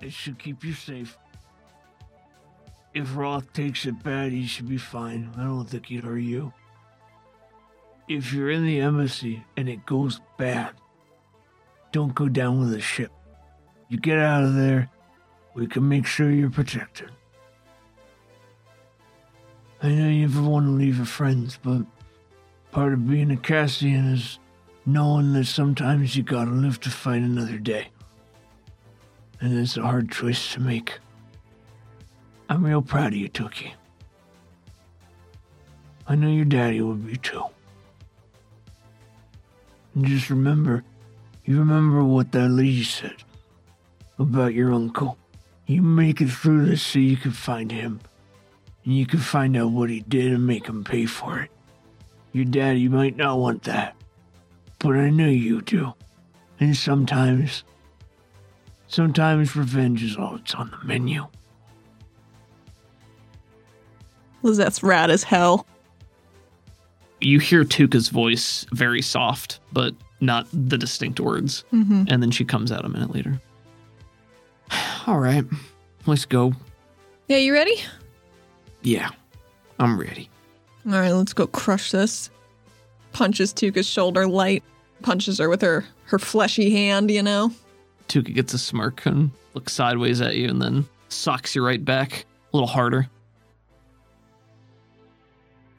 It 0.00 0.12
should 0.12 0.38
keep 0.38 0.62
you 0.62 0.74
safe. 0.74 1.18
If 2.94 3.16
Roth 3.16 3.52
takes 3.52 3.84
it 3.84 4.00
bad, 4.04 4.30
he 4.30 4.46
should 4.46 4.68
be 4.68 4.78
fine. 4.78 5.28
I 5.36 5.42
don't 5.42 5.68
think 5.68 5.86
he'd 5.86 6.04
hurt 6.04 6.18
you. 6.18 6.52
If 8.08 8.32
you're 8.32 8.52
in 8.52 8.64
the 8.64 8.78
embassy 8.78 9.44
and 9.56 9.68
it 9.68 9.84
goes 9.86 10.20
bad, 10.36 10.70
don't 11.90 12.14
go 12.14 12.28
down 12.28 12.60
with 12.60 12.70
the 12.70 12.80
ship. 12.80 13.10
You 13.88 13.98
get 13.98 14.20
out 14.20 14.44
of 14.44 14.54
there, 14.54 14.88
we 15.54 15.66
can 15.66 15.88
make 15.88 16.06
sure 16.06 16.30
you're 16.30 16.48
protected. 16.48 17.10
I 19.80 19.88
know 19.88 20.08
you 20.08 20.26
never 20.26 20.42
want 20.42 20.66
to 20.66 20.70
leave 20.70 20.96
your 20.96 21.06
friends, 21.06 21.58
but 21.62 21.82
part 22.72 22.92
of 22.92 23.08
being 23.08 23.30
a 23.30 23.36
Cassian 23.36 24.12
is 24.12 24.38
knowing 24.84 25.32
that 25.34 25.44
sometimes 25.44 26.16
you 26.16 26.22
gotta 26.22 26.50
live 26.50 26.80
to 26.80 26.90
fight 26.90 27.22
another 27.22 27.58
day. 27.58 27.88
And 29.40 29.56
it's 29.56 29.76
a 29.76 29.82
hard 29.82 30.10
choice 30.10 30.54
to 30.54 30.60
make. 30.60 30.98
I'm 32.48 32.64
real 32.64 32.82
proud 32.82 33.12
of 33.12 33.18
you, 33.18 33.28
Tookie. 33.28 33.72
I 36.08 36.16
know 36.16 36.28
your 36.28 36.44
daddy 36.44 36.80
would 36.80 37.06
be 37.06 37.16
too. 37.16 37.44
And 39.94 40.06
just 40.06 40.30
remember, 40.30 40.82
you 41.44 41.58
remember 41.58 42.02
what 42.02 42.32
that 42.32 42.48
lady 42.48 42.82
said 42.82 43.16
about 44.18 44.54
your 44.54 44.72
uncle. 44.72 45.18
You 45.66 45.82
make 45.82 46.20
it 46.20 46.30
through 46.30 46.66
this 46.66 46.82
so 46.82 46.98
you 46.98 47.16
can 47.16 47.30
find 47.30 47.70
him. 47.70 48.00
And 48.88 48.96
you 48.96 49.04
can 49.04 49.18
find 49.18 49.54
out 49.54 49.70
what 49.70 49.90
he 49.90 50.00
did 50.00 50.32
and 50.32 50.46
make 50.46 50.66
him 50.66 50.82
pay 50.82 51.04
for 51.04 51.40
it. 51.40 51.50
Your 52.32 52.46
daddy 52.46 52.88
might 52.88 53.18
not 53.18 53.38
want 53.38 53.64
that, 53.64 53.94
but 54.78 54.96
I 54.96 55.10
know 55.10 55.28
you 55.28 55.60
do. 55.60 55.92
And 56.58 56.74
sometimes, 56.74 57.64
sometimes 58.86 59.54
revenge 59.54 60.02
is 60.02 60.16
all 60.16 60.38
that's 60.38 60.54
on 60.54 60.70
the 60.70 60.86
menu. 60.86 61.26
Lizette's 64.42 64.82
rad 64.82 65.10
as 65.10 65.22
hell. 65.22 65.66
You 67.20 67.40
hear 67.40 67.64
Tuka's 67.64 68.08
voice 68.08 68.64
very 68.72 69.02
soft, 69.02 69.60
but 69.70 69.92
not 70.22 70.46
the 70.50 70.78
distinct 70.78 71.20
words. 71.20 71.62
Mm-hmm. 71.74 72.04
And 72.08 72.22
then 72.22 72.30
she 72.30 72.46
comes 72.46 72.72
out 72.72 72.86
a 72.86 72.88
minute 72.88 73.14
later. 73.14 73.38
All 75.06 75.18
right, 75.18 75.44
let's 76.06 76.24
go. 76.24 76.54
Yeah, 77.26 77.36
you 77.36 77.52
ready? 77.52 77.82
Yeah, 78.82 79.10
I'm 79.78 79.98
ready. 79.98 80.30
All 80.86 80.92
right, 80.92 81.12
let's 81.12 81.32
go 81.32 81.46
crush 81.46 81.90
this. 81.90 82.30
Punches 83.12 83.52
Tuka's 83.52 83.86
shoulder 83.86 84.26
light. 84.26 84.62
Punches 85.02 85.38
her 85.38 85.48
with 85.48 85.62
her 85.62 85.84
her 86.04 86.18
fleshy 86.18 86.70
hand, 86.70 87.10
you 87.10 87.22
know. 87.22 87.52
Tuka 88.08 88.34
gets 88.34 88.54
a 88.54 88.58
smirk 88.58 89.04
and 89.06 89.30
looks 89.54 89.72
sideways 89.72 90.20
at 90.20 90.36
you 90.36 90.48
and 90.48 90.60
then 90.62 90.86
socks 91.08 91.54
you 91.54 91.64
right 91.64 91.84
back 91.84 92.24
a 92.52 92.56
little 92.56 92.68
harder. 92.68 93.08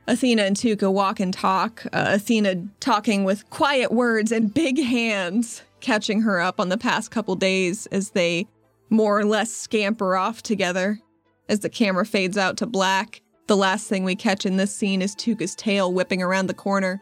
Athena 0.08 0.44
and 0.44 0.56
Tuka 0.56 0.92
walk 0.92 1.20
and 1.20 1.34
talk. 1.34 1.86
Uh, 1.94 2.12
Athena 2.16 2.64
talking 2.80 3.24
with 3.24 3.48
quiet 3.50 3.92
words 3.92 4.32
and 4.32 4.52
big 4.54 4.82
hands, 4.82 5.62
catching 5.82 6.22
her 6.22 6.40
up 6.40 6.60
on 6.60 6.70
the 6.70 6.78
past 6.78 7.12
couple 7.12 7.36
days 7.36 7.86
as 7.88 8.12
they 8.12 8.48
more 8.90 9.20
or 9.20 9.26
less 9.26 9.52
scamper 9.52 10.16
off 10.16 10.42
together. 10.42 11.00
As 11.50 11.62
the 11.62 11.70
camera 11.70 12.06
fades 12.06 12.38
out 12.38 12.58
to 12.58 12.68
black, 12.68 13.22
the 13.48 13.58
last 13.58 13.88
thing 13.88 14.04
we 14.04 14.16
catch 14.16 14.46
in 14.46 14.58
this 14.58 14.74
scene 14.74 15.02
is 15.02 15.16
Tuka's 15.16 15.56
tail 15.56 15.92
whipping 15.92 16.22
around 16.22 16.46
the 16.46 16.54
corner. 16.54 17.02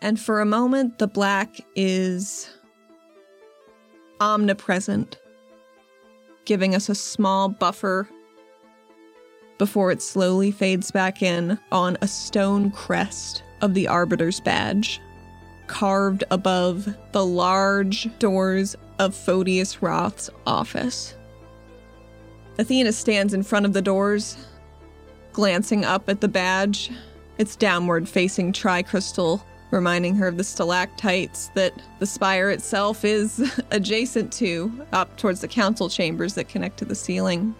And 0.00 0.18
for 0.18 0.40
a 0.40 0.46
moment, 0.46 1.00
the 1.00 1.08
black 1.08 1.56
is 1.74 2.48
omnipresent, 4.20 5.18
giving 6.44 6.76
us 6.76 6.88
a 6.88 6.94
small 6.94 7.48
buffer 7.48 8.08
before 9.58 9.90
it 9.90 10.00
slowly 10.00 10.52
fades 10.52 10.92
back 10.92 11.22
in 11.22 11.58
on 11.72 11.98
a 12.00 12.08
stone 12.08 12.70
crest 12.70 13.42
of 13.62 13.74
the 13.74 13.88
Arbiter's 13.88 14.38
badge, 14.38 15.00
carved 15.66 16.22
above 16.30 16.88
the 17.10 17.26
large 17.26 18.08
doors 18.20 18.76
of 19.00 19.14
Photius 19.14 19.82
Roth's 19.82 20.30
office. 20.46 21.16
Athena 22.58 22.92
stands 22.92 23.34
in 23.34 23.42
front 23.42 23.66
of 23.66 23.72
the 23.72 23.82
doors, 23.82 24.36
glancing 25.32 25.84
up 25.84 26.08
at 26.08 26.20
the 26.20 26.28
badge, 26.28 26.90
its 27.38 27.56
downward 27.56 28.08
facing 28.08 28.52
tricrystal, 28.52 29.42
reminding 29.70 30.14
her 30.16 30.28
of 30.28 30.36
the 30.36 30.44
stalactites 30.44 31.48
that 31.54 31.72
the 32.00 32.06
spire 32.06 32.50
itself 32.50 33.04
is 33.04 33.60
adjacent 33.70 34.32
to, 34.34 34.70
up 34.92 35.16
towards 35.16 35.40
the 35.40 35.48
council 35.48 35.88
chambers 35.88 36.34
that 36.34 36.48
connect 36.48 36.78
to 36.78 36.84
the 36.84 36.94
ceiling. 36.94 37.54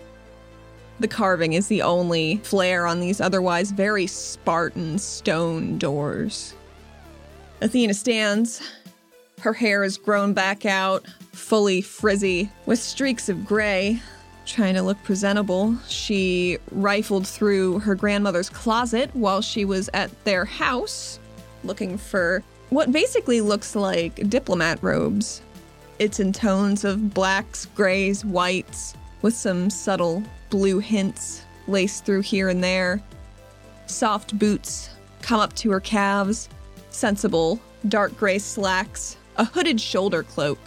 The 0.98 1.08
carving 1.08 1.54
is 1.54 1.68
the 1.68 1.80
only 1.80 2.36
flare 2.38 2.86
on 2.86 3.00
these 3.00 3.20
otherwise 3.20 3.70
very 3.70 4.06
Spartan 4.06 4.98
stone 4.98 5.78
doors. 5.78 6.54
Athena 7.62 7.94
stands. 7.94 8.60
Her 9.40 9.54
hair 9.54 9.82
is 9.82 9.96
grown 9.96 10.34
back 10.34 10.66
out, 10.66 11.06
fully 11.32 11.80
frizzy, 11.80 12.50
with 12.66 12.78
streaks 12.78 13.30
of 13.30 13.46
gray. 13.46 14.02
Trying 14.50 14.74
to 14.74 14.82
look 14.82 15.00
presentable, 15.04 15.76
she 15.86 16.58
rifled 16.72 17.24
through 17.24 17.78
her 17.78 17.94
grandmother's 17.94 18.50
closet 18.50 19.08
while 19.14 19.42
she 19.42 19.64
was 19.64 19.88
at 19.94 20.10
their 20.24 20.44
house, 20.44 21.20
looking 21.62 21.96
for 21.96 22.42
what 22.70 22.90
basically 22.90 23.40
looks 23.40 23.76
like 23.76 24.28
diplomat 24.28 24.82
robes. 24.82 25.40
It's 26.00 26.18
in 26.18 26.32
tones 26.32 26.84
of 26.84 27.14
blacks, 27.14 27.66
grays, 27.76 28.24
whites, 28.24 28.94
with 29.22 29.34
some 29.34 29.70
subtle 29.70 30.24
blue 30.50 30.80
hints 30.80 31.44
laced 31.68 32.04
through 32.04 32.22
here 32.22 32.48
and 32.48 32.62
there. 32.62 33.00
Soft 33.86 34.36
boots 34.36 34.90
come 35.22 35.38
up 35.38 35.54
to 35.54 35.70
her 35.70 35.80
calves, 35.80 36.48
sensible 36.90 37.60
dark 37.86 38.18
gray 38.18 38.40
slacks, 38.40 39.16
a 39.36 39.44
hooded 39.44 39.80
shoulder 39.80 40.24
cloak, 40.24 40.58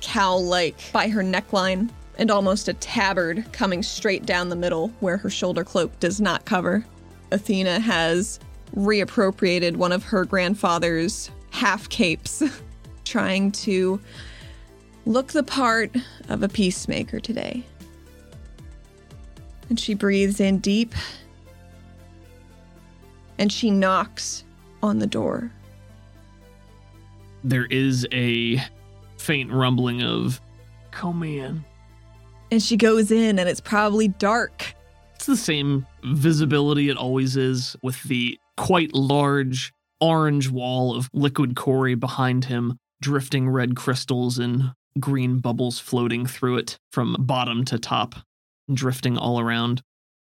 cowl 0.00 0.42
like 0.42 0.80
by 0.90 1.08
her 1.08 1.22
neckline, 1.22 1.90
and 2.18 2.30
almost 2.30 2.68
a 2.68 2.74
tabard 2.74 3.44
coming 3.52 3.82
straight 3.82 4.24
down 4.26 4.48
the 4.48 4.56
middle 4.56 4.88
where 5.00 5.16
her 5.16 5.30
shoulder 5.30 5.64
cloak 5.64 5.98
does 6.00 6.20
not 6.20 6.44
cover. 6.44 6.84
Athena 7.30 7.80
has 7.80 8.40
reappropriated 8.74 9.76
one 9.76 9.92
of 9.92 10.04
her 10.04 10.24
grandfather's 10.24 11.30
half 11.50 11.88
capes, 11.88 12.42
trying 13.04 13.52
to 13.52 14.00
look 15.04 15.32
the 15.32 15.42
part 15.42 15.94
of 16.28 16.42
a 16.42 16.48
peacemaker 16.48 17.20
today. 17.20 17.62
And 19.68 19.78
she 19.78 19.94
breathes 19.94 20.40
in 20.40 20.58
deep. 20.58 20.94
And 23.38 23.52
she 23.52 23.70
knocks 23.70 24.44
on 24.82 24.98
the 24.98 25.06
door. 25.06 25.50
There 27.44 27.66
is 27.66 28.06
a 28.12 28.62
faint 29.18 29.52
rumbling 29.52 30.02
of, 30.02 30.40
Come 30.90 31.22
in. 31.22 31.64
And 32.50 32.62
she 32.62 32.76
goes 32.76 33.10
in, 33.10 33.38
and 33.38 33.48
it's 33.48 33.60
probably 33.60 34.08
dark. 34.08 34.74
it's 35.14 35.26
the 35.26 35.36
same 35.36 35.86
visibility 36.04 36.88
it 36.88 36.96
always 36.96 37.36
is 37.36 37.76
with 37.82 38.02
the 38.04 38.38
quite 38.56 38.94
large 38.94 39.72
orange 40.00 40.50
wall 40.50 40.94
of 40.94 41.08
liquid 41.12 41.56
quarry 41.56 41.94
behind 41.94 42.44
him, 42.44 42.78
drifting 43.00 43.48
red 43.48 43.74
crystals 43.76 44.38
and 44.38 44.72
green 45.00 45.38
bubbles 45.40 45.78
floating 45.78 46.26
through 46.26 46.58
it 46.58 46.78
from 46.92 47.16
bottom 47.18 47.64
to 47.64 47.78
top, 47.78 48.14
drifting 48.72 49.18
all 49.18 49.40
around. 49.40 49.82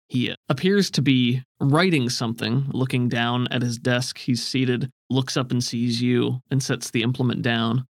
He 0.09 0.35
appears 0.49 0.91
to 0.91 1.01
be 1.01 1.41
writing 1.59 2.09
something, 2.09 2.65
looking 2.71 3.09
down 3.09 3.47
at 3.49 3.61
his 3.63 3.79
desk. 3.79 4.19
He's 4.19 4.45
seated, 4.45 4.89
looks 5.09 5.35
up 5.35 5.49
and 5.51 5.63
sees 5.63 6.01
you, 6.01 6.41
and 6.51 6.61
sets 6.61 6.91
the 6.91 7.01
implement 7.01 7.41
down. 7.41 7.85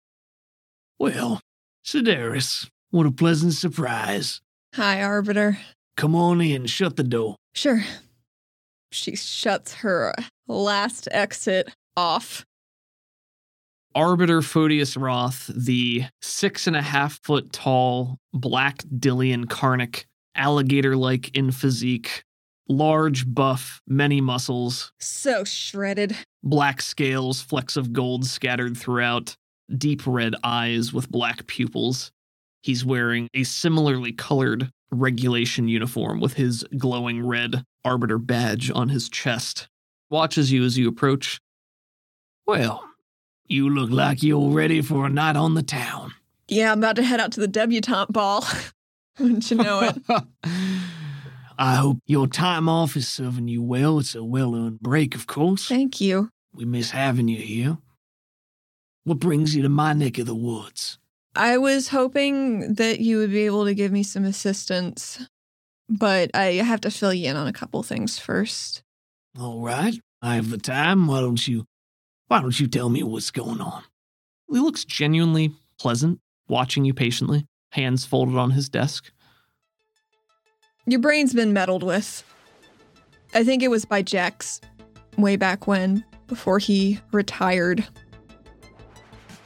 Well, 1.00 1.42
Sedaris, 1.86 2.70
what 2.94 3.08
a 3.08 3.12
pleasant 3.12 3.54
surprise. 3.54 4.40
Hi, 4.76 5.02
Arbiter. 5.02 5.58
Come 5.98 6.14
on 6.16 6.42
in, 6.42 6.68
shut 6.68 6.96
the 6.96 7.04
door. 7.04 7.36
Sure. 7.56 7.84
She 8.92 9.16
shuts 9.16 9.74
her 9.76 10.14
last 10.48 11.08
exit 11.12 11.74
off. 11.98 12.46
Arbiter 13.96 14.44
Photius 14.44 14.96
Roth, 14.96 15.50
the 15.56 16.04
six 16.22 16.68
and 16.68 16.76
a 16.76 16.82
half 16.84 17.20
foot 17.24 17.52
tall, 17.52 18.18
black 18.32 18.78
Dillian 18.84 19.46
Karnak, 19.46 20.06
alligator 20.36 20.96
like 20.96 21.36
in 21.36 21.52
physique, 21.52 22.24
large, 22.70 23.26
buff, 23.32 23.82
many 23.88 24.22
muscles, 24.22 24.92
So 25.00 25.44
shredded. 25.44 26.16
black 26.44 26.80
scales, 26.82 27.42
flecks 27.42 27.76
of 27.76 27.92
gold 27.92 28.26
scattered 28.26 28.78
throughout, 28.78 29.36
deep 29.76 30.06
red 30.06 30.36
eyes 30.44 30.94
with 30.94 31.10
black 31.10 31.48
pupils. 31.48 32.12
He's 32.64 32.86
wearing 32.86 33.28
a 33.34 33.44
similarly 33.44 34.14
colored 34.14 34.72
regulation 34.90 35.68
uniform 35.68 36.22
with 36.22 36.36
his 36.36 36.64
glowing 36.78 37.26
red 37.26 37.66
Arbiter 37.84 38.18
badge 38.18 38.72
on 38.72 38.88
his 38.88 39.10
chest. 39.10 39.68
Watches 40.10 40.50
you 40.50 40.64
as 40.64 40.78
you 40.78 40.88
approach. 40.88 41.42
Well, 42.48 42.90
you 43.48 43.70
look 43.70 43.90
like 43.90 44.24
you're 44.24 44.50
ready 44.50 44.82
for 44.82 45.06
a 45.06 45.10
night 45.10 45.36
on 45.36 45.56
the 45.56 45.64
town. 45.64 46.14
Yeah, 46.48 46.72
I'm 46.72 46.78
about 46.78 46.96
to 46.96 47.04
head 47.04 47.20
out 47.20 47.34
to 47.34 47.42
the 47.42 47.50
debutante 47.50 48.14
ball. 48.14 48.46
Wouldn't 49.20 49.52
you 49.52 49.58
know 49.58 49.82
it? 49.82 49.98
I 51.58 51.76
hope 51.76 51.98
your 52.06 52.28
time 52.28 52.70
off 52.70 52.96
is 52.96 53.10
serving 53.10 53.50
you 53.50 53.62
well. 53.62 54.00
It's 54.00 54.16
a 54.16 54.24
well 54.24 54.56
earned 54.56 54.80
break, 54.80 55.16
of 55.16 55.28
course. 55.28 55.68
Thank 55.68 56.00
you. 56.00 56.30
We 56.54 56.64
miss 56.64 56.92
having 56.92 57.28
you 57.28 57.42
here. 57.42 57.78
What 59.04 59.20
brings 59.20 59.54
you 59.54 59.64
to 59.64 59.70
my 59.70 59.92
neck 59.92 60.18
of 60.18 60.28
the 60.28 60.36
woods? 60.36 60.98
I 61.36 61.58
was 61.58 61.90
hoping 61.90 62.76
that 62.76 63.00
you 63.00 63.18
would 63.18 63.32
be 63.32 63.46
able 63.46 63.66
to 63.66 63.74
give 63.74 63.92
me 63.92 64.04
some 64.04 64.24
assistance, 64.24 65.28
but 65.90 66.30
I 66.36 66.54
have 66.54 66.82
to 66.82 66.92
fill 66.92 67.14
you 67.14 67.30
in 67.30 67.36
on 67.36 67.48
a 67.48 67.54
couple 67.54 67.82
things 67.82 68.20
first. 68.20 68.84
All 69.40 69.62
right, 69.62 70.00
I 70.22 70.36
have 70.36 70.52
the 70.52 70.60
time. 70.60 71.08
Why 71.08 71.22
don't 71.22 71.48
you 71.48 71.66
why 72.28 72.42
don't 72.42 72.60
you 72.60 72.68
tell 72.68 72.90
me 72.90 73.04
what's 73.04 73.32
going 73.32 73.62
on? 73.62 73.84
He 74.52 74.60
looks 74.60 74.86
genuinely 74.86 75.54
pleasant, 75.80 76.20
watching 76.48 76.86
you 76.86 76.94
patiently, 76.94 77.48
hands 77.72 78.06
folded 78.06 78.38
on 78.38 78.52
his 78.52 78.70
desk. 78.70 79.12
Your 80.86 81.00
brain's 81.00 81.34
been 81.34 81.54
meddled 81.54 81.84
with. 81.84 82.24
I 83.34 83.44
think 83.44 83.64
it 83.64 83.70
was 83.70 83.86
by 83.86 84.02
Jex 84.02 84.62
way 85.18 85.36
back 85.36 85.66
when, 85.66 86.06
before 86.28 86.60
he 86.60 87.00
retired. 87.12 87.86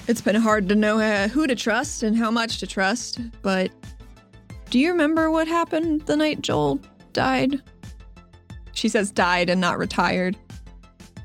It's 0.07 0.21
been 0.21 0.35
hard 0.35 0.69
to 0.69 0.75
know 0.75 0.99
uh, 0.99 1.27
who 1.27 1.47
to 1.47 1.55
trust 1.55 2.01
and 2.03 2.15
how 2.15 2.31
much 2.31 2.59
to 2.59 2.67
trust, 2.67 3.19
but 3.41 3.71
do 4.69 4.79
you 4.79 4.91
remember 4.91 5.29
what 5.29 5.47
happened 5.47 6.01
the 6.01 6.15
night 6.15 6.41
Joel 6.41 6.79
died? 7.13 7.61
She 8.73 8.87
says 8.89 9.11
died 9.11 9.49
and 9.49 9.59
not 9.59 9.77
retired. 9.77 10.37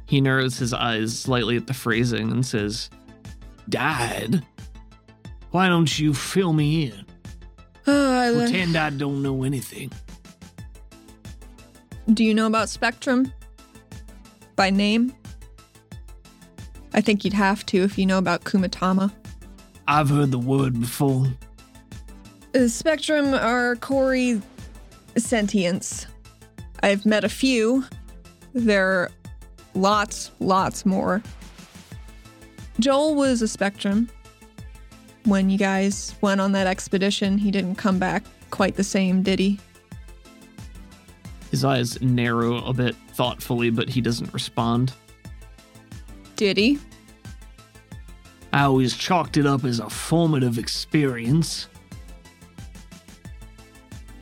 He 0.07 0.21
narrows 0.21 0.59
his 0.59 0.73
eyes 0.73 1.19
slightly 1.19 1.57
at 1.57 1.67
the 1.67 1.75
phrasing 1.75 2.31
and 2.31 2.45
says, 2.45 2.91
Died? 3.69 4.45
Why 5.53 5.69
don't 5.69 5.99
you 5.99 6.13
fill 6.13 6.53
me 6.53 6.87
in? 6.87 7.07
Oh, 7.87 8.13
I 8.19 8.31
le- 8.31 8.45
Pretend 8.45 8.77
I 8.77 8.91
don't 8.91 9.23
know 9.23 9.45
anything. 9.45 9.93
Do 12.13 12.25
you 12.25 12.35
know 12.35 12.47
about 12.47 12.69
Spectrum? 12.69 13.33
By 14.57 14.71
name? 14.71 15.15
I 16.95 17.01
think 17.01 17.25
you'd 17.25 17.35
have 17.35 17.65
to 17.67 17.83
if 17.83 17.99
you 17.99 18.07
know 18.07 18.19
about 18.19 18.45
Kumatama. 18.45 19.13
I've 19.89 20.11
heard 20.11 20.31
the 20.31 20.39
word 20.39 20.81
before. 20.81 21.27
Spectrum 22.67 23.35
are 23.35 23.77
Corey 23.77 24.41
sentients. 25.17 26.07
I've 26.83 27.07
met 27.07 27.25
a 27.25 27.29
few. 27.29 27.85
There 28.53 28.87
are 28.87 29.11
lots, 29.75 30.31
lots 30.39 30.85
more. 30.85 31.23
Joel 32.81 33.15
was 33.15 33.43
a 33.43 33.49
Spectrum. 33.49 34.09
When 35.25 35.51
you 35.51 35.59
guys 35.59 36.15
went 36.21 36.41
on 36.41 36.53
that 36.53 36.67
expedition, 36.67 37.39
he 37.39 37.51
didn't 37.51 37.77
come 37.77 37.99
back 37.99 38.25
quite 38.51 38.77
the 38.77 38.85
same, 38.85 39.23
did 39.23 39.39
he? 39.39 39.59
his 41.53 41.67
eyes 41.67 42.01
narrow 42.01 42.65
a 42.65 42.73
bit 42.73 42.97
thoughtfully, 43.13 43.69
but 43.69 43.87
he 43.87 44.01
doesn't 44.01 44.33
respond. 44.33 44.95
Did 46.43 46.57
he? 46.57 46.77
I 48.53 48.65
always 48.65 48.97
chalked 48.97 49.37
it 49.37 49.47
up 49.47 49.63
as 49.63 49.79
a 49.79 49.89
formative 49.89 50.59
experience. 50.59 51.69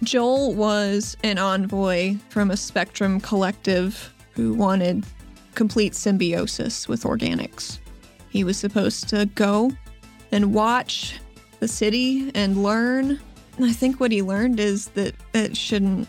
Joel 0.02 0.52
was 0.54 1.16
an 1.24 1.38
envoy 1.38 2.16
from 2.28 2.50
a 2.50 2.58
Spectrum 2.58 3.22
collective 3.22 4.12
who 4.32 4.52
wanted 4.52 5.06
complete 5.54 5.94
symbiosis 5.94 6.86
with 6.86 7.04
organics. 7.04 7.78
He 8.28 8.44
was 8.44 8.58
supposed 8.58 9.08
to 9.08 9.24
go 9.34 9.72
and 10.30 10.52
watch 10.52 11.18
the 11.60 11.68
city 11.68 12.30
and 12.34 12.62
learn. 12.62 13.18
And 13.56 13.64
I 13.64 13.72
think 13.72 13.98
what 13.98 14.12
he 14.12 14.20
learned 14.20 14.60
is 14.60 14.88
that 14.88 15.14
it 15.32 15.56
shouldn't 15.56 16.06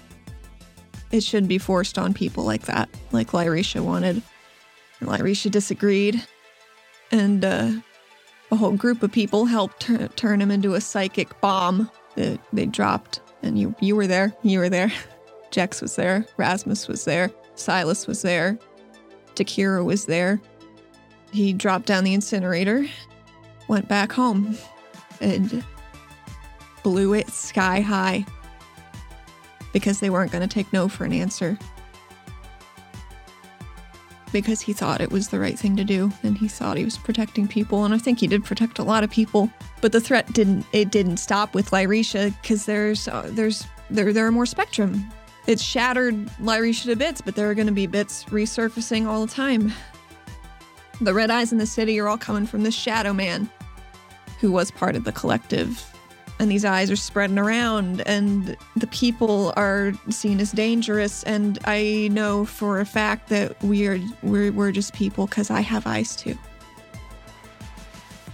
it 1.14 1.24
shouldn't 1.24 1.48
be 1.48 1.58
forced 1.58 1.98
on 1.98 2.14
people 2.14 2.44
like 2.44 2.64
that, 2.64 2.90
like 3.14 3.32
Lyrisha 3.32 3.80
wanted. 3.80 4.22
And 5.02 5.52
disagreed. 5.52 6.24
And 7.12 7.44
uh, 7.44 7.72
a 8.52 8.56
whole 8.56 8.72
group 8.72 9.04
of 9.04 9.12
people 9.12 9.46
helped 9.46 9.82
tur- 9.82 10.08
turn 10.10 10.42
him 10.42 10.52
into 10.52 10.76
a 10.76 10.82
psychic 10.82 11.40
bomb 11.42 11.90
that 12.16 12.40
they 12.54 12.66
dropped. 12.66 13.22
And 13.44 13.58
you 13.58 13.76
you 13.80 13.96
were 13.96 14.08
there. 14.08 14.34
You 14.44 14.60
were 14.60 14.70
there. 14.70 14.92
Jex 15.52 15.82
was 15.82 15.96
there. 15.96 16.26
Rasmus 16.38 16.88
was 16.88 17.04
there. 17.04 17.32
Silas 17.56 18.08
was 18.08 18.22
there. 18.22 18.58
Takira 19.36 19.84
was 19.84 20.06
there. 20.06 20.40
He 21.32 21.54
dropped 21.54 21.86
down 21.86 22.04
the 22.04 22.14
incinerator, 22.14 22.86
went 23.68 23.88
back 23.88 24.12
home, 24.12 24.58
and 25.22 25.64
blew 26.84 27.14
it 27.14 27.30
sky 27.30 27.80
high 27.80 28.26
because 29.72 30.00
they 30.00 30.10
weren't 30.10 30.32
going 30.32 30.48
to 30.48 30.54
take 30.54 30.72
no 30.74 30.88
for 30.88 31.06
an 31.06 31.14
answer. 31.14 31.58
Because 34.32 34.62
he 34.62 34.74
thought 34.74 35.02
it 35.02 35.12
was 35.12 35.28
the 35.28 35.40
right 35.40 35.60
thing 35.60 35.76
to 35.76 35.84
do 35.84 36.12
and 36.24 36.38
he 36.38 36.48
thought 36.48 36.78
he 36.78 36.86
was 36.86 36.98
protecting 36.98 37.48
people 37.48 37.84
and 37.84 37.94
I 37.94 37.98
think 37.98 38.20
he 38.20 38.28
did 38.28 38.46
protect 38.46 38.80
a 38.80 38.84
lot 38.84 39.04
of 39.04 39.12
people. 39.12 39.50
But 39.82 39.92
the 39.92 40.02
threat 40.02 40.32
didn't 40.34 40.66
it 40.72 40.92
didn't 40.92 41.18
stop 41.18 41.54
with 41.54 41.72
Lyrisha 41.72 42.34
cuz 42.44 42.66
there's 42.66 43.08
uh, 43.08 43.30
there's 43.32 43.66
there 43.90 44.14
there 44.14 44.26
are 44.26 44.32
more 44.32 44.46
spectrum. 44.46 45.12
It 45.48 45.60
shattered 45.60 46.28
Lyrisha 46.40 46.86
to 46.86 46.96
bits, 46.96 47.20
but 47.20 47.36
there 47.36 47.50
are 47.50 47.56
going 47.56 47.68
to 47.68 47.74
be 47.74 47.88
bits 47.88 48.26
resurfacing 48.26 49.08
all 49.08 49.26
the 49.26 49.32
time. 49.32 49.74
The 51.02 51.14
red 51.14 51.32
eyes 51.32 51.52
in 51.52 51.58
the 51.58 51.66
city 51.66 52.00
are 52.00 52.08
all 52.08 52.18
coming 52.18 52.46
from 52.46 52.62
this 52.62 52.76
shadow 52.76 53.12
man 53.12 53.50
who 54.40 54.52
was 54.52 54.70
part 54.70 54.96
of 54.96 55.04
the 55.04 55.12
collective 55.12 55.91
and 56.42 56.50
these 56.50 56.66
eyes 56.66 56.90
are 56.90 56.96
spreading 56.96 57.38
around 57.38 58.02
and 58.08 58.58
the 58.76 58.88
people 58.88 59.54
are 59.56 59.94
seen 60.10 60.40
as 60.40 60.52
dangerous. 60.52 61.22
And 61.24 61.60
i 61.66 62.10
know 62.12 62.46
for 62.46 62.80
a 62.80 62.86
fact 62.86 63.30
that 63.30 63.62
we 63.64 63.88
are 63.88 64.00
we're, 64.24 64.52
we're 64.52 64.72
just 64.72 64.94
people 64.94 65.28
because 65.28 65.52
i 65.52 65.62
have 65.62 65.86
eyes 65.86 66.16
too. 66.16 66.36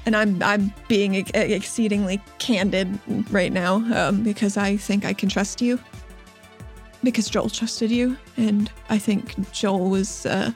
And 0.06 0.16
i'm 0.16 0.42
i'm 0.42 0.74
being 0.88 1.18
ex- 1.18 1.32
exceedingly 1.34 2.22
candid 2.40 2.98
right 3.30 3.52
now 3.52 3.76
um, 3.94 4.24
because 4.24 4.56
i 4.56 4.78
think 4.78 5.04
i 5.04 5.14
can 5.14 5.28
trust 5.28 5.62
you. 5.62 5.78
Because 7.04 7.30
joel 7.30 7.50
trusted 7.50 7.92
you 7.92 8.18
and 8.38 8.72
i 8.90 8.98
think 8.98 9.52
joel 9.52 9.90
was 9.90 10.26
uh, 10.26 10.52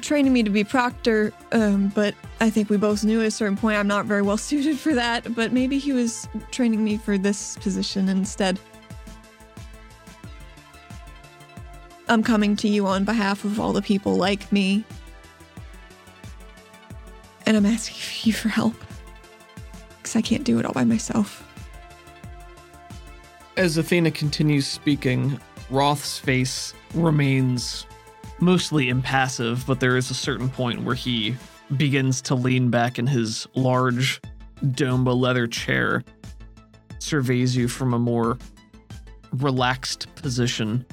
training 0.00 0.32
me 0.32 0.42
to 0.42 0.50
be 0.50 0.64
proctor 0.64 1.32
um, 1.52 1.88
but 1.94 2.14
i 2.40 2.50
think 2.50 2.70
we 2.70 2.76
both 2.76 3.04
knew 3.04 3.20
at 3.20 3.26
a 3.26 3.30
certain 3.30 3.56
point 3.56 3.76
i'm 3.76 3.86
not 3.86 4.06
very 4.06 4.22
well 4.22 4.36
suited 4.36 4.78
for 4.78 4.94
that 4.94 5.34
but 5.34 5.52
maybe 5.52 5.78
he 5.78 5.92
was 5.92 6.28
training 6.50 6.82
me 6.82 6.96
for 6.96 7.18
this 7.18 7.56
position 7.58 8.08
instead. 8.08 8.58
I'm 12.08 12.22
coming 12.22 12.54
to 12.56 12.68
you 12.68 12.86
on 12.86 13.04
behalf 13.04 13.44
of 13.44 13.58
all 13.58 13.72
the 13.72 13.80
people 13.80 14.16
like 14.16 14.50
me. 14.52 14.84
And 17.46 17.56
i'm 17.56 17.66
asking 17.66 17.96
you 18.28 18.32
for 18.32 18.48
help 18.48 18.74
because 19.96 20.16
i 20.16 20.20
can't 20.20 20.44
do 20.44 20.58
it 20.58 20.66
all 20.66 20.72
by 20.72 20.84
myself. 20.84 21.42
As 23.56 23.76
Athena 23.76 24.10
continues 24.10 24.66
speaking, 24.66 25.38
Roth's 25.70 26.18
face 26.18 26.74
remains 26.92 27.86
mostly 28.44 28.90
impassive, 28.90 29.64
but 29.66 29.80
there 29.80 29.96
is 29.96 30.10
a 30.10 30.14
certain 30.14 30.48
point 30.48 30.82
where 30.82 30.94
he 30.94 31.34
begins 31.76 32.20
to 32.22 32.34
lean 32.34 32.70
back 32.70 32.98
in 32.98 33.06
his 33.06 33.48
large 33.54 34.20
Domba 34.62 35.18
leather 35.18 35.46
chair, 35.46 36.04
surveys 36.98 37.56
you 37.56 37.68
from 37.68 37.94
a 37.94 37.98
more 37.98 38.38
relaxed 39.32 40.14
position. 40.14 40.84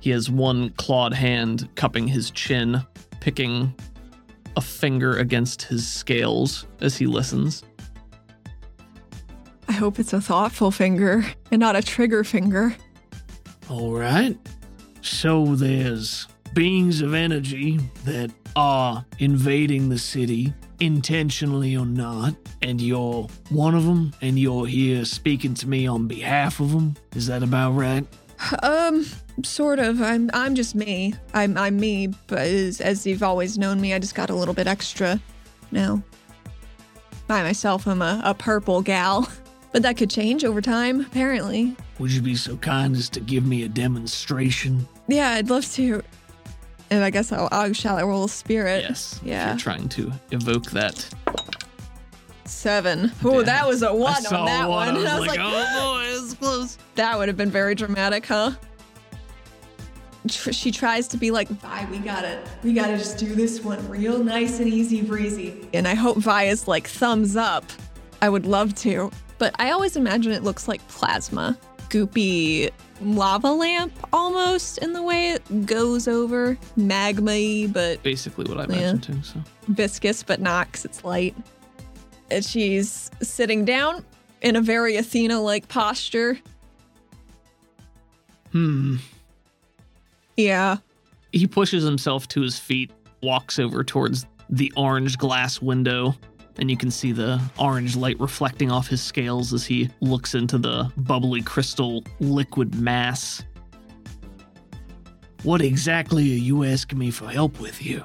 He 0.00 0.10
has 0.10 0.28
one 0.28 0.70
clawed 0.70 1.14
hand 1.14 1.68
cupping 1.76 2.08
his 2.08 2.30
chin, 2.30 2.82
picking 3.20 3.74
a 4.56 4.60
finger 4.60 5.16
against 5.18 5.62
his 5.62 5.86
scales 5.86 6.66
as 6.80 6.96
he 6.96 7.06
listens. 7.06 7.62
i 9.68 9.72
hope 9.72 9.98
it's 9.98 10.12
a 10.12 10.20
thoughtful 10.20 10.70
finger 10.70 11.24
and 11.50 11.60
not 11.60 11.76
a 11.76 11.82
trigger 11.82 12.24
finger 12.24 12.74
All 13.68 13.92
right. 13.92 14.36
So 15.02 15.54
there's 15.56 16.26
beings 16.56 17.02
of 17.02 17.12
energy 17.12 17.78
that 18.06 18.30
are 18.56 19.04
invading 19.18 19.90
the 19.90 19.98
city, 19.98 20.54
intentionally 20.80 21.76
or 21.76 21.84
not, 21.84 22.34
and 22.62 22.80
you're 22.80 23.28
one 23.50 23.74
of 23.74 23.84
them, 23.84 24.10
and 24.22 24.38
you're 24.38 24.64
here 24.64 25.04
speaking 25.04 25.52
to 25.52 25.68
me 25.68 25.86
on 25.86 26.08
behalf 26.08 26.58
of 26.58 26.72
them. 26.72 26.94
Is 27.14 27.26
that 27.26 27.42
about 27.42 27.72
right? 27.72 28.06
Um, 28.62 29.04
sort 29.44 29.78
of. 29.78 30.00
I'm 30.00 30.30
I'm 30.32 30.54
just 30.54 30.74
me. 30.74 31.14
I'm 31.34 31.58
I'm 31.58 31.78
me, 31.78 32.08
but 32.26 32.38
as, 32.38 32.80
as 32.80 33.06
you've 33.06 33.22
always 33.22 33.58
known 33.58 33.78
me, 33.78 33.92
I 33.92 33.98
just 33.98 34.14
got 34.14 34.30
a 34.30 34.34
little 34.34 34.54
bit 34.54 34.66
extra 34.66 35.20
now. 35.70 36.02
By 37.26 37.42
myself 37.42 37.86
I'm 37.86 38.00
a, 38.00 38.22
a 38.24 38.32
purple 38.32 38.80
gal, 38.80 39.28
but 39.72 39.82
that 39.82 39.98
could 39.98 40.08
change 40.08 40.42
over 40.42 40.62
time, 40.62 41.02
apparently. 41.02 41.76
Would 41.98 42.12
you 42.12 42.22
be 42.22 42.34
so 42.34 42.56
kind 42.56 42.96
as 42.96 43.10
to 43.10 43.20
give 43.20 43.44
me 43.44 43.64
a 43.64 43.68
demonstration? 43.68 44.88
Yeah, 45.06 45.32
I'd 45.32 45.50
love 45.50 45.70
to. 45.72 46.02
And 46.90 47.02
I 47.02 47.10
guess 47.10 47.32
I'll, 47.32 47.48
I'll 47.50 47.72
shall 47.72 47.96
I 47.96 48.02
roll 48.02 48.24
a 48.24 48.28
spirit? 48.28 48.84
Yes. 48.88 49.18
if 49.22 49.28
Yeah. 49.28 49.48
You're 49.50 49.58
trying 49.58 49.88
to 49.90 50.12
evoke 50.30 50.70
that. 50.70 51.08
Seven. 52.44 53.10
Oh, 53.24 53.38
Yeah. 53.40 53.44
that 53.46 53.66
was 53.66 53.82
a 53.82 53.92
one 53.94 54.22
saw 54.22 54.40
on 54.40 54.46
that 54.46 54.68
one. 54.68 54.94
one. 54.94 55.06
I 55.06 55.18
was, 55.18 55.26
was 55.26 55.28
like, 55.28 55.40
oh 55.42 55.94
boy, 55.98 56.24
it's 56.24 56.34
close. 56.34 56.78
That 56.94 57.18
would 57.18 57.28
have 57.28 57.36
been 57.36 57.50
very 57.50 57.74
dramatic, 57.74 58.26
huh? 58.26 58.52
Tr- 60.28 60.52
She 60.52 60.70
tries 60.70 61.08
to 61.08 61.16
be 61.16 61.30
like, 61.30 61.48
Vi, 61.48 61.88
we 61.90 61.98
gotta, 61.98 62.40
we 62.62 62.72
gotta 62.72 62.96
just 62.96 63.18
do 63.18 63.34
this 63.34 63.62
one 63.62 63.86
real 63.88 64.22
nice 64.22 64.60
and 64.60 64.68
easy 64.68 65.02
breezy. 65.02 65.68
And 65.74 65.86
I 65.88 65.94
hope 65.94 66.18
Vi 66.18 66.44
is 66.44 66.68
like 66.68 66.86
thumbs 66.86 67.36
up. 67.36 67.64
I 68.22 68.28
would 68.28 68.46
love 68.46 68.74
to. 68.76 69.10
But 69.38 69.54
I 69.58 69.70
always 69.72 69.96
imagine 69.96 70.32
it 70.32 70.42
looks 70.42 70.66
like 70.68 70.86
plasma. 70.88 71.58
Goopy 71.90 72.70
lava 73.02 73.50
lamp 73.52 73.92
almost 74.12 74.78
in 74.78 74.92
the 74.92 75.02
way 75.02 75.30
it 75.30 75.66
goes 75.66 76.08
over. 76.08 76.56
Magma 76.76 77.68
but 77.68 78.02
Basically 78.02 78.44
what 78.52 78.58
I 78.58 78.72
Yeah. 78.74 78.90
imagine 78.90 79.00
too. 79.00 79.22
So 79.22 79.42
viscous, 79.68 80.22
but 80.22 80.40
not 80.40 80.66
because 80.68 80.84
it's 80.84 81.04
light. 81.04 81.34
And 82.30 82.44
she's 82.44 83.10
sitting 83.22 83.64
down 83.64 84.04
in 84.42 84.56
a 84.56 84.60
very 84.60 84.96
Athena 84.96 85.40
like 85.40 85.68
posture. 85.68 86.38
Hmm. 88.52 88.96
Yeah. 90.36 90.78
he 91.32 91.46
pushes 91.46 91.84
himself 91.84 92.26
to 92.28 92.40
his 92.40 92.58
feet, 92.58 92.90
walks 93.22 93.58
over 93.58 93.84
towards 93.84 94.26
the 94.48 94.72
orange 94.76 95.18
glass 95.18 95.60
window, 95.60 96.14
and 96.58 96.70
you 96.70 96.76
can 96.76 96.90
see 96.90 97.12
the 97.12 97.40
orange 97.58 97.96
light 97.96 98.18
reflecting 98.18 98.70
off 98.70 98.88
his 98.88 99.02
scales 99.02 99.52
as 99.52 99.66
he 99.66 99.90
looks 100.00 100.34
into 100.34 100.58
the 100.58 100.90
bubbly 100.96 101.42
crystal 101.42 102.02
liquid 102.20 102.74
mass. 102.74 103.44
What 105.42 105.60
exactly 105.60 106.22
are 106.32 106.38
you 106.38 106.64
asking 106.64 106.98
me 106.98 107.10
for 107.10 107.28
help 107.28 107.60
with 107.60 107.76
here? 107.76 108.02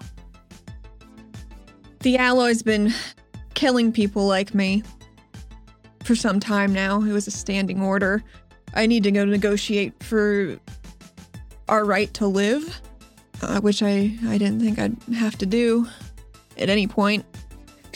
The 2.02 2.18
alloy's 2.18 2.62
been 2.62 2.94
killing 3.54 3.92
people 3.92 4.28
like 4.28 4.54
me 4.54 4.84
for 6.04 6.16
some 6.16 6.40
time 6.40 6.74
now. 6.74 7.02
It 7.02 7.12
was 7.12 7.28
a 7.28 7.32
standing 7.32 7.82
order. 7.82 8.24
I 8.74 8.86
need 8.86 9.04
to 9.04 9.12
go 9.12 9.26
negotiate 9.26 10.02
for 10.04 10.60
our 11.68 11.86
right 11.86 12.14
to 12.16 12.28
live, 12.28 12.82
uh, 13.42 13.62
which 13.62 13.82
I, 13.84 14.18
I 14.28 14.38
didn't 14.38 14.60
think 14.60 14.80
I'd 14.80 15.02
have 15.14 15.38
to 15.40 15.46
do 15.46 15.88
at 16.58 16.70
any 16.70 16.88
point. 16.88 17.26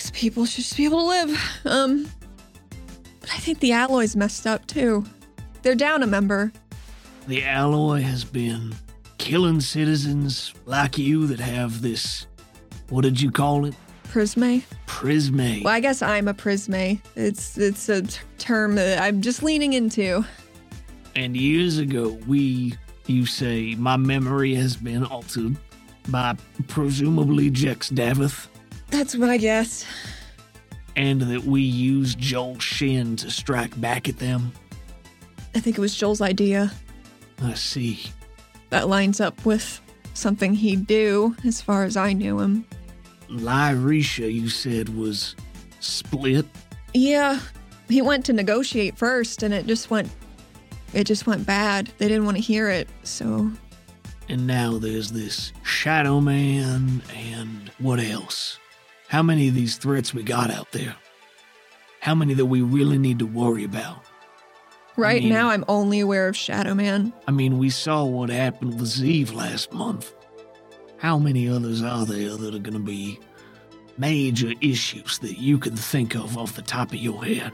Because 0.06 0.20
people 0.20 0.46
should 0.46 0.64
just 0.64 0.78
be 0.78 0.86
able 0.86 1.00
to 1.00 1.08
live. 1.08 1.42
Um, 1.66 2.08
but 3.22 3.32
I 3.32 3.38
think 3.38 3.60
the 3.60 3.72
alloy's 3.72 4.16
messed 4.16 4.46
up 4.46 4.68
too. 4.68 5.04
They're 5.64 5.74
down 5.74 6.04
a 6.04 6.08
member. 6.08 6.52
The 7.28 7.44
alloy 7.44 8.02
has 8.02 8.24
been 8.24 8.76
killing 9.18 9.62
citizens 9.62 10.54
like 10.68 11.00
you 11.00 11.26
that 11.28 11.40
have 11.40 11.82
this. 11.82 12.28
What 12.90 13.02
did 13.02 13.20
you 13.20 13.32
call 13.32 13.66
it? 13.66 13.74
Prisme. 14.10 14.62
Prisme. 14.86 15.64
Well, 15.64 15.74
I 15.74 15.80
guess 15.80 16.04
I'm 16.04 16.28
a 16.28 16.36
prisme. 16.36 17.02
It's 17.16 17.58
it's 17.58 17.90
a 17.90 18.04
t- 18.04 18.20
term 18.38 18.76
that 18.76 19.02
I'm 19.02 19.22
just 19.22 19.42
leaning 19.42 19.74
into. 19.74 20.24
And 21.16 21.36
years 21.36 21.80
ago, 21.80 22.10
we, 22.28 22.76
you 23.08 23.26
say, 23.26 23.74
my 23.74 23.98
memory 23.98 24.54
has 24.54 24.78
been 24.78 25.04
altered 25.04 25.58
by 26.10 26.36
presumably 26.68 27.50
Jex 27.50 27.90
Davith, 27.90 28.48
That's 28.96 29.16
what 29.18 29.30
I 29.30 29.38
guess. 29.38 29.86
and 30.96 31.20
that 31.22 31.44
we 31.44 31.62
used 31.62 32.18
Joel 32.18 32.58
Shin 32.60 33.18
to 33.18 33.30
strike 33.30 33.80
back 33.82 34.08
at 34.08 34.18
them. 34.20 34.54
I 35.54 35.60
think 35.60 35.78
it 35.78 35.82
was 35.82 35.94
Joel's 35.94 36.22
idea. 36.22 36.72
I 37.44 37.54
see. 37.56 38.00
That 38.70 38.88
lines 38.88 39.20
up 39.20 39.46
with 39.46 39.82
something 40.14 40.54
he'd 40.54 40.88
do, 40.88 41.36
as 41.44 41.62
far 41.62 41.84
as 41.84 41.98
I 41.98 42.14
knew 42.14 42.40
him. 42.40 42.66
Lyrisha, 43.30 44.34
you 44.34 44.48
said, 44.48 44.88
was 44.90 45.36
split. 45.82 46.46
Yeah, 46.94 47.40
he 47.90 48.02
went 48.02 48.26
to 48.28 48.34
negotiate 48.34 48.98
first, 48.98 49.44
and 49.44 49.54
it 49.54 49.68
just 49.68 49.90
went. 49.90 50.10
It 50.94 51.04
just 51.04 51.28
went 51.28 51.46
bad. 51.46 51.92
They 51.98 52.08
didn't 52.08 52.24
want 52.24 52.38
to 52.38 52.44
hear 52.44 52.70
it, 52.70 52.88
so 53.04 53.52
And 54.30 54.48
now 54.48 54.78
there's 54.78 55.12
this 55.12 55.52
Shadow 55.64 56.22
Man 56.22 57.02
and 57.14 57.70
what 57.80 58.00
else? 58.00 58.58
How 59.16 59.24
many 59.24 59.48
of 59.48 59.56
these 59.56 59.78
threats 59.78 60.14
we 60.14 60.24
got 60.24 60.52
out 60.52 60.74
there? 60.74 60.94
How 62.02 62.14
many 62.14 62.34
that 62.34 62.48
we 62.48 62.62
really 62.62 62.98
need 62.98 63.20
to 63.20 63.26
worry 63.26 63.64
about? 63.64 64.04
right 64.98 65.24
mean- 65.24 65.32
now 65.32 65.48
I'm 65.52 65.64
only 65.70 66.02
aware 66.02 66.28
of 66.28 66.36
Shadow 66.36 66.74
Man. 66.74 67.14
I 67.26 67.32
mean, 67.32 67.58
we 67.58 67.70
saw 67.70 68.04
what 68.04 68.30
happened 68.30 68.78
with 68.78 68.90
Zeeve 68.90 69.32
last 69.32 69.72
month. 69.72 70.14
How 70.98 71.18
many 71.18 71.48
others 71.48 71.82
are 71.82 72.06
there 72.06 72.36
that 72.36 72.56
are 72.56 72.60
going 72.60 72.74
to 72.74 72.80
be 72.80 73.18
major 73.98 74.52
issues 74.60 75.20
that 75.20 75.38
you 75.38 75.60
can 75.60 75.78
think 75.78 76.14
of 76.14 76.38
off 76.38 76.58
the 76.58 76.62
top 76.62 76.90
of 76.90 76.98
your 76.98 77.24
head? 77.24 77.54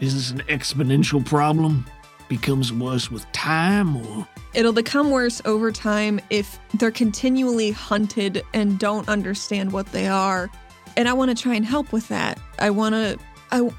Is 0.00 0.14
this 0.14 0.30
an 0.30 0.46
exponential 0.48 1.22
problem? 1.22 1.84
Becomes 2.30 2.72
worse 2.72 3.10
with 3.10 3.30
time, 3.32 3.98
or 3.98 4.26
It'll 4.54 4.72
become 4.72 5.10
worse 5.10 5.42
over 5.44 5.72
time 5.72 6.20
if 6.30 6.58
they're 6.74 6.90
continually 6.90 7.70
hunted 7.70 8.42
and 8.54 8.78
don't 8.78 9.06
understand 9.10 9.72
what 9.72 9.84
they 9.92 10.08
are. 10.08 10.50
And 10.96 11.08
I 11.08 11.12
want 11.12 11.36
to 11.36 11.40
try 11.40 11.54
and 11.54 11.64
help 11.64 11.92
with 11.92 12.08
that. 12.08 12.38
I 12.58 12.70
want 12.70 12.94
to 12.94 13.18
I 13.52 13.70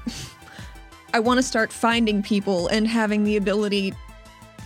I 1.14 1.20
want 1.20 1.38
to 1.38 1.42
start 1.42 1.72
finding 1.72 2.22
people 2.22 2.68
and 2.68 2.86
having 2.86 3.24
the 3.24 3.36
ability 3.36 3.94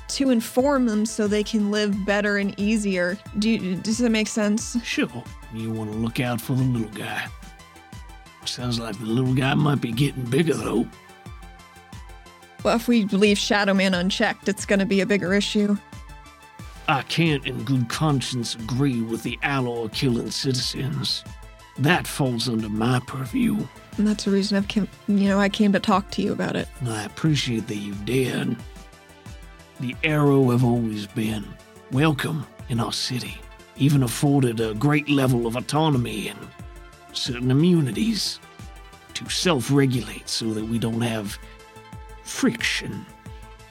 to 0.08 0.30
inform 0.30 0.86
them 0.86 1.04
so 1.04 1.26
they 1.26 1.42
can 1.42 1.70
live 1.70 2.04
better 2.04 2.36
and 2.36 2.58
easier. 2.58 3.18
Do 3.38 3.50
you, 3.50 3.76
does 3.76 3.98
that 3.98 4.10
make 4.10 4.28
sense? 4.28 4.80
sure, 4.84 5.08
you 5.52 5.72
want 5.72 5.90
to 5.90 5.98
look 5.98 6.20
out 6.20 6.40
for 6.40 6.52
the 6.52 6.62
little 6.62 6.88
guy. 6.90 7.26
Sounds 8.44 8.78
like 8.78 8.96
the 8.98 9.06
little 9.06 9.34
guy 9.34 9.54
might 9.54 9.80
be 9.80 9.90
getting 9.90 10.24
bigger, 10.24 10.54
though. 10.54 10.86
Well, 12.62 12.76
if 12.76 12.86
we 12.86 13.04
leave 13.06 13.38
Shadow 13.38 13.74
Man 13.74 13.94
unchecked, 13.94 14.48
it's 14.48 14.64
going 14.64 14.78
to 14.78 14.86
be 14.86 15.00
a 15.00 15.06
bigger 15.06 15.34
issue. 15.34 15.76
I 16.88 17.02
can't, 17.02 17.44
in 17.44 17.64
good 17.64 17.88
conscience, 17.88 18.54
agree 18.54 19.02
with 19.02 19.24
the 19.24 19.38
alloy 19.42 19.88
killing 19.88 20.30
citizens. 20.30 21.24
That 21.78 22.06
falls 22.06 22.48
under 22.48 22.68
my 22.68 23.00
purview. 23.06 23.66
And 23.98 24.06
that's 24.06 24.24
the 24.24 24.30
reason 24.30 24.56
I've 24.56 24.68
came, 24.68 24.88
you 25.08 25.28
know, 25.28 25.38
I 25.38 25.48
came 25.48 25.72
to 25.72 25.80
talk 25.80 26.10
to 26.12 26.22
you 26.22 26.32
about 26.32 26.56
it. 26.56 26.68
I 26.86 27.04
appreciate 27.04 27.66
that 27.68 27.76
you 27.76 27.94
did. 28.04 28.56
The 29.80 29.94
Arrow 30.04 30.50
have 30.50 30.64
always 30.64 31.06
been 31.06 31.44
welcome 31.92 32.46
in 32.68 32.80
our 32.80 32.92
city, 32.92 33.36
even 33.76 34.02
afforded 34.02 34.60
a 34.60 34.74
great 34.74 35.08
level 35.08 35.46
of 35.46 35.56
autonomy 35.56 36.28
and 36.28 36.38
certain 37.12 37.50
immunities 37.50 38.40
to 39.14 39.28
self 39.28 39.70
regulate 39.70 40.28
so 40.28 40.52
that 40.52 40.64
we 40.64 40.78
don't 40.78 41.00
have 41.00 41.38
friction. 42.22 43.04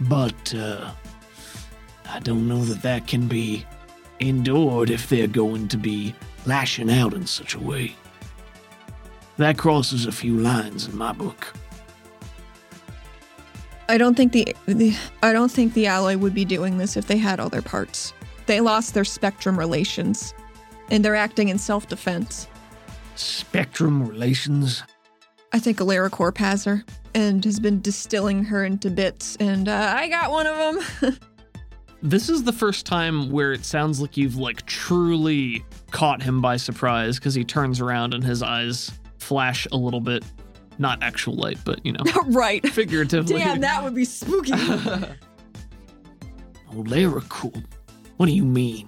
But, 0.01 0.53
uh, 0.55 0.91
I 2.09 2.19
don't 2.19 2.47
know 2.47 2.63
that 2.65 2.81
that 2.83 3.07
can 3.07 3.27
be 3.27 3.65
endured 4.19 4.89
if 4.89 5.09
they're 5.09 5.27
going 5.27 5.67
to 5.69 5.77
be 5.77 6.15
lashing 6.45 6.91
out 6.91 7.13
in 7.13 7.25
such 7.25 7.55
a 7.55 7.59
way. 7.59 7.95
That 9.37 9.57
crosses 9.57 10.05
a 10.05 10.11
few 10.11 10.37
lines 10.37 10.87
in 10.87 10.97
my 10.97 11.11
book. 11.11 11.53
I 13.87 13.97
don't 13.97 14.15
think 14.15 14.31
the, 14.31 14.55
the 14.65 14.95
I 15.21 15.33
don't 15.33 15.51
think 15.51 15.73
the 15.73 15.87
alloy 15.87 16.17
would 16.17 16.33
be 16.33 16.45
doing 16.45 16.77
this 16.77 16.97
if 16.97 17.07
they 17.07 17.17
had 17.17 17.39
all 17.39 17.49
their 17.49 17.61
parts. 17.61 18.13
They 18.45 18.61
lost 18.61 18.93
their 18.93 19.03
spectrum 19.03 19.57
relations, 19.59 20.33
and 20.89 21.03
they're 21.03 21.15
acting 21.15 21.49
in 21.49 21.57
self-defense. 21.57 22.47
Spectrum 23.15 24.07
relations. 24.07 24.83
I 25.51 25.59
think 25.59 25.77
AleraCorp 25.77 26.37
has 26.37 26.63
her 26.65 26.83
and 27.13 27.43
has 27.45 27.59
been 27.59 27.81
distilling 27.81 28.43
her 28.45 28.65
into 28.65 28.89
bits, 28.89 29.35
and 29.37 29.69
uh, 29.69 29.93
I 29.95 30.09
got 30.09 30.31
one 30.31 30.47
of 30.47 31.01
them. 31.01 31.17
This 32.05 32.29
is 32.29 32.43
the 32.43 32.53
first 32.53 32.85
time 32.85 33.31
where 33.31 33.51
it 33.51 33.65
sounds 33.65 33.99
like 33.99 34.15
you've 34.15 34.35
like 34.35 34.63
truly 34.67 35.65
caught 35.89 36.21
him 36.21 36.39
by 36.39 36.55
surprise 36.55 37.17
because 37.17 37.33
he 37.33 37.43
turns 37.43 37.81
around 37.81 38.13
and 38.13 38.23
his 38.23 38.43
eyes 38.43 38.91
flash 39.17 39.67
a 39.71 39.75
little 39.75 39.99
bit. 39.99 40.23
Not 40.77 41.01
actual 41.01 41.33
light, 41.33 41.57
but 41.65 41.83
you 41.83 41.93
know, 41.93 42.03
right. 42.27 42.63
figuratively. 42.69 43.39
Damn, 43.39 43.59
that 43.61 43.83
would 43.83 43.95
be 43.95 44.05
spooky. 44.05 44.53
Oh, 46.71 46.83
AleraCorp. 46.83 47.63
What 48.17 48.25
do 48.25 48.33
you 48.33 48.43
mean? 48.43 48.87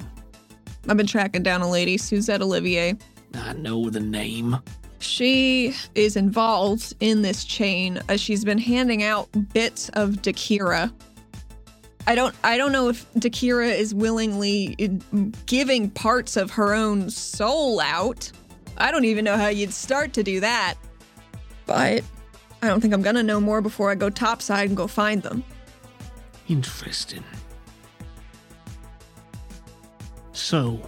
I've 0.90 0.98
been 0.98 1.08
tracking 1.08 1.42
down 1.42 1.62
a 1.62 1.70
lady, 1.70 1.98
Suzette 1.98 2.42
Olivier. 2.42 2.98
I 3.34 3.54
know 3.54 3.90
the 3.90 4.02
name. 4.02 4.58
She 5.00 5.74
is 5.96 6.18
involved 6.18 6.94
in 7.00 7.22
this 7.22 7.46
chain 7.46 8.00
as 8.10 8.20
she's 8.20 8.44
been 8.44 8.58
handing 8.58 9.04
out 9.04 9.30
bits 9.54 9.88
of 9.90 10.16
Dakira. 10.16 10.92
I 12.08 12.16
don't 12.16 12.34
I 12.42 12.58
don't 12.58 12.72
know 12.72 12.88
if 12.88 13.12
Dakira 13.16 13.78
is 13.78 13.94
willingly 13.94 14.76
giving 15.46 15.90
parts 15.90 16.38
of 16.38 16.52
her 16.52 16.74
own 16.74 17.10
soul 17.10 17.82
out. 17.82 18.32
I 18.78 18.92
don't 18.92 19.04
even 19.04 19.26
know 19.26 19.36
how 19.36 19.50
you'd 19.50 19.74
start 19.74 20.14
to 20.14 20.24
do 20.24 20.40
that. 20.40 20.76
But 21.66 22.04
I 22.62 22.68
don't 22.68 22.80
think 22.80 22.94
I'm 22.94 23.02
gonna 23.02 23.24
know 23.24 23.42
more 23.42 23.62
before 23.62 23.92
I 23.92 23.96
go 23.96 24.10
topside 24.10 24.70
and 24.70 24.78
go 24.78 24.88
find 24.88 25.22
them. 25.22 25.44
Interesting. 26.48 27.26
So, 30.32 30.80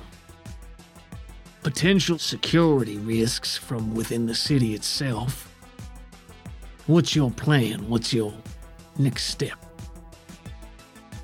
potential 1.63 2.17
security 2.17 2.97
risks 2.97 3.57
from 3.57 3.93
within 3.93 4.25
the 4.25 4.35
city 4.35 4.73
itself. 4.73 5.53
What's 6.87 7.13
your 7.13 7.29
plan? 7.29 7.89
What's 7.89 8.13
your 8.13 8.33
next 8.97 9.25
step? 9.25 9.58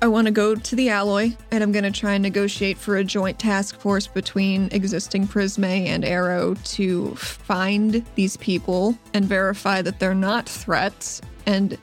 I 0.02 0.08
want 0.08 0.26
to 0.26 0.30
go 0.30 0.54
to 0.54 0.76
the 0.76 0.90
alloy, 0.90 1.34
and 1.50 1.64
I'm 1.64 1.72
going 1.72 1.84
to 1.84 1.90
try 1.90 2.14
and 2.14 2.22
negotiate 2.22 2.76
for 2.76 2.96
a 2.96 3.04
joint 3.04 3.38
task 3.38 3.80
force 3.80 4.06
between 4.06 4.68
existing 4.72 5.26
Prisme 5.26 5.64
and 5.64 6.04
Arrow 6.04 6.54
to 6.54 7.14
find 7.14 8.04
these 8.14 8.36
people 8.36 8.98
and 9.14 9.24
verify 9.24 9.80
that 9.80 9.98
they're 9.98 10.14
not 10.14 10.46
threats 10.46 11.22
and 11.46 11.78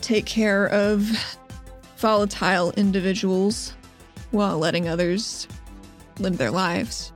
take 0.00 0.26
care 0.26 0.66
of 0.68 1.12
volatile 1.98 2.72
individuals 2.72 3.74
while 4.32 4.58
letting 4.58 4.88
others 4.88 5.46
live 6.18 6.38
their 6.38 6.50
lives. 6.50 7.12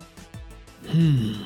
Hmm. 0.86 1.42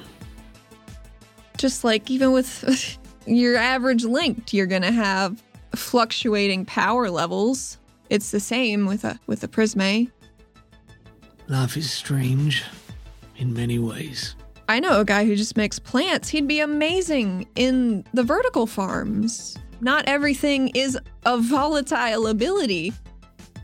Just 1.57 1.83
like 1.83 2.11
even 2.11 2.33
with 2.33 2.99
your 3.27 3.57
average 3.57 4.05
linked, 4.05 4.53
you're 4.53 4.67
going 4.67 4.83
to 4.83 4.93
have 4.93 5.43
fluctuating 5.75 6.67
power 6.67 7.09
levels. 7.11 7.79
It's 8.11 8.31
the 8.31 8.41
same 8.41 8.87
with 8.87 9.05
a 9.05 9.19
with 9.27 9.45
a 9.45 9.49
Prisme. 9.49 9.81
Eh? 9.81 10.11
Life 11.49 11.77
is 11.77 11.91
strange 11.91 12.65
in 13.37 13.53
many 13.55 13.79
ways. 13.79 14.35
I 14.69 14.81
know 14.81 15.01
a 15.01 15.05
guy 15.05 15.25
who 15.25 15.35
just 15.35 15.57
makes 15.57 15.79
plants. 15.79 16.29
He'd 16.29 16.47
be 16.47 16.61
amazing 16.61 17.47
in 17.55 18.05
the 18.13 18.23
vertical 18.23 18.67
farms. 18.67 19.57
Not 19.81 20.07
everything 20.07 20.69
is 20.75 20.99
a 21.25 21.39
volatile 21.39 22.27
ability. 22.27 22.93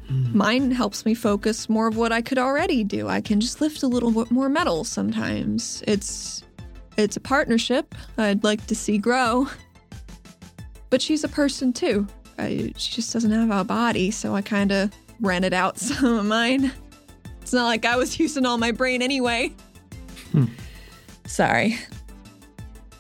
Hmm. 0.09 0.37
Mine 0.37 0.71
helps 0.71 1.05
me 1.05 1.15
focus 1.15 1.69
more 1.69 1.89
of 1.89 1.97
what 1.97 2.13
I 2.13 2.23
could 2.23 2.39
already 2.39 2.85
do. 2.85 3.09
I 3.09 3.21
can 3.21 3.41
just 3.41 3.61
lift 3.61 3.83
a 3.83 3.87
little 3.87 4.11
bit 4.13 4.31
more 4.31 4.49
metal 4.49 4.85
sometimes. 4.85 5.83
It's 5.87 6.43
It's 6.97 7.17
a 7.17 7.21
partnership 7.21 7.95
I'd 8.17 8.45
like 8.45 8.67
to 8.69 8.75
see 8.75 8.97
grow. 8.97 9.49
But 10.89 11.03
she's 11.03 11.25
a 11.25 11.29
person 11.29 11.73
too. 11.73 12.07
I, 12.39 12.73
she 12.77 12.93
just 12.93 13.13
doesn't 13.13 13.31
have 13.31 13.51
a 13.51 13.65
body, 13.65 14.11
so 14.11 14.35
I 14.35 14.43
kind 14.43 14.73
of 14.73 14.93
rented 15.21 15.53
out 15.53 15.79
some 15.79 16.19
of 16.19 16.27
mine. 16.27 16.73
It's 17.43 17.53
not 17.53 17.65
like 17.65 17.85
I 17.85 17.97
was 17.97 18.19
using 18.19 18.47
all 18.47 18.59
my 18.59 18.73
brain 18.73 19.03
anyway. 19.03 19.53
Hmm. 20.33 20.47
Sorry. 21.27 21.79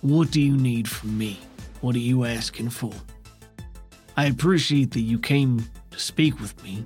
What 0.02 0.30
do 0.30 0.40
you 0.40 0.56
need 0.56 0.88
from 0.88 1.16
me? 1.16 1.40
What 1.80 1.94
are 1.96 2.00
you 2.00 2.24
asking 2.24 2.70
for? 2.70 2.92
I 4.16 4.26
appreciate 4.26 4.92
that 4.92 5.00
you 5.00 5.18
came 5.18 5.66
to 5.90 5.98
speak 5.98 6.40
with 6.40 6.62
me 6.62 6.84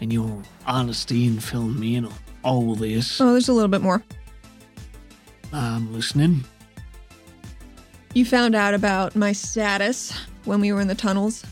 and 0.00 0.12
your 0.12 0.42
honesty 0.66 1.26
in 1.26 1.38
filling 1.38 1.78
me 1.78 1.96
in 1.96 2.06
on 2.06 2.14
all 2.42 2.74
this. 2.74 3.20
Oh, 3.20 3.32
there's 3.32 3.48
a 3.48 3.52
little 3.52 3.68
bit 3.68 3.82
more. 3.82 4.02
I'm 5.52 5.92
listening. 5.92 6.44
You 8.14 8.24
found 8.24 8.54
out 8.54 8.74
about 8.74 9.14
my 9.14 9.32
status 9.32 10.18
when 10.44 10.60
we 10.60 10.72
were 10.72 10.80
in 10.80 10.88
the 10.88 10.94
tunnels. 10.94 11.44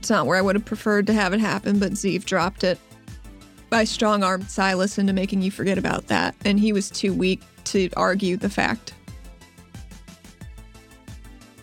It's 0.00 0.08
not 0.08 0.26
where 0.26 0.38
I 0.38 0.40
would 0.40 0.56
have 0.56 0.64
preferred 0.64 1.06
to 1.08 1.12
have 1.12 1.34
it 1.34 1.40
happen, 1.40 1.78
but 1.78 1.92
Zeev 1.92 2.24
dropped 2.24 2.64
it. 2.64 2.78
I 3.70 3.84
strong 3.84 4.22
armed 4.24 4.50
Silas 4.50 4.96
into 4.96 5.12
making 5.12 5.42
you 5.42 5.50
forget 5.50 5.76
about 5.76 6.06
that, 6.06 6.34
and 6.46 6.58
he 6.58 6.72
was 6.72 6.90
too 6.90 7.12
weak 7.12 7.42
to 7.64 7.90
argue 7.98 8.38
the 8.38 8.48
fact. 8.48 8.94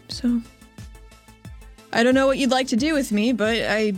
So, 0.07 0.39
I 1.91 2.03
don't 2.03 2.13
know 2.13 2.27
what 2.27 2.37
you'd 2.37 2.51
like 2.51 2.67
to 2.67 2.75
do 2.75 2.93
with 2.93 3.11
me, 3.11 3.33
but 3.33 3.57
I. 3.67 3.93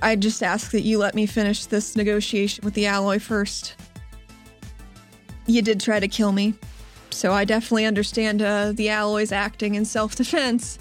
I 0.00 0.14
just 0.14 0.44
ask 0.44 0.70
that 0.70 0.82
you 0.82 0.96
let 0.96 1.16
me 1.16 1.26
finish 1.26 1.66
this 1.66 1.96
negotiation 1.96 2.64
with 2.64 2.74
the 2.74 2.86
alloy 2.86 3.18
first. 3.18 3.74
You 5.46 5.60
did 5.60 5.80
try 5.80 5.98
to 5.98 6.06
kill 6.06 6.30
me, 6.30 6.54
so 7.10 7.32
I 7.32 7.44
definitely 7.44 7.84
understand 7.84 8.40
uh, 8.40 8.70
the 8.72 8.90
alloys 8.90 9.32
acting 9.32 9.74
in 9.74 9.84
self 9.84 10.14
defense. 10.14 10.78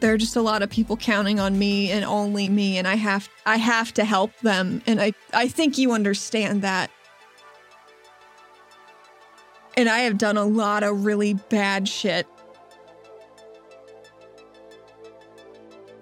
There 0.00 0.14
are 0.14 0.18
just 0.18 0.36
a 0.36 0.42
lot 0.42 0.62
of 0.62 0.70
people 0.70 0.96
counting 0.96 1.38
on 1.38 1.58
me 1.58 1.90
and 1.90 2.04
only 2.04 2.48
me, 2.48 2.78
and 2.78 2.88
I 2.88 2.96
have 2.96 3.28
I 3.44 3.56
have 3.56 3.92
to 3.94 4.04
help 4.04 4.36
them, 4.40 4.82
and 4.86 5.00
I 5.00 5.12
I 5.32 5.46
think 5.48 5.76
you 5.76 5.92
understand 5.92 6.62
that. 6.62 6.90
And 9.76 9.88
I 9.88 10.00
have 10.00 10.18
done 10.18 10.36
a 10.36 10.44
lot 10.44 10.82
of 10.82 11.04
really 11.04 11.34
bad 11.34 11.86
shit. 11.86 12.26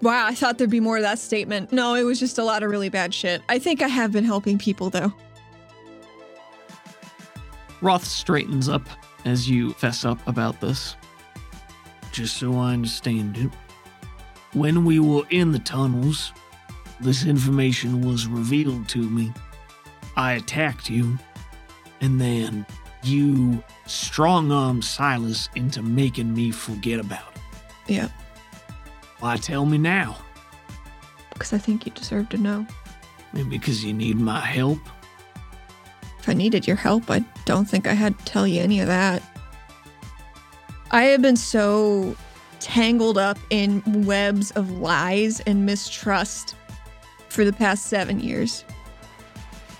Wow, 0.00 0.26
I 0.26 0.34
thought 0.34 0.58
there'd 0.58 0.70
be 0.70 0.80
more 0.80 0.96
of 0.96 1.02
that 1.02 1.18
statement. 1.18 1.72
No, 1.72 1.94
it 1.94 2.04
was 2.04 2.20
just 2.20 2.38
a 2.38 2.44
lot 2.44 2.62
of 2.62 2.70
really 2.70 2.88
bad 2.88 3.12
shit. 3.12 3.42
I 3.48 3.58
think 3.58 3.82
I 3.82 3.88
have 3.88 4.12
been 4.12 4.24
helping 4.24 4.58
people 4.58 4.90
though. 4.90 5.12
Roth 7.80 8.04
straightens 8.04 8.68
up 8.68 8.82
as 9.24 9.48
you 9.48 9.72
fess 9.74 10.04
up 10.04 10.24
about 10.26 10.60
this. 10.60 10.96
Just 12.12 12.36
so 12.36 12.54
I 12.54 12.72
understand 12.72 13.36
it. 13.38 13.50
When 14.58 14.84
we 14.84 14.98
were 14.98 15.22
in 15.30 15.52
the 15.52 15.60
tunnels, 15.60 16.32
this 16.98 17.24
information 17.24 18.00
was 18.04 18.26
revealed 18.26 18.88
to 18.88 18.98
me. 18.98 19.32
I 20.16 20.32
attacked 20.32 20.90
you, 20.90 21.16
and 22.00 22.20
then 22.20 22.66
you 23.04 23.62
strong 23.86 24.50
armed 24.50 24.84
Silas 24.84 25.48
into 25.54 25.80
making 25.80 26.34
me 26.34 26.50
forget 26.50 26.98
about 26.98 27.36
it. 27.36 27.40
Yeah, 27.94 28.08
Why 29.20 29.36
tell 29.36 29.64
me 29.64 29.78
now? 29.78 30.16
because 31.32 31.52
I 31.52 31.58
think 31.58 31.86
you 31.86 31.92
deserve 31.92 32.28
to 32.30 32.36
know. 32.36 32.66
Maybe 33.32 33.50
because 33.50 33.84
you 33.84 33.92
need 33.92 34.16
my 34.18 34.40
help? 34.40 34.80
If 36.18 36.28
I 36.28 36.32
needed 36.32 36.66
your 36.66 36.74
help, 36.74 37.08
I 37.08 37.20
don't 37.44 37.64
think 37.66 37.86
I 37.86 37.92
had 37.92 38.18
to 38.18 38.24
tell 38.24 38.44
you 38.44 38.60
any 38.60 38.80
of 38.80 38.88
that. 38.88 39.22
I 40.90 41.04
have 41.04 41.22
been 41.22 41.36
so 41.36 42.16
tangled 42.68 43.16
up 43.16 43.38
in 43.48 43.82
webs 44.04 44.50
of 44.50 44.70
lies 44.70 45.40
and 45.40 45.64
mistrust 45.64 46.54
for 47.30 47.42
the 47.42 47.52
past 47.52 47.86
seven 47.86 48.20
years. 48.20 48.62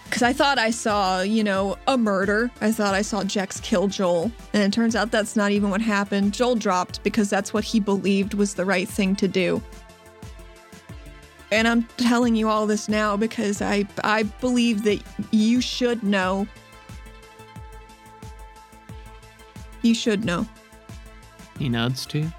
Because 0.05 0.22
I 0.22 0.32
thought 0.32 0.59
I 0.59 0.70
saw, 0.70 1.20
you 1.20 1.45
know, 1.45 1.76
a 1.86 1.99
murder. 1.99 2.51
I 2.62 2.72
thought 2.72 2.95
I 2.95 3.03
saw 3.03 3.22
Jex 3.24 3.61
kill 3.61 3.89
Joel. 3.89 4.32
And 4.55 4.62
it 4.62 4.72
turns 4.72 4.97
out 4.97 5.11
that's 5.11 5.36
not 5.36 5.51
even 5.51 5.68
what 5.68 5.82
happened. 5.82 6.32
Joel 6.32 6.55
dropped 6.55 7.03
because 7.03 7.28
that's 7.28 7.53
what 7.53 7.62
he 7.62 7.78
believed 7.78 8.32
was 8.32 8.55
the 8.55 8.64
right 8.64 8.89
thing 8.89 9.14
to 9.16 9.28
do. 9.28 9.62
And 11.53 11.68
I'm 11.68 11.82
telling 11.99 12.34
you 12.36 12.49
all 12.49 12.66
this 12.66 12.89
now 12.89 13.18
because 13.18 13.61
I 13.61 13.86
I 14.03 14.22
believe 14.22 14.84
that 14.84 15.03
you 15.30 15.61
should 15.61 16.03
know. 16.03 16.47
You 19.82 19.95
should 19.95 20.24
know, 20.24 20.47
He 21.59 21.68
nods 21.68 22.07
to 22.07 22.20
you. 22.20 22.32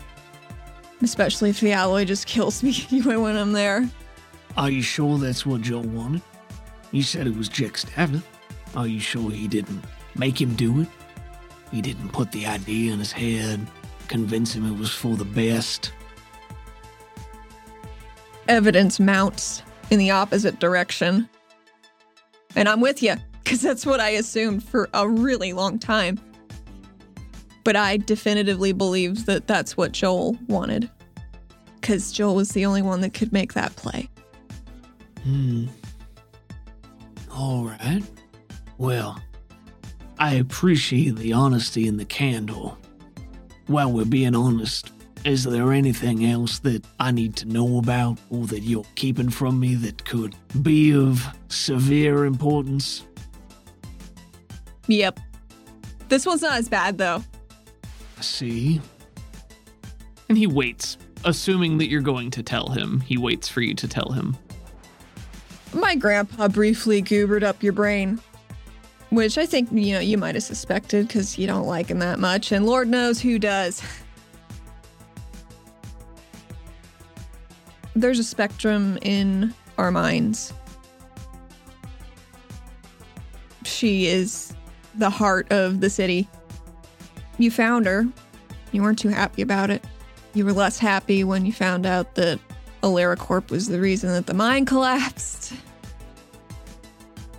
Especially 1.01 1.49
if 1.49 1.59
the 1.59 1.71
alloy 1.71 2.05
just 2.05 2.27
kills 2.27 2.61
me 2.63 2.75
anyway 2.91 3.15
when 3.15 3.37
I'm 3.37 3.53
there. 3.53 3.89
Are 4.57 4.69
you 4.69 4.81
sure 4.81 5.17
that's 5.17 5.45
what 5.45 5.61
Joel 5.61 5.83
wanted? 5.83 6.21
You 6.91 7.03
said 7.03 7.27
it 7.27 7.35
was 7.35 7.49
Jex 7.49 7.85
Davith. 7.85 8.23
Are 8.75 8.87
you 8.87 8.99
sure 8.99 9.31
he 9.31 9.47
didn't 9.47 9.83
make 10.15 10.39
him 10.39 10.55
do 10.55 10.81
it? 10.81 10.87
He 11.71 11.81
didn't 11.81 12.09
put 12.09 12.31
the 12.31 12.45
idea 12.45 12.93
in 12.93 12.99
his 12.99 13.11
head, 13.11 13.65
convince 14.07 14.53
him 14.53 14.65
it 14.65 14.77
was 14.77 14.91
for 14.91 15.15
the 15.15 15.25
best. 15.25 15.91
Evidence 18.47 18.99
mounts 18.99 19.61
in 19.91 19.99
the 19.99 20.11
opposite 20.11 20.59
direction. 20.59 21.29
And 22.55 22.67
I'm 22.67 22.81
with 22.81 23.03
you, 23.03 23.15
because 23.43 23.61
that's 23.61 23.85
what 23.85 23.99
I 23.99 24.09
assumed 24.09 24.63
for 24.63 24.89
a 24.93 25.07
really 25.07 25.53
long 25.53 25.77
time. 25.77 26.19
But 27.63 27.75
I 27.75 27.97
definitively 27.97 28.71
believe 28.71 29.25
that 29.25 29.47
that's 29.47 29.75
what 29.75 29.91
Joel 29.91 30.37
wanted. 30.47 30.89
Because 31.79 32.11
Joel 32.11 32.35
was 32.35 32.49
the 32.49 32.65
only 32.65 32.81
one 32.81 33.01
that 33.01 33.13
could 33.13 33.31
make 33.31 33.53
that 33.53 33.75
play. 33.75 34.09
Hmm. 35.23 35.67
All 37.31 37.65
right. 37.65 38.01
Well, 38.77 39.21
I 40.17 40.35
appreciate 40.35 41.15
the 41.15 41.33
honesty 41.33 41.87
and 41.87 41.99
the 41.99 42.05
candor. 42.05 42.71
While 43.67 43.91
we're 43.91 44.05
being 44.05 44.35
honest, 44.35 44.91
is 45.25 45.43
there 45.43 45.73
anything 45.73 46.25
else 46.25 46.59
that 46.59 46.83
I 46.99 47.11
need 47.11 47.35
to 47.37 47.45
know 47.45 47.77
about 47.77 48.17
or 48.29 48.47
that 48.47 48.61
you're 48.61 48.85
keeping 48.95 49.29
from 49.29 49.59
me 49.59 49.75
that 49.75 50.05
could 50.05 50.35
be 50.61 50.93
of 50.93 51.25
severe 51.49 52.25
importance? 52.25 53.05
Yep. 54.87 55.19
This 56.07 56.25
one's 56.25 56.41
not 56.41 56.57
as 56.57 56.67
bad, 56.67 56.97
though. 56.97 57.23
I 58.19 58.21
see. 58.21 58.81
And 60.27 60.37
he 60.37 60.45
waits, 60.45 60.97
assuming 61.23 61.77
that 61.77 61.89
you're 61.89 62.01
going 62.01 62.31
to 62.31 62.43
tell 62.43 62.67
him. 62.67 62.99
He 62.99 63.17
waits 63.17 63.47
for 63.47 63.61
you 63.61 63.73
to 63.75 63.87
tell 63.87 64.11
him. 64.11 64.35
My 65.73 65.95
grandpa 65.95 66.49
briefly 66.49 67.01
goobered 67.01 67.43
up 67.43 67.63
your 67.63 67.71
brain. 67.71 68.19
Which 69.09 69.37
I 69.37 69.45
think, 69.45 69.71
you 69.71 69.93
know, 69.93 70.01
you 70.01 70.17
might 70.17 70.35
have 70.35 70.43
suspected 70.43 71.07
because 71.07 71.37
you 71.37 71.47
don't 71.47 71.65
like 71.65 71.87
him 71.87 71.99
that 71.99 72.19
much, 72.19 72.51
and 72.51 72.65
Lord 72.65 72.89
knows 72.89 73.21
who 73.21 73.39
does. 73.39 73.81
There's 77.95 78.19
a 78.19 78.23
spectrum 78.23 78.99
in 79.01 79.53
our 79.77 79.91
minds. 79.91 80.53
She 83.63 84.07
is 84.07 84.53
the 84.95 85.09
heart 85.09 85.49
of 85.51 85.79
the 85.79 85.89
city. 85.89 86.27
You 87.39 87.49
found 87.49 87.87
her. 87.87 88.05
You 88.71 88.83
weren't 88.83 88.99
too 88.99 89.09
happy 89.09 89.41
about 89.41 89.71
it. 89.71 89.83
You 90.35 90.45
were 90.45 90.53
less 90.53 90.77
happy 90.77 91.23
when 91.23 91.45
you 91.45 91.51
found 91.51 91.87
out 91.87 92.13
that 92.15 92.39
AleraCorp 92.83 93.49
was 93.49 93.67
the 93.67 93.79
reason 93.79 94.11
that 94.11 94.27
the 94.27 94.33
mine 94.33 94.65
collapsed. 94.65 95.53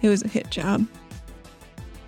It 0.03 0.09
was 0.09 0.25
a 0.25 0.29
hit 0.29 0.51
job. 0.51 0.87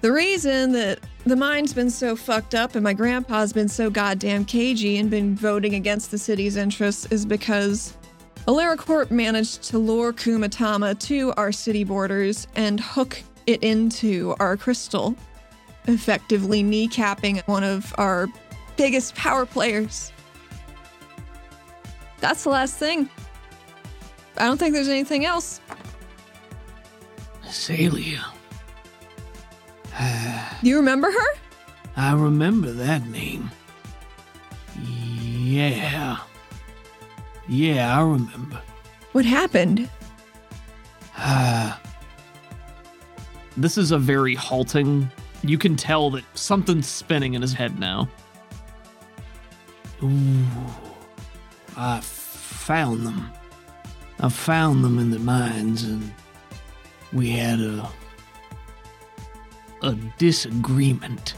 The 0.00 0.10
reason 0.10 0.72
that 0.72 0.98
the 1.24 1.36
mine's 1.36 1.72
been 1.72 1.90
so 1.90 2.16
fucked 2.16 2.56
up 2.56 2.74
and 2.74 2.82
my 2.82 2.94
grandpa's 2.94 3.52
been 3.52 3.68
so 3.68 3.90
goddamn 3.90 4.44
cagey 4.44 4.96
and 4.96 5.08
been 5.08 5.36
voting 5.36 5.74
against 5.76 6.10
the 6.10 6.18
city's 6.18 6.56
interests 6.56 7.06
is 7.12 7.24
because 7.24 7.96
AleraCorp 8.48 9.12
managed 9.12 9.62
to 9.64 9.78
lure 9.78 10.12
Kumatama 10.12 10.98
to 11.00 11.32
our 11.36 11.52
city 11.52 11.84
borders 11.84 12.48
and 12.56 12.80
hook 12.80 13.22
it 13.46 13.62
into 13.62 14.34
our 14.40 14.56
crystal, 14.56 15.14
effectively 15.86 16.62
kneecapping 16.62 17.42
one 17.48 17.64
of 17.64 17.94
our 17.98 18.28
biggest 18.76 19.14
power 19.14 19.46
players. 19.46 20.12
That's 22.20 22.44
the 22.44 22.50
last 22.50 22.76
thing. 22.76 23.08
I 24.36 24.44
don't 24.46 24.58
think 24.58 24.74
there's 24.74 24.88
anything 24.88 25.24
else. 25.24 25.60
Celia. 27.50 28.24
Do 30.62 30.68
you 30.68 30.76
remember 30.76 31.10
her? 31.10 31.26
I 31.96 32.12
remember 32.14 32.72
that 32.72 33.06
name. 33.08 33.50
Yeah. 34.80 36.18
Yeah, 37.48 37.98
I 37.98 38.02
remember. 38.02 38.60
What 39.12 39.24
happened? 39.26 39.88
Ah, 41.18 41.78
This 43.56 43.76
is 43.76 43.90
a 43.90 43.98
very 43.98 44.34
halting 44.34 45.10
You 45.42 45.58
can 45.58 45.76
tell 45.76 46.10
that 46.10 46.24
something's 46.34 46.86
spinning 46.86 47.34
in 47.34 47.42
his 47.42 47.52
head 47.52 47.78
now. 47.78 48.08
Ooh, 50.02 50.46
I 51.76 52.00
found 52.00 53.06
them. 53.06 53.30
I 54.20 54.28
found 54.28 54.84
them 54.84 54.98
in 54.98 55.10
the 55.10 55.18
mines, 55.18 55.82
and 55.82 56.12
we 57.12 57.30
had 57.30 57.60
a 57.60 57.88
a 59.82 59.94
disagreement. 60.16 61.34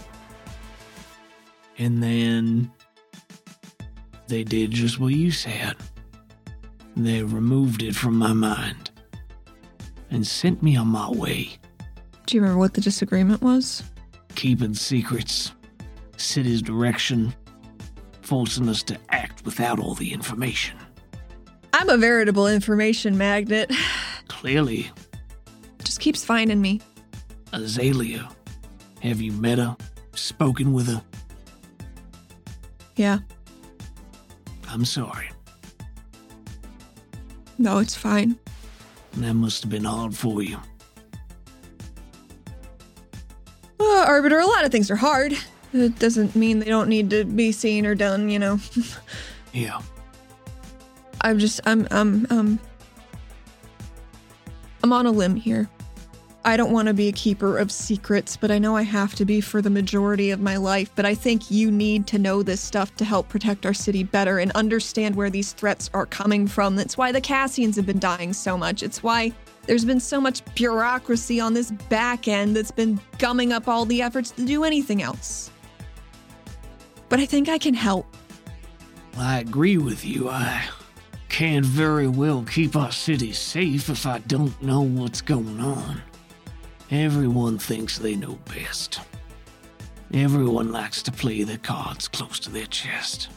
And 1.78 2.02
then 2.02 2.70
they 4.28 4.44
did 4.44 4.70
just 4.70 5.00
what 5.00 5.14
you 5.14 5.30
said. 5.30 5.76
They 6.96 7.22
removed 7.22 7.82
it 7.82 7.96
from 7.96 8.16
my 8.16 8.32
mind 8.32 8.90
and 10.10 10.26
sent 10.26 10.62
me 10.62 10.76
on 10.76 10.88
my 10.88 11.10
way. 11.10 11.58
Do 12.26 12.36
you 12.36 12.42
remember 12.42 12.60
what 12.60 12.74
the 12.74 12.80
disagreement 12.80 13.42
was? 13.42 13.82
Keeping 14.34 14.74
secrets, 14.74 15.52
city's 16.16 16.60
direction, 16.60 17.34
forcing 18.22 18.68
us 18.68 18.82
to 18.84 18.98
act 19.10 19.44
without 19.44 19.78
all 19.78 19.94
the 19.94 20.12
information. 20.12 20.76
I'm 21.72 21.88
a 21.88 21.96
veritable 21.96 22.46
information 22.46 23.16
magnet. 23.16 23.70
Clearly, 24.28 24.90
Just 25.82 26.00
keeps 26.00 26.24
finding 26.24 26.60
me. 26.60 26.80
Azalea. 27.52 28.28
Have 29.02 29.20
you 29.20 29.32
met 29.32 29.58
her? 29.58 29.76
Spoken 30.14 30.72
with 30.72 30.86
her? 30.88 31.02
Yeah. 32.96 33.18
I'm 34.68 34.84
sorry. 34.84 35.30
No, 37.58 37.78
it's 37.78 37.94
fine. 37.94 38.36
That 39.14 39.34
must 39.34 39.62
have 39.62 39.70
been 39.70 39.84
hard 39.84 40.16
for 40.16 40.42
you. 40.42 40.58
Uh, 43.84 44.04
Arbiter, 44.06 44.38
a 44.38 44.46
lot 44.46 44.64
of 44.64 44.72
things 44.72 44.90
are 44.90 44.96
hard. 44.96 45.34
It 45.72 45.98
doesn't 45.98 46.34
mean 46.36 46.60
they 46.60 46.66
don't 46.66 46.88
need 46.88 47.10
to 47.10 47.24
be 47.24 47.52
seen 47.52 47.84
or 47.84 47.94
done, 47.94 48.28
you 48.28 48.38
know. 48.38 48.58
Yeah. 49.54 49.80
I'm 51.20 51.38
just 51.38 51.60
I'm 51.64 51.86
I'm 51.92 52.26
um 52.28 52.58
I'm 54.82 54.92
on 54.92 55.06
a 55.06 55.12
limb 55.12 55.36
here. 55.36 55.70
I 56.44 56.58
don't 56.58 56.72
want 56.72 56.88
to 56.88 56.94
be 56.94 57.08
a 57.08 57.12
keeper 57.12 57.56
of 57.56 57.72
secrets, 57.72 58.36
but 58.36 58.50
I 58.50 58.58
know 58.58 58.76
I 58.76 58.82
have 58.82 59.14
to 59.14 59.24
be 59.24 59.40
for 59.40 59.62
the 59.62 59.70
majority 59.70 60.30
of 60.30 60.40
my 60.40 60.56
life. 60.56 60.90
But 60.94 61.06
I 61.06 61.14
think 61.14 61.50
you 61.50 61.70
need 61.70 62.06
to 62.08 62.18
know 62.18 62.42
this 62.42 62.60
stuff 62.60 62.94
to 62.96 63.04
help 63.04 63.30
protect 63.30 63.64
our 63.64 63.72
city 63.72 64.02
better 64.02 64.40
and 64.40 64.50
understand 64.52 65.14
where 65.14 65.30
these 65.30 65.52
threats 65.52 65.88
are 65.94 66.04
coming 66.04 66.46
from. 66.46 66.76
That's 66.76 66.98
why 66.98 67.12
the 67.12 67.20
Cassians 67.20 67.76
have 67.76 67.86
been 67.86 68.00
dying 68.00 68.32
so 68.34 68.58
much. 68.58 68.82
It's 68.82 69.02
why 69.02 69.32
there's 69.66 69.84
been 69.84 70.00
so 70.00 70.20
much 70.20 70.44
bureaucracy 70.54 71.40
on 71.40 71.54
this 71.54 71.70
back 71.88 72.28
end 72.28 72.56
that's 72.56 72.70
been 72.70 73.00
gumming 73.18 73.52
up 73.52 73.68
all 73.68 73.84
the 73.84 74.02
efforts 74.02 74.30
to 74.32 74.44
do 74.44 74.64
anything 74.64 75.02
else. 75.02 75.50
But 77.08 77.20
I 77.20 77.26
think 77.26 77.48
I 77.48 77.58
can 77.58 77.74
help. 77.74 78.06
I 79.16 79.38
agree 79.38 79.78
with 79.78 80.04
you. 80.04 80.28
I 80.28 80.64
can't 81.28 81.64
very 81.64 82.08
well 82.08 82.42
keep 82.44 82.76
our 82.76 82.92
city 82.92 83.32
safe 83.32 83.88
if 83.88 84.06
I 84.06 84.18
don't 84.20 84.60
know 84.62 84.82
what's 84.82 85.20
going 85.20 85.60
on. 85.60 86.02
Everyone 86.90 87.58
thinks 87.58 87.98
they 87.98 88.16
know 88.16 88.38
best. 88.46 89.00
Everyone 90.12 90.70
likes 90.70 91.02
to 91.02 91.12
play 91.12 91.42
their 91.42 91.58
cards 91.58 92.08
close 92.08 92.38
to 92.40 92.50
their 92.50 92.66
chest. 92.66 93.28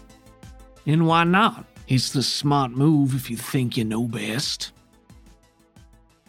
And 0.86 1.08
why 1.08 1.24
not? 1.24 1.66
It's 1.88 2.12
the 2.12 2.22
smart 2.22 2.72
move 2.72 3.16
if 3.16 3.30
you 3.30 3.38
think 3.38 3.78
you 3.78 3.84
know 3.84 4.08
best. 4.08 4.74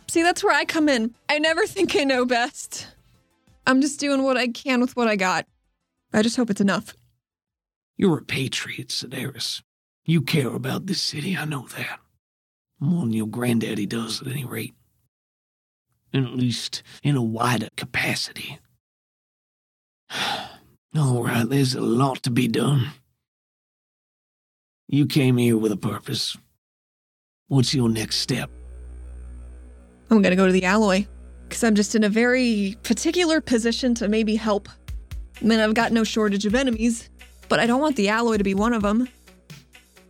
See, 0.08 0.22
that's 0.22 0.42
where 0.42 0.54
I 0.54 0.64
come 0.64 0.88
in. 0.88 1.14
I 1.28 1.38
never 1.38 1.66
think 1.66 1.94
I 1.94 2.04
know 2.04 2.24
best. 2.24 2.88
I'm 3.66 3.82
just 3.82 4.00
doing 4.00 4.22
what 4.22 4.38
I 4.38 4.48
can 4.48 4.80
with 4.80 4.96
what 4.96 5.08
I 5.08 5.16
got. 5.16 5.46
I 6.12 6.22
just 6.22 6.36
hope 6.36 6.48
it's 6.48 6.60
enough. 6.60 6.94
You're 7.98 8.18
a 8.18 8.24
patriot, 8.24 8.88
Sedaris. 8.88 9.62
You 10.04 10.22
care 10.22 10.54
about 10.54 10.86
this 10.86 11.02
city, 11.02 11.36
I 11.36 11.44
know 11.44 11.66
that. 11.76 12.00
More 12.80 13.02
than 13.02 13.12
your 13.12 13.26
granddaddy 13.26 13.84
does, 13.84 14.22
at 14.22 14.28
any 14.28 14.44
rate. 14.44 14.74
And 16.14 16.24
at 16.24 16.32
least 16.32 16.82
in 17.02 17.16
a 17.16 17.22
wider 17.22 17.68
capacity. 17.76 18.58
All 20.96 21.22
right, 21.22 21.46
there's 21.46 21.74
a 21.74 21.82
lot 21.82 22.22
to 22.22 22.30
be 22.30 22.48
done. 22.48 22.92
You 24.86 25.04
came 25.04 25.36
here 25.36 25.58
with 25.58 25.72
a 25.72 25.76
purpose. 25.76 26.34
What's 27.48 27.74
your 27.74 27.90
next 27.90 28.16
step? 28.16 28.50
I'm 30.10 30.22
gonna 30.22 30.36
go 30.36 30.46
to 30.46 30.52
the 30.52 30.64
alloy 30.64 31.06
because 31.48 31.64
I'm 31.64 31.74
just 31.74 31.94
in 31.94 32.04
a 32.04 32.08
very 32.08 32.76
particular 32.82 33.40
position 33.40 33.94
to 33.96 34.08
maybe 34.08 34.36
help. 34.36 34.68
I 35.40 35.44
mean, 35.44 35.60
I've 35.60 35.74
got 35.74 35.92
no 35.92 36.04
shortage 36.04 36.46
of 36.46 36.54
enemies, 36.54 37.08
but 37.48 37.60
I 37.60 37.66
don't 37.66 37.80
want 37.80 37.96
the 37.96 38.08
alloy 38.08 38.36
to 38.38 38.44
be 38.44 38.54
one 38.54 38.72
of 38.72 38.82
them. 38.82 39.08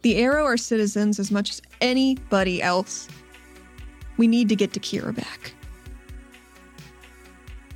The 0.02 0.16
Arrow 0.16 0.44
are 0.44 0.56
citizens 0.56 1.18
as 1.18 1.30
much 1.30 1.50
as 1.50 1.62
anybody 1.80 2.62
else. 2.62 3.08
We 4.16 4.26
need 4.26 4.48
to 4.48 4.56
get 4.56 4.72
to 4.74 4.80
Kira 4.80 5.14
back. 5.14 5.54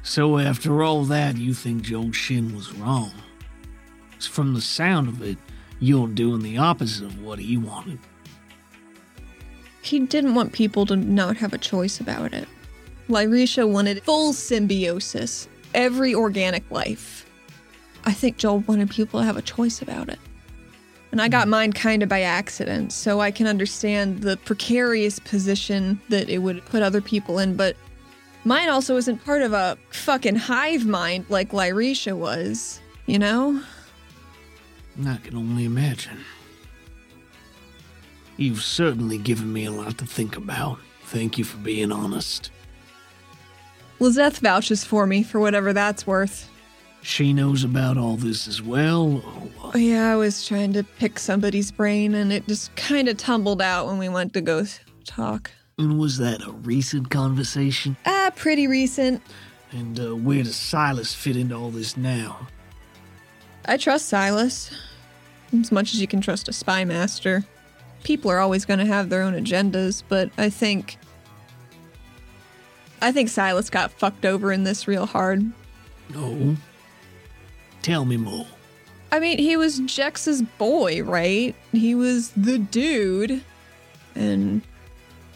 So, 0.05 0.39
after 0.39 0.83
all 0.83 1.05
that, 1.05 1.37
you 1.37 1.55
think 1.55 1.83
Joel 1.83 2.13
Shin 2.13 2.57
was 2.57 2.73
wrong. 2.75 3.13
From 4.19 4.55
the 4.55 4.61
sound 4.61 5.09
of 5.09 5.23
it, 5.23 5.39
you're 5.79 6.09
doing 6.09 6.43
the 6.43 6.59
opposite 6.59 7.07
of 7.07 7.23
what 7.23 7.39
he 7.39 7.57
wanted. 7.57 7.99
He 9.83 9.99
didn't 10.01 10.35
want 10.35 10.53
people 10.53 10.87
to 10.87 10.97
not 10.97 11.37
have 11.37 11.53
a 11.53 11.59
choice 11.59 12.01
about 12.01 12.33
it. 12.33 12.49
Lyrisha 13.09 13.69
wanted 13.69 14.03
full 14.05 14.33
symbiosis, 14.33 15.49
every 15.75 16.15
organic 16.15 16.69
life. 16.71 17.27
I 18.05 18.13
think 18.13 18.37
Joel 18.37 18.61
wanted 18.61 18.91
people 18.91 19.21
to 19.21 19.27
have 19.27 19.37
a 19.37 19.43
choice 19.43 19.83
about 19.83 20.09
it. 20.09 20.19
And 21.11 21.21
I 21.21 21.29
got 21.29 21.47
mm. 21.47 21.51
mine 21.51 21.73
kind 21.73 22.03
of 22.03 22.09
by 22.09 22.23
accident, 22.23 22.93
so 22.93 23.21
I 23.21 23.31
can 23.31 23.47
understand 23.47 24.23
the 24.23 24.39
precarious 24.39 25.19
position 25.19 26.01
that 26.09 26.29
it 26.29 26.39
would 26.39 26.65
put 26.65 26.83
other 26.83 27.01
people 27.01 27.39
in, 27.39 27.55
but 27.55 27.77
mine 28.45 28.69
also 28.69 28.97
isn't 28.97 29.25
part 29.25 29.43
of 29.43 29.53
a 29.53 29.77
fucking 29.91 30.37
hive 30.37 30.87
mind 30.87 31.27
like 31.29 31.51
Lyrisha 31.51 32.17
was, 32.17 32.81
you 33.07 33.19
know? 33.19 33.63
I 35.07 35.17
can 35.17 35.37
only 35.37 35.65
imagine. 35.65 36.25
You've 38.37 38.63
certainly 38.63 39.19
given 39.19 39.53
me 39.53 39.67
a 39.67 39.71
lot 39.71 39.99
to 39.99 40.07
think 40.07 40.37
about. 40.37 40.79
Thank 41.05 41.39
you 41.39 41.45
for 41.45 41.59
being 41.59 41.93
honest. 41.93 42.51
Lizette 44.01 44.39
vouches 44.39 44.85
for 44.85 45.07
me 45.07 45.23
for 45.23 45.39
whatever 45.39 45.73
that's 45.73 46.07
worth. 46.07 46.49
She 47.03 47.33
knows 47.33 47.65
about 47.65 47.97
all 47.97 48.17
this 48.17 48.47
as 48.47 48.63
well, 48.63 49.23
or? 49.63 49.73
Oh, 49.75 49.77
Yeah, 49.77 50.13
I 50.13 50.17
was 50.17 50.47
trying 50.47 50.73
to 50.75 50.85
pick 50.85 51.19
somebody's 51.19 51.71
brain 51.71 52.15
and 52.15 52.33
it 52.33 52.47
just 52.47 52.75
kind 52.77 53.09
of 53.09 53.17
tumbled 53.17 53.61
out 53.61 53.87
when 53.87 53.99
we 53.99 54.09
went 54.09 54.33
to 54.35 54.41
go 54.41 54.65
talk. 55.05 55.51
And 55.79 55.99
was 55.99 56.19
that 56.19 56.47
a 56.47 56.53
recent 56.53 57.11
conversation? 57.11 57.97
Ah, 58.07 58.31
pretty 58.37 58.67
recent. 58.69 59.21
And 59.73 59.99
uh, 59.99 60.15
where 60.15 60.43
does 60.43 60.55
Silas 60.57 61.15
fit 61.15 61.37
into 61.37 61.57
all 61.57 61.71
this 61.71 61.97
now? 61.97 62.47
I 63.67 63.77
trust 63.77 64.07
Silas 64.09 64.71
as 65.53 65.73
much 65.73 65.95
as 65.95 66.01
you 66.01 66.07
can 66.07 66.21
trust 66.21 66.49
a 66.49 66.53
spy 66.53 66.85
master. 66.85 67.45
People 68.03 68.31
are 68.31 68.39
always 68.39 68.65
going 68.65 68.81
to 68.81 68.87
have 68.87 69.09
their 69.09 69.23
own 69.23 69.35
agendas, 69.35 70.03
but 70.09 70.31
I 70.39 70.51
think 70.51 70.99
I 73.03 73.11
think 73.11 73.29
Silas 73.29 73.69
got 73.69 73.91
fucked 73.91 74.25
over 74.25 74.53
in 74.53 74.63
this 74.63 74.87
real 74.87 75.07
hard. 75.07 75.45
No. 76.15 76.57
Tell 77.83 78.05
me 78.05 78.17
more. 78.17 78.47
I 79.11 79.19
mean, 79.19 79.39
he 79.39 79.57
was 79.57 79.81
Jex's 79.81 80.41
boy, 80.41 81.03
right? 81.03 81.55
He 81.73 81.97
was 81.97 82.31
the 82.31 82.59
dude. 82.59 83.43
And 84.15 84.63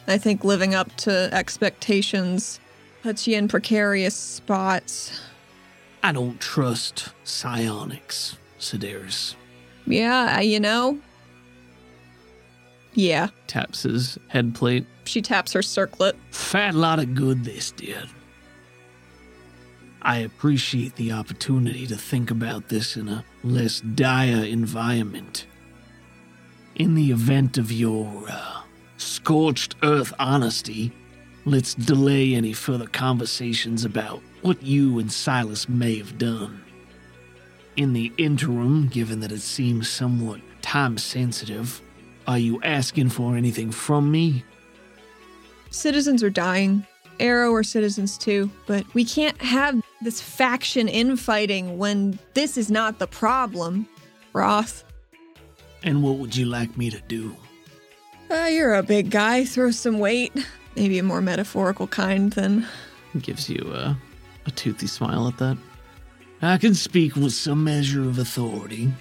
I 0.06 0.16
think 0.16 0.44
living 0.44 0.76
up 0.76 0.94
to 0.98 1.28
expectations 1.32 2.60
puts 3.02 3.26
you 3.26 3.36
in 3.36 3.48
precarious 3.48 4.14
spots. 4.14 5.20
I 6.04 6.12
don't 6.12 6.40
trust 6.40 7.10
psionics, 7.24 8.36
Sedaris. 8.60 9.34
Yeah, 9.86 10.40
you 10.40 10.60
know? 10.60 11.00
Yeah. 12.96 13.28
Taps 13.46 13.82
his 13.82 14.18
head 14.28 14.54
plate. 14.54 14.86
She 15.04 15.20
taps 15.20 15.52
her 15.52 15.62
circlet. 15.62 16.16
Fat 16.30 16.74
lot 16.74 16.98
of 16.98 17.14
good 17.14 17.44
this 17.44 17.70
did. 17.70 18.08
I 20.00 20.18
appreciate 20.18 20.96
the 20.96 21.12
opportunity 21.12 21.86
to 21.88 21.96
think 21.96 22.30
about 22.30 22.68
this 22.68 22.96
in 22.96 23.08
a 23.08 23.24
less 23.44 23.80
dire 23.80 24.44
environment. 24.44 25.46
In 26.74 26.94
the 26.94 27.10
event 27.10 27.58
of 27.58 27.70
your 27.70 28.24
uh, 28.30 28.62
scorched 28.96 29.76
earth 29.82 30.14
honesty, 30.18 30.90
let's 31.44 31.74
delay 31.74 32.34
any 32.34 32.54
further 32.54 32.86
conversations 32.86 33.84
about 33.84 34.22
what 34.40 34.62
you 34.62 34.98
and 34.98 35.12
Silas 35.12 35.68
may 35.68 35.96
have 35.96 36.16
done. 36.16 36.62
In 37.76 37.92
the 37.92 38.10
interim, 38.16 38.88
given 38.88 39.20
that 39.20 39.32
it 39.32 39.40
seems 39.40 39.88
somewhat 39.88 40.40
time 40.62 40.96
sensitive, 40.96 41.82
are 42.26 42.38
you 42.38 42.60
asking 42.62 43.10
for 43.10 43.36
anything 43.36 43.70
from 43.70 44.10
me? 44.10 44.44
Citizens 45.70 46.22
are 46.22 46.30
dying. 46.30 46.86
Arrow 47.18 47.52
are 47.54 47.62
citizens 47.62 48.18
too, 48.18 48.50
but 48.66 48.84
we 48.94 49.04
can't 49.04 49.40
have 49.40 49.80
this 50.02 50.20
faction 50.20 50.88
infighting 50.88 51.78
when 51.78 52.18
this 52.34 52.58
is 52.58 52.70
not 52.70 52.98
the 52.98 53.06
problem. 53.06 53.88
Roth. 54.32 54.84
And 55.82 56.02
what 56.02 56.16
would 56.16 56.36
you 56.36 56.46
like 56.46 56.76
me 56.76 56.90
to 56.90 57.00
do? 57.08 57.34
Uh, 58.30 58.48
you're 58.50 58.74
a 58.74 58.82
big 58.82 59.10
guy. 59.10 59.44
Throw 59.44 59.70
some 59.70 59.98
weight. 59.98 60.32
Maybe 60.74 60.98
a 60.98 61.02
more 61.02 61.22
metaphorical 61.22 61.86
kind 61.86 62.32
than. 62.32 62.66
Gives 63.20 63.48
you 63.48 63.72
a, 63.72 63.96
a 64.44 64.50
toothy 64.50 64.86
smile 64.86 65.28
at 65.28 65.38
that. 65.38 65.56
I 66.42 66.58
can 66.58 66.74
speak 66.74 67.16
with 67.16 67.32
some 67.32 67.64
measure 67.64 68.02
of 68.02 68.18
authority, 68.18 68.92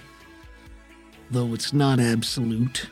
though 1.30 1.52
it's 1.52 1.74
not 1.74 2.00
absolute. 2.00 2.88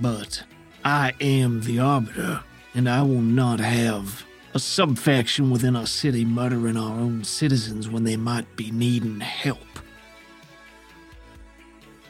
But 0.00 0.44
I 0.84 1.12
am 1.20 1.62
the 1.62 1.80
Arbiter, 1.80 2.42
and 2.74 2.88
I 2.88 3.02
will 3.02 3.20
not 3.20 3.60
have 3.60 4.24
a 4.54 4.58
subfaction 4.58 5.50
within 5.50 5.76
our 5.76 5.86
city 5.86 6.24
murdering 6.24 6.76
our 6.76 6.98
own 6.98 7.24
citizens 7.24 7.88
when 7.88 8.04
they 8.04 8.16
might 8.16 8.56
be 8.56 8.70
needing 8.70 9.20
help. 9.20 9.58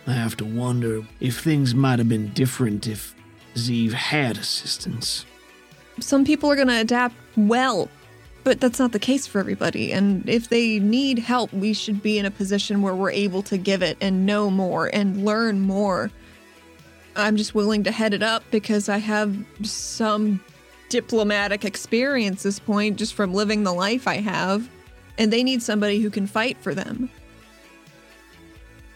I 0.06 0.12
have 0.12 0.36
to 0.38 0.44
wonder 0.44 1.02
if 1.20 1.40
things 1.40 1.74
might 1.74 1.98
have 1.98 2.08
been 2.08 2.32
different 2.32 2.86
if 2.86 3.14
Zeev 3.54 3.92
had 3.92 4.38
assistance. 4.38 5.26
Some 6.00 6.24
people 6.24 6.50
are 6.50 6.56
going 6.56 6.68
to 6.68 6.80
adapt 6.80 7.16
well, 7.36 7.88
but 8.44 8.60
that's 8.60 8.78
not 8.78 8.92
the 8.92 8.98
case 8.98 9.26
for 9.26 9.38
everybody. 9.38 9.92
And 9.92 10.26
if 10.28 10.48
they 10.48 10.78
need 10.78 11.18
help, 11.18 11.52
we 11.52 11.74
should 11.74 12.02
be 12.02 12.18
in 12.18 12.24
a 12.24 12.30
position 12.30 12.80
where 12.80 12.94
we're 12.94 13.10
able 13.10 13.42
to 13.42 13.58
give 13.58 13.82
it 13.82 13.98
and 14.00 14.24
know 14.24 14.48
more 14.48 14.86
and 14.94 15.24
learn 15.24 15.60
more. 15.60 16.10
I'm 17.18 17.36
just 17.36 17.54
willing 17.54 17.84
to 17.84 17.90
head 17.90 18.14
it 18.14 18.22
up 18.22 18.42
because 18.50 18.88
I 18.88 18.98
have 18.98 19.36
some 19.62 20.42
diplomatic 20.88 21.64
experience 21.64 22.42
this 22.42 22.58
point 22.58 22.96
just 22.96 23.14
from 23.14 23.34
living 23.34 23.64
the 23.64 23.72
life 23.72 24.08
I 24.08 24.16
have. 24.16 24.68
And 25.18 25.32
they 25.32 25.42
need 25.42 25.62
somebody 25.62 26.00
who 26.00 26.10
can 26.10 26.26
fight 26.26 26.56
for 26.58 26.74
them 26.74 27.10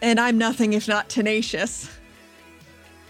and 0.03 0.19
I'm 0.19 0.37
nothing 0.37 0.73
if 0.73 0.87
not 0.87 1.09
tenacious. 1.09 1.89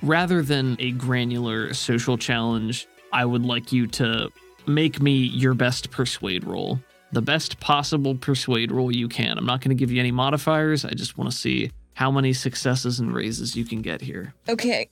Rather 0.02 0.42
than 0.42 0.78
a 0.80 0.92
granular 0.92 1.74
social 1.74 2.18
challenge, 2.18 2.88
I 3.12 3.26
would 3.26 3.44
like 3.44 3.74
you 3.74 3.88
to 3.88 4.30
make 4.68 5.02
me 5.02 5.18
your 5.18 5.56
best 5.56 5.92
persuade 5.92 6.46
roll. 6.46 6.80
The 7.12 7.22
best 7.22 7.60
possible 7.60 8.16
persuade 8.16 8.72
roll 8.72 8.92
you 8.92 9.10
can. 9.10 9.38
I'm 9.38 9.46
not 9.46 9.62
going 9.62 9.76
to 9.76 9.80
give 9.80 9.92
you 9.92 10.00
any 10.00 10.12
modifiers. 10.12 10.86
I 10.86 10.92
just 10.92 11.18
want 11.18 11.32
to 11.32 11.36
see 11.36 11.72
how 11.96 12.12
many 12.12 12.32
successes 12.32 13.00
and 13.00 13.14
raises 13.14 13.56
you 13.56 13.66
can 13.66 13.82
get 13.82 14.02
here. 14.02 14.34
Okay. 14.48 14.90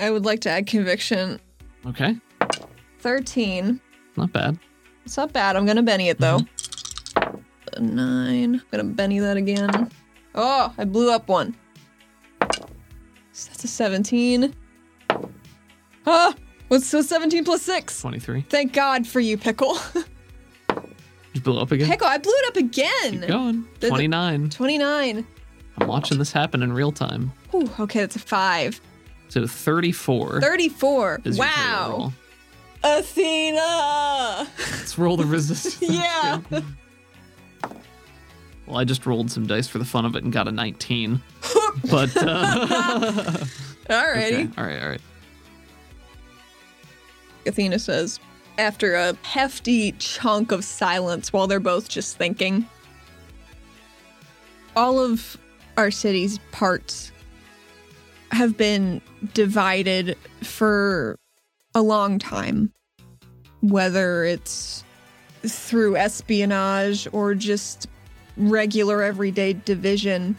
I 0.00 0.10
would 0.10 0.24
like 0.24 0.40
to 0.40 0.50
add 0.50 0.66
conviction. 0.66 1.38
Okay. 1.86 2.16
13. 3.00 3.80
Not 4.16 4.32
bad. 4.32 4.58
It's 5.04 5.16
not 5.16 5.32
bad. 5.32 5.56
I'm 5.56 5.66
going 5.66 5.76
to 5.76 5.82
Benny 5.82 6.08
it 6.08 6.18
though. 6.18 6.38
Mm-hmm. 6.38 7.96
Nine. 7.96 8.54
I'm 8.54 8.62
going 8.70 8.88
to 8.88 8.94
Benny 8.94 9.18
that 9.18 9.36
again. 9.36 9.90
Oh, 10.34 10.72
I 10.78 10.84
blew 10.84 11.12
up 11.12 11.28
one. 11.28 11.54
So 13.32 13.48
that's 13.48 13.64
a 13.64 13.68
17. 13.68 14.54
Ah, 16.06 16.34
what's 16.68 16.86
so 16.86 17.02
17 17.02 17.44
plus 17.44 17.62
6? 17.62 18.00
23. 18.00 18.42
Thank 18.48 18.72
God 18.72 19.06
for 19.06 19.20
you, 19.20 19.36
Pickle. 19.36 19.76
you 21.34 21.40
blew 21.40 21.58
up 21.58 21.70
again? 21.72 21.88
Pickle, 21.88 22.06
I 22.06 22.18
blew 22.18 22.32
it 22.32 22.48
up 22.48 22.56
again. 22.56 23.20
Keep 23.20 23.28
going. 23.28 23.68
29. 23.80 24.50
29. 24.50 25.26
I'm 25.78 25.86
watching 25.86 26.18
this 26.18 26.32
happen 26.32 26.62
in 26.62 26.72
real 26.72 26.92
time. 26.92 27.32
Ooh, 27.54 27.70
okay, 27.80 28.00
that's 28.00 28.16
a 28.16 28.20
5. 28.20 28.80
So 29.30 29.46
34. 29.46 30.40
34. 30.40 31.20
Wow. 31.36 32.12
Athena! 32.82 34.48
Let's 34.58 34.98
roll 34.98 35.16
the 35.16 35.24
resistance. 35.24 35.80
yeah. 35.90 36.40
Well, 38.66 38.78
I 38.78 38.84
just 38.84 39.06
rolled 39.06 39.30
some 39.30 39.46
dice 39.46 39.68
for 39.68 39.78
the 39.78 39.84
fun 39.84 40.04
of 40.04 40.16
it 40.16 40.24
and 40.24 40.32
got 40.32 40.48
a 40.48 40.52
19. 40.52 41.22
but 41.90 42.16
uh 42.16 42.66
Alrighty. 43.88 44.48
Okay. 44.48 44.48
All 44.58 44.64
right, 44.64 44.82
all 44.82 44.88
right. 44.88 45.00
Athena 47.46 47.78
says, 47.78 48.20
after 48.58 48.94
a 48.94 49.16
hefty 49.22 49.92
chunk 49.92 50.52
of 50.52 50.64
silence 50.64 51.32
while 51.32 51.46
they're 51.46 51.60
both 51.60 51.88
just 51.88 52.16
thinking. 52.16 52.66
All 54.76 54.98
of 54.98 55.36
our 55.76 55.90
city's 55.90 56.38
parts 56.52 57.12
have 58.32 58.56
been 58.56 59.00
divided 59.34 60.16
for 60.42 61.18
a 61.74 61.82
long 61.82 62.18
time, 62.18 62.72
whether 63.60 64.24
it's 64.24 64.84
through 65.42 65.96
espionage 65.96 67.08
or 67.12 67.34
just 67.34 67.86
regular 68.36 69.02
everyday 69.02 69.52
division. 69.52 70.38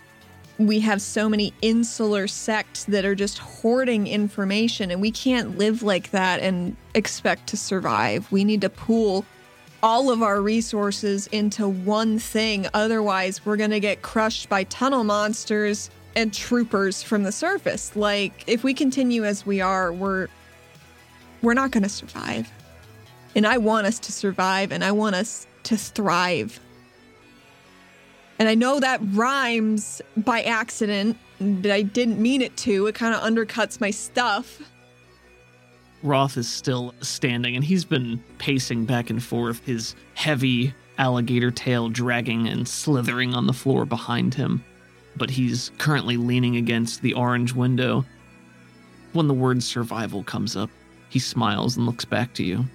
We 0.57 0.79
have 0.81 1.01
so 1.01 1.27
many 1.27 1.53
insular 1.61 2.27
sects 2.27 2.83
that 2.85 3.03
are 3.03 3.15
just 3.15 3.39
hoarding 3.39 4.07
information, 4.07 4.91
and 4.91 5.01
we 5.01 5.11
can't 5.11 5.57
live 5.57 5.81
like 5.81 6.11
that 6.11 6.39
and 6.41 6.75
expect 6.93 7.47
to 7.47 7.57
survive. 7.57 8.31
We 8.31 8.43
need 8.43 8.61
to 8.61 8.69
pool 8.69 9.25
all 9.83 10.11
of 10.11 10.21
our 10.21 10.41
resources 10.41 11.25
into 11.27 11.67
one 11.67 12.19
thing. 12.19 12.67
Otherwise, 12.73 13.43
we're 13.45 13.57
going 13.57 13.71
to 13.71 13.79
get 13.79 14.03
crushed 14.03 14.49
by 14.49 14.63
tunnel 14.65 15.03
monsters 15.03 15.89
and 16.15 16.33
troopers 16.33 17.01
from 17.01 17.23
the 17.23 17.31
surface. 17.31 17.95
Like, 17.95 18.43
if 18.47 18.63
we 18.63 18.73
continue 18.73 19.23
as 19.23 19.45
we 19.45 19.61
are, 19.61 19.91
we're 19.91 20.27
we're 21.41 21.53
not 21.53 21.71
going 21.71 21.83
to 21.83 21.89
survive. 21.89 22.51
And 23.35 23.47
I 23.47 23.57
want 23.57 23.87
us 23.87 23.99
to 23.99 24.11
survive 24.11 24.71
and 24.71 24.83
I 24.83 24.91
want 24.91 25.15
us 25.15 25.47
to 25.63 25.77
thrive. 25.77 26.59
And 28.37 28.49
I 28.49 28.55
know 28.55 28.79
that 28.79 28.99
rhymes 29.13 30.01
by 30.17 30.41
accident, 30.43 31.17
but 31.39 31.71
I 31.71 31.83
didn't 31.83 32.19
mean 32.19 32.41
it 32.41 32.55
to. 32.57 32.87
It 32.87 32.95
kind 32.95 33.15
of 33.15 33.21
undercuts 33.21 33.79
my 33.79 33.91
stuff. 33.91 34.61
Roth 36.03 36.37
is 36.37 36.49
still 36.49 36.95
standing 37.01 37.55
and 37.55 37.63
he's 37.63 37.85
been 37.85 38.23
pacing 38.39 38.85
back 38.85 39.09
and 39.09 39.21
forth, 39.21 39.63
his 39.65 39.95
heavy 40.15 40.73
alligator 40.97 41.51
tail 41.51 41.89
dragging 41.89 42.47
and 42.47 42.67
slithering 42.67 43.33
on 43.35 43.47
the 43.47 43.53
floor 43.53 43.85
behind 43.85 44.33
him. 44.33 44.63
But 45.15 45.29
he's 45.29 45.71
currently 45.77 46.17
leaning 46.17 46.55
against 46.55 47.01
the 47.01 47.13
orange 47.13 47.53
window. 47.53 48.05
When 49.13 49.27
the 49.27 49.33
word 49.33 49.61
survival 49.61 50.23
comes 50.23 50.55
up, 50.55 50.69
he 51.09 51.19
smiles 51.19 51.75
and 51.75 51.85
looks 51.85 52.05
back 52.05 52.33
to 52.35 52.43
you. 52.43 52.65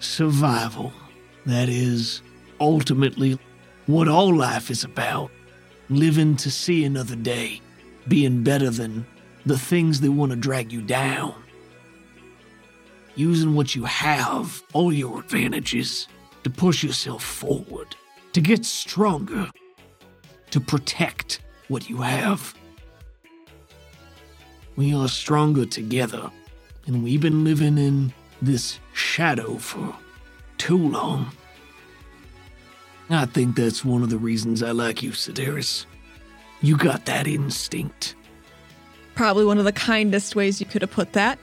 Survival. 0.00 0.92
That 1.46 1.68
is 1.68 2.22
ultimately 2.60 3.38
what 3.86 4.08
all 4.08 4.34
life 4.34 4.70
is 4.70 4.82
about 4.82 5.30
living 5.88 6.36
to 6.36 6.50
see 6.50 6.84
another 6.84 7.16
day, 7.16 7.60
being 8.08 8.42
better 8.42 8.70
than 8.70 9.06
the 9.44 9.58
things 9.58 10.00
that 10.00 10.10
want 10.10 10.30
to 10.30 10.36
drag 10.36 10.72
you 10.72 10.82
down. 10.82 11.34
Using 13.14 13.54
what 13.54 13.74
you 13.74 13.84
have, 13.84 14.62
all 14.72 14.92
your 14.92 15.20
advantages, 15.20 16.08
to 16.44 16.50
push 16.50 16.82
yourself 16.82 17.22
forward, 17.22 17.94
to 18.32 18.40
get 18.40 18.64
stronger, 18.64 19.48
to 20.50 20.60
protect 20.60 21.40
what 21.68 21.88
you 21.88 21.98
have. 21.98 22.54
We 24.76 24.94
are 24.94 25.08
stronger 25.08 25.64
together, 25.64 26.30
and 26.86 27.02
we've 27.02 27.20
been 27.20 27.44
living 27.44 27.78
in 27.78 28.12
this 28.42 28.78
shadow 28.92 29.56
for 29.56 29.94
too 30.58 30.88
long. 30.90 31.30
I 33.08 33.26
think 33.26 33.56
that's 33.56 33.84
one 33.84 34.02
of 34.02 34.10
the 34.10 34.18
reasons 34.18 34.62
I 34.62 34.72
like 34.72 35.02
you, 35.02 35.10
Sedaris. 35.12 35.86
You 36.60 36.76
got 36.76 37.04
that 37.06 37.26
instinct. 37.26 38.14
Probably 39.14 39.44
one 39.44 39.58
of 39.58 39.64
the 39.64 39.72
kindest 39.72 40.36
ways 40.36 40.60
you 40.60 40.66
could 40.66 40.82
have 40.82 40.90
put 40.90 41.12
that. 41.12 41.38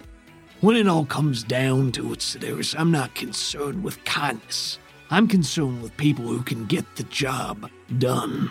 When 0.61 0.75
it 0.75 0.87
all 0.87 1.05
comes 1.05 1.43
down 1.43 1.91
to 1.93 2.13
it, 2.13 2.19
Sedaris, 2.19 2.75
I'm 2.77 2.91
not 2.91 3.15
concerned 3.15 3.83
with 3.83 4.03
kindness. 4.05 4.77
I'm 5.09 5.27
concerned 5.27 5.81
with 5.81 5.95
people 5.97 6.25
who 6.25 6.41
can 6.43 6.65
get 6.65 6.95
the 6.95 7.03
job 7.03 7.69
done. 7.97 8.49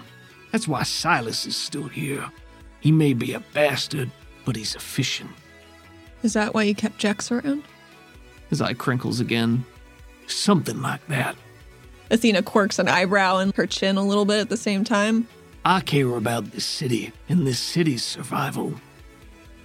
That's 0.53 0.69
why 0.69 0.83
Silas 0.85 1.47
is 1.47 1.57
still 1.57 1.89
here. 1.89 2.31
He 2.81 2.93
may 2.93 3.15
be 3.15 3.33
a 3.33 3.41
bastard, 3.41 4.11
but 4.45 4.55
he's 4.55 4.75
efficient. 4.75 5.31
Is 6.23 6.35
that 6.35 6.55
why 6.55 6.65
you 6.65 6.75
kept 6.75 6.99
Jex 6.99 7.33
around? 7.33 7.65
His 8.51 8.61
eye 8.61 8.75
crinkles 8.75 9.19
again. 9.19 9.65
Something 10.27 10.83
like 10.83 11.05
that. 11.09 11.37
Athena 12.11 12.43
quirks 12.43 12.79
an 12.79 12.89
eyebrow 12.89 13.39
and 13.39 13.55
her 13.57 13.67
chin 13.67 13.97
a 13.97 14.07
little 14.07 14.27
bit 14.27 14.41
at 14.41 14.49
the 14.51 14.57
same 14.57 14.85
time. 14.85 15.27
I 15.65 15.81
care 15.81 16.17
about 16.17 16.51
this 16.51 16.65
city 16.65 17.13
and 17.29 17.47
this 17.47 17.59
city's 17.59 18.05
survival. 18.05 18.75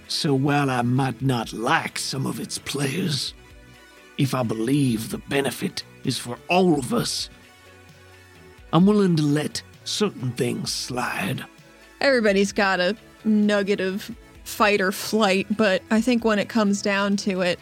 So 0.06 0.32
while 0.32 0.70
I 0.70 0.80
might 0.82 1.20
not 1.20 1.52
like 1.52 1.98
some 1.98 2.24
of 2.24 2.40
its 2.40 2.56
players, 2.56 3.34
if 4.16 4.34
I 4.34 4.42
believe 4.42 5.10
the 5.10 5.18
benefit 5.18 5.84
is 6.04 6.18
for 6.18 6.38
all 6.48 6.78
of 6.78 6.94
us, 6.94 7.28
I'm 8.72 8.86
willing 8.86 9.16
to 9.16 9.22
let 9.22 9.62
certain 9.88 10.32
things 10.32 10.72
slide. 10.72 11.44
Everybody's 12.00 12.52
got 12.52 12.80
a 12.80 12.96
nugget 13.24 13.80
of 13.80 14.10
fight 14.44 14.80
or 14.80 14.92
flight, 14.92 15.46
but 15.56 15.82
I 15.90 16.00
think 16.00 16.24
when 16.24 16.38
it 16.38 16.48
comes 16.48 16.82
down 16.82 17.16
to 17.18 17.40
it, 17.40 17.58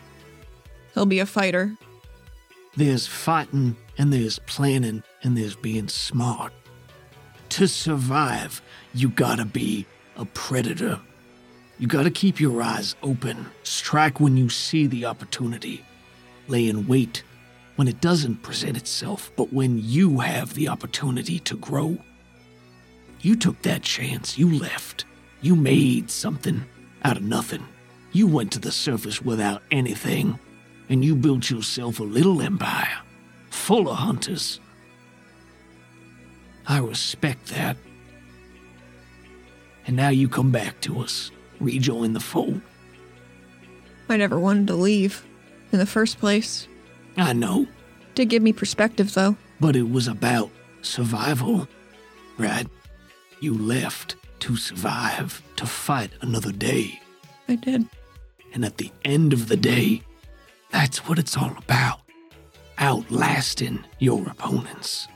he'll 0.95 1.07
be 1.07 1.20
a 1.20 1.27
fighter. 1.27 1.74
There's 2.77 3.07
fighting, 3.07 3.77
and 3.97 4.12
there's 4.12 4.39
planning, 4.41 5.03
and 5.22 5.37
there's 5.37 5.57
being 5.57 5.89
smart. 5.89 6.53
To 7.51 7.66
survive, 7.66 8.61
you 8.93 9.09
gotta 9.09 9.47
be 9.47 9.87
a 10.16 10.24
predator. 10.27 11.01
You 11.79 11.87
gotta 11.87 12.11
keep 12.11 12.41
your 12.41 12.61
eyes 12.61 12.97
open, 13.03 13.47
strike 13.62 14.20
when 14.20 14.37
you 14.37 14.51
see 14.51 14.87
the 14.87 15.07
opportunity, 15.07 15.85
lay 16.49 16.68
in 16.68 16.87
wait 16.87 17.22
when 17.77 17.89
it 17.89 18.01
doesn't 18.01 18.43
present 18.43 18.77
itself, 18.77 19.31
but 19.37 19.53
when 19.53 19.79
you 19.79 20.20
have 20.20 20.55
the 20.55 20.68
opportunity 20.68 21.39
to 21.41 21.57
grow. 21.57 21.99
You 23.27 23.35
took 23.35 23.61
that 23.62 23.83
chance, 23.83 24.39
you 24.39 24.57
left, 24.57 25.05
you 25.41 25.57
made 25.57 26.12
something 26.12 26.64
out 27.03 27.16
of 27.16 27.24
nothing. 27.24 27.66
You 28.12 28.29
went 28.29 28.53
to 28.53 28.61
the 28.61 28.70
surface 28.70 29.20
without 29.20 29.62
anything, 29.72 30.39
and 30.89 31.05
you 31.05 31.16
built 31.16 31.51
yourself 31.51 31.99
a 31.99 32.05
little 32.05 32.41
empire, 32.41 32.99
full 33.51 33.89
of 33.89 33.97
hunters. 33.97 34.61
I 36.68 36.79
respect 36.79 37.47
that. 37.47 37.77
And 39.89 39.97
now 39.97 40.11
you 40.11 40.29
come 40.29 40.53
back 40.53 40.81
to 40.83 41.01
us, 41.01 41.33
rejoin 41.59 42.12
the 42.12 42.20
fold. 42.20 42.61
I 44.09 44.18
never 44.18 44.39
wanted 44.39 44.68
to 44.68 44.77
leave 44.77 45.27
in 45.72 45.81
the 45.81 45.85
first 45.87 46.20
place. 46.20 46.68
I 47.16 47.33
know, 47.33 47.66
Did 48.14 48.29
give 48.29 48.45
me 48.45 48.53
perspective, 48.53 49.14
though. 49.14 49.35
but 49.59 49.74
it 49.74 49.91
was 49.91 50.07
about 50.07 50.49
survival, 50.83 51.66
right? 52.39 52.68
You 53.41 53.55
left 53.55 54.16
to 54.41 54.57
survive, 54.57 55.43
to 55.57 55.66
fight 55.66 56.11
another 56.20 56.53
day. 56.53 57.01
I 57.49 57.57
did. 57.57 57.87
And 58.55 58.64
at 58.64 58.78
the 58.78 58.91
end 59.05 59.32
of 59.32 59.49
the 59.49 59.57
day, 59.57 60.03
that's 60.70 61.09
what 61.09 61.18
it's 61.18 61.37
all 61.37 61.55
about 61.59 62.01
outlasting 62.78 63.82
your 63.99 64.22
opponents, 64.28 65.09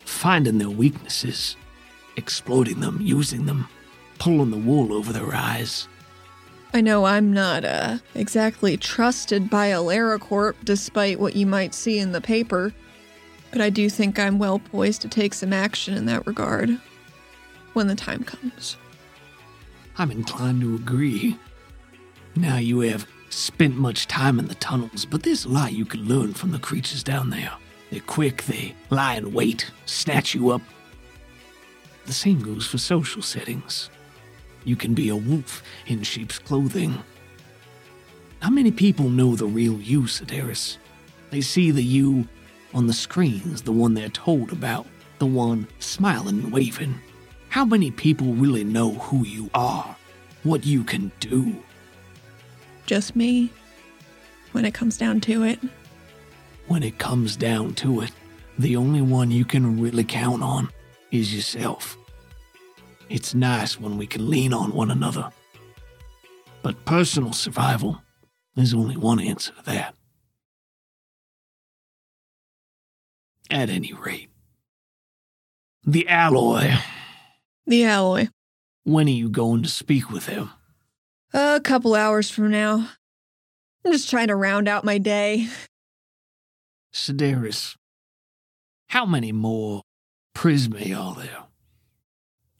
finding 0.00 0.58
their 0.58 0.70
weaknesses, 0.70 1.56
exploiting 2.16 2.80
them, 2.80 2.98
using 3.00 3.46
them, 3.46 3.68
pulling 4.18 4.50
the 4.50 4.58
wool 4.58 4.92
over 4.92 5.12
their 5.12 5.34
eyes. 5.34 5.88
I 6.74 6.82
know 6.82 7.06
I'm 7.06 7.32
not 7.32 7.64
uh, 7.64 7.98
exactly 8.14 8.76
trusted 8.76 9.48
by 9.48 9.70
AleraCorp, 9.70 10.56
despite 10.64 11.18
what 11.18 11.36
you 11.36 11.46
might 11.46 11.72
see 11.72 11.98
in 11.98 12.12
the 12.12 12.20
paper, 12.20 12.74
but 13.50 13.62
I 13.62 13.70
do 13.70 13.88
think 13.88 14.18
I'm 14.18 14.38
well 14.38 14.58
poised 14.58 15.00
to 15.02 15.08
take 15.08 15.32
some 15.32 15.52
action 15.52 15.94
in 15.94 16.04
that 16.06 16.26
regard 16.26 16.78
when 17.76 17.88
the 17.88 17.94
time 17.94 18.24
comes. 18.24 18.78
I'm 19.98 20.10
inclined 20.10 20.62
to 20.62 20.76
agree. 20.76 21.36
Now 22.34 22.56
you 22.56 22.80
have 22.80 23.06
spent 23.28 23.76
much 23.76 24.08
time 24.08 24.38
in 24.38 24.48
the 24.48 24.54
tunnels, 24.54 25.04
but 25.04 25.22
there's 25.22 25.44
a 25.44 25.50
lot 25.50 25.74
you 25.74 25.84
can 25.84 26.08
learn 26.08 26.32
from 26.32 26.52
the 26.52 26.58
creatures 26.58 27.02
down 27.02 27.28
there. 27.28 27.52
They're 27.90 28.00
quick, 28.00 28.44
they 28.44 28.74
lie 28.88 29.16
in 29.16 29.34
wait, 29.34 29.70
snatch 29.84 30.34
you 30.34 30.48
up. 30.50 30.62
The 32.06 32.14
same 32.14 32.40
goes 32.40 32.66
for 32.66 32.78
social 32.78 33.20
settings. 33.20 33.90
You 34.64 34.74
can 34.74 34.94
be 34.94 35.10
a 35.10 35.16
wolf 35.16 35.62
in 35.86 36.02
sheep's 36.02 36.38
clothing. 36.38 36.98
Not 38.40 38.54
many 38.54 38.70
people 38.70 39.10
know 39.10 39.36
the 39.36 39.46
real 39.46 39.78
you, 39.82 40.02
Sedaris. 40.04 40.78
They 41.28 41.42
see 41.42 41.72
the 41.72 41.84
you 41.84 42.26
on 42.72 42.86
the 42.86 42.94
screens, 42.94 43.60
the 43.60 43.72
one 43.72 43.92
they're 43.92 44.08
told 44.08 44.50
about, 44.50 44.86
the 45.18 45.26
one 45.26 45.68
smiling 45.78 46.40
and 46.40 46.52
waving. 46.52 47.00
How 47.56 47.64
many 47.64 47.90
people 47.90 48.34
really 48.34 48.64
know 48.64 48.90
who 48.90 49.24
you 49.24 49.48
are, 49.54 49.96
what 50.42 50.66
you 50.66 50.84
can 50.84 51.10
do? 51.20 51.56
Just 52.84 53.16
me, 53.16 53.50
when 54.52 54.66
it 54.66 54.74
comes 54.74 54.98
down 54.98 55.22
to 55.22 55.42
it. 55.42 55.58
When 56.66 56.82
it 56.82 56.98
comes 56.98 57.34
down 57.34 57.72
to 57.76 58.02
it, 58.02 58.12
the 58.58 58.76
only 58.76 59.00
one 59.00 59.30
you 59.30 59.46
can 59.46 59.80
really 59.80 60.04
count 60.04 60.42
on 60.42 60.68
is 61.10 61.34
yourself. 61.34 61.96
It's 63.08 63.34
nice 63.34 63.80
when 63.80 63.96
we 63.96 64.06
can 64.06 64.28
lean 64.28 64.52
on 64.52 64.74
one 64.74 64.90
another. 64.90 65.30
But 66.60 66.84
personal 66.84 67.32
survival, 67.32 68.02
there's 68.54 68.74
only 68.74 68.98
one 68.98 69.18
answer 69.18 69.54
to 69.54 69.64
that. 69.64 69.94
At 73.48 73.70
any 73.70 73.94
rate, 73.94 74.28
the 75.86 76.06
alloy. 76.06 76.74
The 77.66 77.84
alloy. 77.84 78.28
When 78.84 79.08
are 79.08 79.10
you 79.10 79.28
going 79.28 79.62
to 79.64 79.68
speak 79.68 80.10
with 80.10 80.26
him? 80.26 80.50
A 81.34 81.60
couple 81.62 81.94
hours 81.94 82.30
from 82.30 82.50
now. 82.50 82.90
I'm 83.84 83.92
just 83.92 84.08
trying 84.08 84.28
to 84.28 84.36
round 84.36 84.68
out 84.68 84.84
my 84.84 84.98
day. 84.98 85.48
Sedaris, 86.92 87.76
how 88.88 89.04
many 89.04 89.32
more 89.32 89.82
Prisme 90.34 90.96
are 90.96 91.14
there 91.14 91.44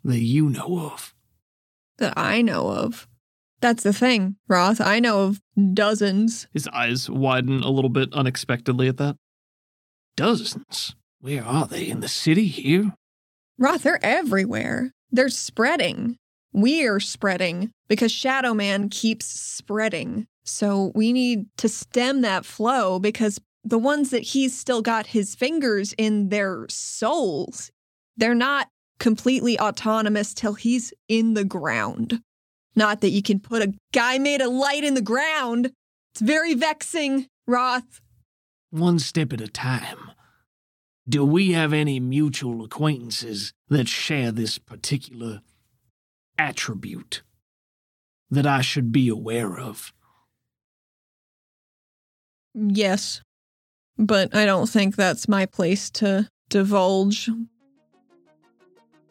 that 0.04 0.18
you 0.18 0.50
know 0.50 0.90
of? 0.92 1.14
That 1.98 2.14
I 2.16 2.42
know 2.42 2.68
of. 2.68 3.06
That's 3.60 3.82
the 3.82 3.92
thing, 3.92 4.36
Roth. 4.48 4.80
I 4.80 5.00
know 5.00 5.22
of 5.24 5.40
dozens. 5.72 6.46
His 6.52 6.68
eyes 6.68 7.08
widen 7.08 7.60
a 7.62 7.70
little 7.70 7.90
bit 7.90 8.12
unexpectedly 8.12 8.88
at 8.88 8.98
that. 8.98 9.16
Dozens. 10.16 10.94
Where 11.20 11.44
are 11.44 11.66
they? 11.66 11.88
In 11.88 12.00
the 12.00 12.08
city 12.08 12.46
here? 12.46 12.92
Roth, 13.58 13.84
they're 13.84 14.04
everywhere. 14.04 14.92
They're 15.10 15.28
spreading. 15.28 16.16
We're 16.52 17.00
spreading 17.00 17.70
because 17.88 18.12
Shadow 18.12 18.54
Man 18.54 18.88
keeps 18.88 19.26
spreading. 19.26 20.26
So 20.44 20.92
we 20.94 21.12
need 21.12 21.46
to 21.58 21.68
stem 21.68 22.22
that 22.22 22.44
flow 22.44 22.98
because 22.98 23.38
the 23.64 23.78
ones 23.78 24.10
that 24.10 24.22
he's 24.22 24.56
still 24.56 24.80
got 24.80 25.08
his 25.08 25.34
fingers 25.34 25.92
in 25.98 26.28
their 26.28 26.66
souls, 26.68 27.70
they're 28.16 28.34
not 28.34 28.68
completely 28.98 29.58
autonomous 29.58 30.32
till 30.32 30.54
he's 30.54 30.94
in 31.08 31.34
the 31.34 31.44
ground. 31.44 32.20
Not 32.74 33.00
that 33.00 33.10
you 33.10 33.22
can 33.22 33.40
put 33.40 33.62
a 33.62 33.74
guy 33.92 34.18
made 34.18 34.40
of 34.40 34.52
light 34.52 34.84
in 34.84 34.94
the 34.94 35.02
ground. 35.02 35.72
It's 36.14 36.20
very 36.20 36.54
vexing, 36.54 37.26
Roth. 37.46 38.00
One 38.70 38.98
step 38.98 39.32
at 39.32 39.40
a 39.40 39.48
time. 39.48 40.05
Do 41.08 41.24
we 41.24 41.52
have 41.52 41.72
any 41.72 42.00
mutual 42.00 42.64
acquaintances 42.64 43.52
that 43.68 43.88
share 43.88 44.32
this 44.32 44.58
particular 44.58 45.40
attribute 46.36 47.22
that 48.30 48.46
I 48.46 48.60
should 48.60 48.90
be 48.90 49.08
aware 49.08 49.56
of? 49.58 49.92
Yes. 52.54 53.20
But 53.98 54.34
I 54.34 54.44
don't 54.44 54.68
think 54.68 54.96
that's 54.96 55.28
my 55.28 55.46
place 55.46 55.90
to 55.90 56.28
divulge. 56.48 57.30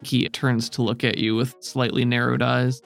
He 0.02 0.28
turns 0.28 0.68
to 0.70 0.82
look 0.82 1.02
at 1.02 1.18
you 1.18 1.34
with 1.34 1.56
slightly 1.60 2.04
narrowed 2.04 2.42
eyes. 2.42 2.82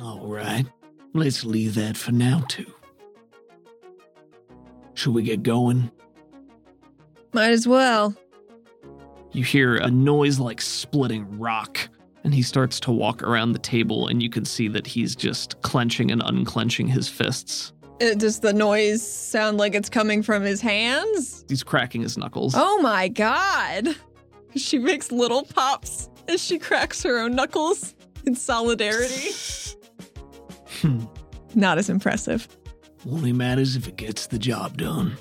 All 0.00 0.26
right, 0.26 0.66
let's 1.14 1.44
leave 1.44 1.74
that 1.76 1.96
for 1.96 2.12
now, 2.12 2.44
too. 2.48 2.72
Should 4.94 5.14
we 5.14 5.22
get 5.22 5.42
going? 5.42 5.90
Might 7.32 7.50
as 7.50 7.66
well. 7.66 8.14
You 9.32 9.44
hear 9.44 9.76
a 9.76 9.90
noise 9.90 10.38
like 10.38 10.60
splitting 10.60 11.38
rock, 11.38 11.88
and 12.24 12.34
he 12.34 12.42
starts 12.42 12.78
to 12.80 12.92
walk 12.92 13.22
around 13.22 13.52
the 13.52 13.58
table, 13.58 14.08
and 14.08 14.22
you 14.22 14.28
can 14.28 14.44
see 14.44 14.68
that 14.68 14.86
he's 14.86 15.16
just 15.16 15.60
clenching 15.62 16.10
and 16.10 16.22
unclenching 16.22 16.86
his 16.86 17.08
fists. 17.08 17.72
Uh, 18.02 18.14
does 18.14 18.40
the 18.40 18.52
noise 18.52 19.02
sound 19.06 19.58
like 19.58 19.74
it's 19.74 19.88
coming 19.88 20.22
from 20.22 20.42
his 20.42 20.60
hands? 20.60 21.44
He's 21.48 21.62
cracking 21.62 22.02
his 22.02 22.18
knuckles. 22.18 22.54
Oh 22.56 22.80
my 22.82 23.08
god. 23.08 23.96
She 24.54 24.78
makes 24.78 25.10
little 25.10 25.44
pops 25.44 26.10
as 26.28 26.42
she 26.42 26.58
cracks 26.58 27.02
her 27.04 27.18
own 27.18 27.34
knuckles 27.34 27.94
in 28.26 28.34
solidarity. 28.34 29.30
Hmm. 30.82 31.04
Not 31.54 31.78
as 31.78 31.88
impressive. 31.88 32.48
Only 33.10 33.32
matters 33.32 33.76
if 33.76 33.88
it 33.88 33.96
gets 33.96 34.26
the 34.26 34.38
job 34.38 34.76
done. 34.76 35.16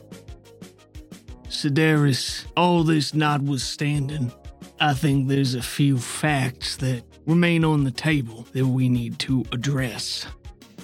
Sedaris, 1.52 2.46
all 2.56 2.82
this 2.84 3.14
notwithstanding, 3.14 4.32
I 4.80 4.94
think 4.94 5.28
there's 5.28 5.54
a 5.54 5.62
few 5.62 5.98
facts 5.98 6.78
that 6.78 7.04
remain 7.28 7.66
on 7.66 7.84
the 7.84 7.92
table 7.92 8.48
that 8.54 8.66
we 8.66 8.88
need 8.88 9.20
to 9.20 9.44
address. 9.52 10.26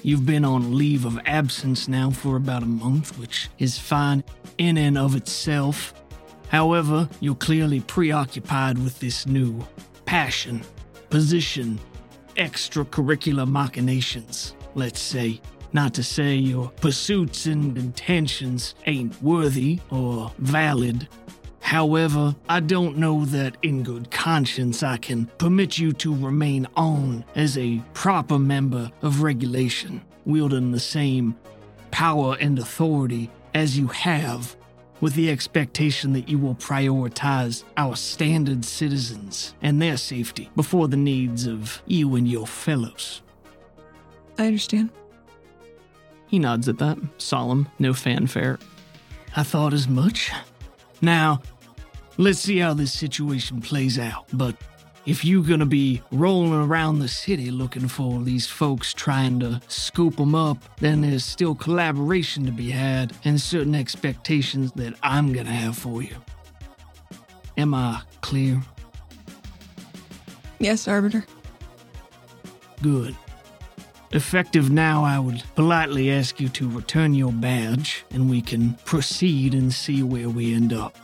You've 0.03 0.25
been 0.25 0.43
on 0.43 0.77
leave 0.77 1.05
of 1.05 1.19
absence 1.25 1.87
now 1.87 2.11
for 2.11 2.35
about 2.35 2.63
a 2.63 2.67
month, 2.67 3.17
which 3.17 3.49
is 3.57 3.79
fine 3.79 4.25
in 4.57 4.77
and 4.77 4.97
of 4.97 5.15
itself. 5.15 5.93
However, 6.49 7.07
you're 7.21 7.35
clearly 7.35 7.79
preoccupied 7.79 8.77
with 8.77 8.99
this 8.99 9.25
new 9.25 9.65
passion, 10.05 10.61
position, 11.09 11.79
extracurricular 12.35 13.49
machinations, 13.49 14.53
let's 14.75 14.99
say. 14.99 15.39
Not 15.73 15.93
to 15.95 16.03
say 16.03 16.35
your 16.35 16.69
pursuits 16.69 17.45
and 17.45 17.77
intentions 17.77 18.75
ain't 18.85 19.21
worthy 19.21 19.79
or 19.89 20.31
valid. 20.39 21.07
However, 21.59 22.33
I 22.47 22.61
don't 22.61 22.97
know 22.97 23.25
that 23.25 23.57
in 23.61 23.83
good 23.83 24.09
conscience 24.09 24.83
I 24.83 24.95
can 24.95 25.25
permit 25.37 25.77
you 25.77 25.91
to 25.93 26.15
remain 26.15 26.65
on 26.77 27.25
as 27.35 27.57
a 27.57 27.83
proper 27.93 28.39
member 28.39 28.89
of 29.01 29.21
regulation, 29.21 30.01
wielding 30.25 30.71
the 30.71 30.79
same 30.79 31.35
power 31.91 32.37
and 32.39 32.57
authority 32.57 33.29
as 33.53 33.77
you 33.77 33.87
have, 33.87 34.55
with 35.01 35.13
the 35.15 35.29
expectation 35.29 36.13
that 36.13 36.29
you 36.29 36.39
will 36.39 36.55
prioritize 36.55 37.63
our 37.75 37.95
standard 37.95 38.63
citizens 38.63 39.53
and 39.61 39.81
their 39.81 39.97
safety 39.97 40.49
before 40.55 40.87
the 40.87 40.97
needs 40.97 41.45
of 41.45 41.81
you 41.85 42.15
and 42.15 42.29
your 42.29 42.47
fellows. 42.47 43.21
I 44.37 44.47
understand. 44.47 44.89
He 46.27 46.39
nods 46.39 46.67
at 46.67 46.77
that, 46.79 46.97
solemn, 47.17 47.67
no 47.79 47.93
fanfare. 47.93 48.59
I 49.35 49.43
thought 49.43 49.73
as 49.73 49.87
much. 49.87 50.31
Now, 51.01 51.41
let's 52.17 52.39
see 52.39 52.57
how 52.57 52.73
this 52.73 52.91
situation 52.91 53.61
plays 53.61 53.97
out. 53.97 54.25
But 54.33 54.55
if 55.05 55.23
you're 55.23 55.43
gonna 55.43 55.65
be 55.65 56.01
rolling 56.11 56.53
around 56.53 56.99
the 56.99 57.07
city 57.07 57.49
looking 57.49 57.87
for 57.87 58.21
these 58.21 58.45
folks 58.45 58.93
trying 58.93 59.39
to 59.39 59.61
scoop 59.69 60.17
them 60.17 60.35
up, 60.35 60.57
then 60.79 60.99
there's 61.01 61.23
still 61.23 61.55
collaboration 61.55 62.45
to 62.45 62.51
be 62.51 62.71
had 62.71 63.13
and 63.23 63.39
certain 63.39 63.73
expectations 63.73 64.73
that 64.73 64.95
I'm 65.01 65.31
gonna 65.31 65.49
have 65.51 65.77
for 65.77 66.01
you. 66.01 66.15
Am 67.57 67.73
I 67.73 68.01
clear? 68.21 68.61
Yes, 70.59 70.87
Arbiter. 70.87 71.25
Good. 72.81 73.15
Effective 74.11 74.69
now, 74.69 75.03
I 75.03 75.19
would 75.19 75.43
politely 75.55 76.11
ask 76.11 76.39
you 76.39 76.47
to 76.49 76.69
return 76.69 77.13
your 77.13 77.33
badge 77.33 78.05
and 78.11 78.29
we 78.29 78.41
can 78.41 78.73
proceed 78.85 79.53
and 79.53 79.73
see 79.73 80.01
where 80.01 80.29
we 80.29 80.53
end 80.53 80.71
up. 80.71 80.97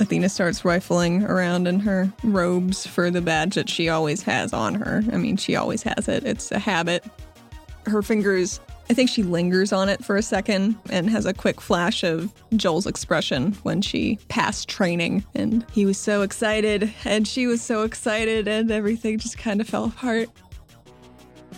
Athena 0.00 0.28
starts 0.28 0.64
rifling 0.64 1.24
around 1.24 1.66
in 1.66 1.80
her 1.80 2.10
robes 2.22 2.86
for 2.86 3.10
the 3.10 3.20
badge 3.20 3.56
that 3.56 3.68
she 3.68 3.88
always 3.88 4.22
has 4.22 4.52
on 4.52 4.74
her. 4.76 5.02
I 5.12 5.16
mean, 5.16 5.36
she 5.36 5.56
always 5.56 5.82
has 5.82 6.08
it, 6.08 6.24
it's 6.24 6.50
a 6.50 6.58
habit. 6.58 7.04
Her 7.84 8.00
fingers, 8.00 8.60
I 8.88 8.94
think 8.94 9.10
she 9.10 9.22
lingers 9.22 9.72
on 9.72 9.88
it 9.88 10.02
for 10.02 10.16
a 10.16 10.22
second 10.22 10.76
and 10.88 11.10
has 11.10 11.26
a 11.26 11.34
quick 11.34 11.60
flash 11.60 12.02
of 12.02 12.32
Joel's 12.56 12.86
expression 12.86 13.52
when 13.62 13.82
she 13.82 14.18
passed 14.28 14.68
training. 14.68 15.24
And 15.34 15.66
he 15.72 15.84
was 15.84 15.98
so 15.98 16.22
excited, 16.22 16.92
and 17.04 17.26
she 17.26 17.46
was 17.46 17.60
so 17.60 17.82
excited, 17.82 18.46
and 18.46 18.70
everything 18.70 19.18
just 19.18 19.36
kind 19.36 19.60
of 19.60 19.68
fell 19.68 19.84
apart. 19.84 20.28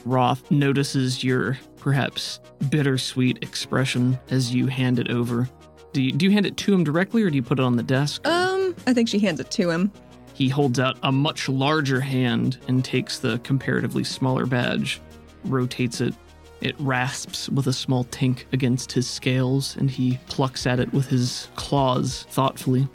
Roth 0.05 0.51
notices 0.51 1.22
your 1.22 1.59
perhaps 1.78 2.40
bittersweet 2.68 3.43
expression 3.43 4.18
as 4.31 4.55
you 4.55 4.66
hand 4.66 4.98
it 4.98 5.10
over. 5.10 5.48
Do 5.93 6.02
you, 6.02 6.12
do 6.12 6.27
you 6.27 6.31
hand 6.31 6.47
it 6.47 6.56
to 6.59 6.72
him 6.72 6.85
directly 6.85 7.22
or 7.22 7.31
do 7.31 7.36
you 7.36 7.43
put 7.43 7.59
it 7.59 7.64
on 7.64 7.77
the 7.77 7.82
desk? 7.82 8.27
Um, 8.27 8.74
I 8.86 8.94
think 8.94 9.09
she 9.09 9.18
hands 9.18 9.40
it 9.40 9.51
to 9.52 9.70
him. 9.70 9.93
He 10.35 10.48
holds 10.48 10.78
out 10.78 10.97
a 11.02 11.12
much 11.12 11.48
larger 11.48 12.01
hand 12.01 12.59
and 12.68 12.85
takes 12.85 13.18
the 13.18 13.39
comparatively 13.40 14.05
smaller 14.05 14.47
badge, 14.47 15.01
rotates 15.44 16.01
it. 16.01 16.14
It 16.60 16.78
rasps 16.78 17.48
with 17.48 17.66
a 17.66 17.72
small 17.72 18.05
tink 18.06 18.44
against 18.52 18.93
his 18.93 19.09
scales, 19.09 19.77
and 19.77 19.90
he 19.90 20.18
plucks 20.28 20.66
at 20.66 20.78
it 20.78 20.93
with 20.93 21.09
his 21.09 21.48
claws 21.56 22.27
thoughtfully. 22.31 22.86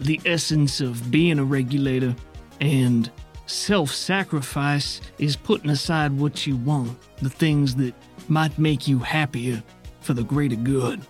The 0.00 0.20
essence 0.26 0.80
of 0.80 1.10
being 1.10 1.38
a 1.38 1.44
regulator 1.44 2.14
and 2.60 3.10
self 3.46 3.90
sacrifice 3.90 5.00
is 5.18 5.36
putting 5.36 5.70
aside 5.70 6.12
what 6.12 6.46
you 6.46 6.56
want, 6.56 6.98
the 7.18 7.30
things 7.30 7.74
that 7.76 7.94
might 8.28 8.58
make 8.58 8.88
you 8.88 8.98
happier 8.98 9.62
for 10.00 10.14
the 10.14 10.24
greater 10.24 10.56
good. 10.56 11.00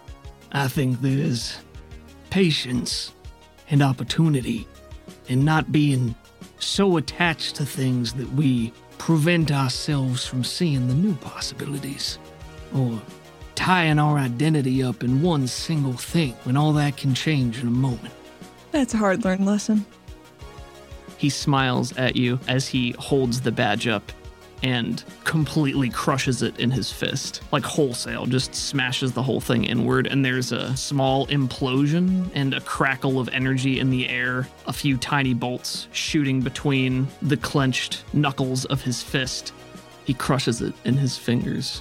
I 0.52 0.69
think 0.69 1.01
there's 1.01 1.59
patience 2.31 3.12
and 3.70 3.82
opportunity 3.82 4.66
and 5.28 5.44
not 5.44 5.73
being 5.73 6.15
so 6.59 6.97
attached 6.97 7.56
to 7.56 7.66
things 7.66 8.15
that 8.15 8.31
we 8.32 8.73
prevent 8.98 9.51
ourselves 9.51 10.27
from 10.27 10.44
seeing 10.44 10.89
the 10.89 10.94
new 10.94 11.15
possibilities 11.16 12.19
or 12.74 13.01
tying 13.55 13.98
our 13.98 14.19
identity 14.19 14.82
up 14.82 15.05
in 15.05 15.23
one 15.23 15.47
single 15.47 15.93
thing 15.93 16.32
when 16.44 16.56
all 16.56 16.73
that 16.73 16.97
can 16.97 17.15
change 17.15 17.61
in 17.61 17.69
a 17.69 17.70
moment. 17.70 18.15
That's 18.70 18.94
a 18.94 18.97
hard 18.97 19.24
learned 19.24 19.47
lesson. 19.47 19.86
He 21.24 21.30
smiles 21.30 21.96
at 21.96 22.16
you 22.16 22.38
as 22.48 22.68
he 22.68 22.90
holds 22.98 23.40
the 23.40 23.51
badge 23.51 23.88
up 23.88 24.12
and 24.62 25.02
completely 25.24 25.88
crushes 25.88 26.42
it 26.42 26.60
in 26.60 26.70
his 26.70 26.92
fist, 26.92 27.40
like 27.51 27.64
wholesale, 27.64 28.26
just 28.26 28.55
smashes 28.55 29.12
the 29.12 29.22
whole 29.22 29.40
thing 29.40 29.64
inward. 29.64 30.06
And 30.06 30.22
there's 30.22 30.52
a 30.52 30.76
small 30.76 31.26
implosion 31.28 32.28
and 32.34 32.52
a 32.52 32.60
crackle 32.60 33.18
of 33.18 33.30
energy 33.30 33.80
in 33.80 33.88
the 33.88 34.06
air, 34.06 34.46
a 34.66 34.72
few 34.74 34.98
tiny 34.98 35.32
bolts 35.32 35.88
shooting 35.92 36.42
between 36.42 37.09
the 37.22 37.38
clenched 37.38 38.05
knuckles 38.12 38.66
of 38.66 38.82
his 38.82 39.02
fist. 39.02 39.55
He 40.05 40.12
crushes 40.12 40.60
it 40.60 40.74
in 40.84 40.98
his 40.98 41.16
fingers. 41.16 41.80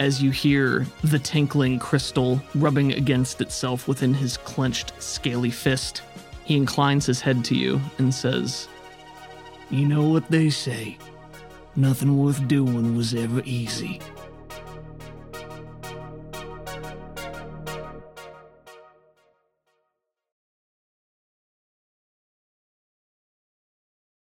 As 0.00 0.20
you 0.20 0.32
hear 0.32 0.88
the 1.04 1.20
tinkling 1.20 1.78
crystal 1.78 2.42
rubbing 2.56 2.94
against 2.94 3.40
itself 3.40 3.86
within 3.86 4.12
his 4.12 4.38
clenched, 4.38 5.00
scaly 5.00 5.50
fist, 5.50 6.02
he 6.44 6.56
inclines 6.56 7.06
his 7.06 7.20
head 7.20 7.44
to 7.44 7.54
you 7.54 7.80
and 7.98 8.12
says, 8.12 8.66
You 9.72 9.88
know 9.88 10.06
what 10.06 10.30
they 10.30 10.50
say 10.50 10.98
nothing 11.76 12.18
worth 12.18 12.46
doing 12.46 12.94
was 12.94 13.14
ever 13.14 13.40
easy. 13.46 14.02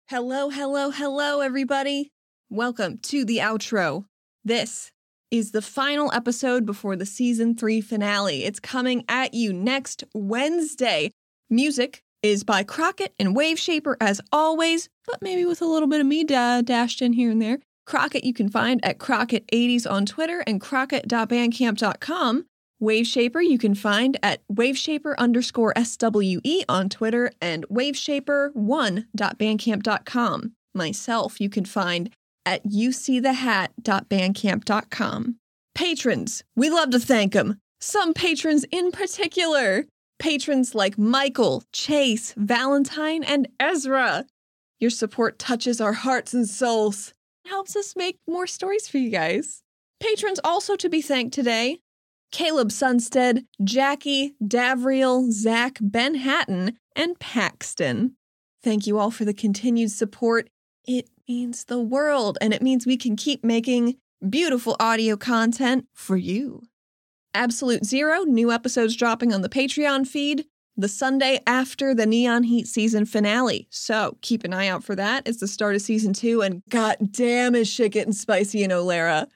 Hello, 0.08 0.48
hello, 0.48 0.92
hello, 0.92 1.42
everybody. 1.42 2.14
Welcome 2.50 3.00
to 3.00 3.26
the 3.26 3.40
outro. 3.40 4.06
This 4.46 4.92
is 5.30 5.52
the 5.52 5.62
final 5.62 6.10
episode 6.14 6.66
before 6.66 6.96
the 6.96 7.06
season 7.06 7.58
three 7.58 7.82
finale. 7.82 8.46
It's 8.46 8.62
coming 8.62 9.04
at 9.10 9.34
you 9.34 9.52
next 9.52 10.06
Wednesday. 10.14 11.12
Music 11.50 12.02
is 12.24 12.44
by 12.44 12.64
Crockett 12.64 13.14
and 13.20 13.36
Waveshaper 13.36 13.96
as 14.02 14.20
always, 14.32 14.90
but 15.06 15.22
maybe 15.22 15.46
with 15.46 15.62
a 15.62 15.66
little 15.66 15.90
bit 15.90 16.02
of 16.02 16.08
me 16.08 16.24
da- 16.24 16.62
dashed 16.62 17.02
in 17.02 17.14
here 17.14 17.30
and 17.30 17.42
there. 17.42 17.60
Crockett 17.86 18.24
you 18.24 18.34
can 18.34 18.48
find 18.50 18.84
at 18.84 18.98
Crockett80s 18.98 19.86
on 19.90 20.06
Twitter 20.06 20.44
and 20.48 20.62
crockett.bandcamp.com. 20.62 22.46
Waveshaper 22.82 23.46
you 23.48 23.58
can 23.58 23.76
find 23.76 24.18
at 24.24 24.42
waveshaper 24.52 25.16
underscore 25.18 25.74
SWE 25.78 26.66
on 26.68 26.90
Twitter 26.90 27.32
and 27.42 27.66
waveshaper1.bandcamp.com. 27.70 30.52
Myself 30.74 31.40
you 31.40 31.50
can 31.50 31.64
find 31.66 32.10
at 32.46 32.66
youseethehat.bandcamp.com. 32.66 35.36
Patrons, 35.76 36.44
we 36.56 36.70
love 36.70 36.92
to 36.92 37.00
thank 37.00 37.34
them. 37.34 37.58
Some 37.80 38.14
patrons 38.14 38.64
in 38.72 38.92
particular. 38.92 39.86
Patrons 40.24 40.74
like 40.74 40.98
Michael, 40.98 41.66
Chase, 41.74 42.34
Valentine, 42.38 43.26
and 43.26 43.46
Ezra. 43.60 44.26
Your 44.80 44.90
support 44.90 45.38
touches 45.38 45.82
our 45.82 45.92
hearts 45.92 46.34
and 46.34 46.48
souls 46.48 47.14
helps 47.46 47.76
us 47.76 47.94
make 47.98 48.20
more 48.26 48.48
stories 48.48 48.88
for 48.88 49.00
you 49.00 49.10
guys. 49.10 49.64
Patrons 50.00 50.40
also 50.42 50.78
to 50.78 50.88
be 50.88 51.02
thanked 51.02 51.34
today 51.34 51.80
Caleb 52.32 52.70
Sunstead, 52.70 53.44
Jackie, 53.66 54.36
Davriel, 54.42 55.30
Zach, 55.30 55.78
Ben 55.82 56.16
Hatton, 56.16 56.78
and 56.96 57.20
Paxton. 57.20 58.16
Thank 58.64 58.88
you 58.88 59.00
all 59.00 59.12
for 59.12 59.26
the 59.26 59.34
continued 59.34 59.92
support. 59.92 60.48
It 60.88 61.10
means 61.28 61.66
the 61.66 61.82
world, 61.82 62.38
and 62.40 62.54
it 62.54 62.62
means 62.62 62.86
we 62.86 62.96
can 62.96 63.18
keep 63.18 63.44
making 63.44 63.98
beautiful 64.30 64.78
audio 64.80 65.18
content 65.18 65.86
for 65.94 66.16
you. 66.16 66.64
Absolute 67.34 67.86
Zero, 67.86 68.24
new 68.24 68.52
episodes 68.52 68.96
dropping 68.96 69.34
on 69.34 69.42
the 69.42 69.50
Patreon 69.50 70.08
feed 70.08 70.46
the 70.76 70.88
Sunday 70.88 71.40
after 71.46 71.94
the 71.94 72.06
Neon 72.06 72.44
Heat 72.44 72.68
season 72.68 73.06
finale. 73.06 73.68
So 73.70 74.18
keep 74.22 74.44
an 74.44 74.54
eye 74.54 74.68
out 74.68 74.84
for 74.84 74.96
that. 74.96 75.28
It's 75.28 75.40
the 75.40 75.48
start 75.48 75.76
of 75.76 75.82
season 75.82 76.14
two, 76.14 76.42
and 76.42 76.64
god 76.70 76.98
damn 77.12 77.56
is 77.56 77.70
shit 77.70 77.92
getting 77.92 78.14
spicy 78.14 78.64
in 78.64 78.72
Olera. 78.72 79.28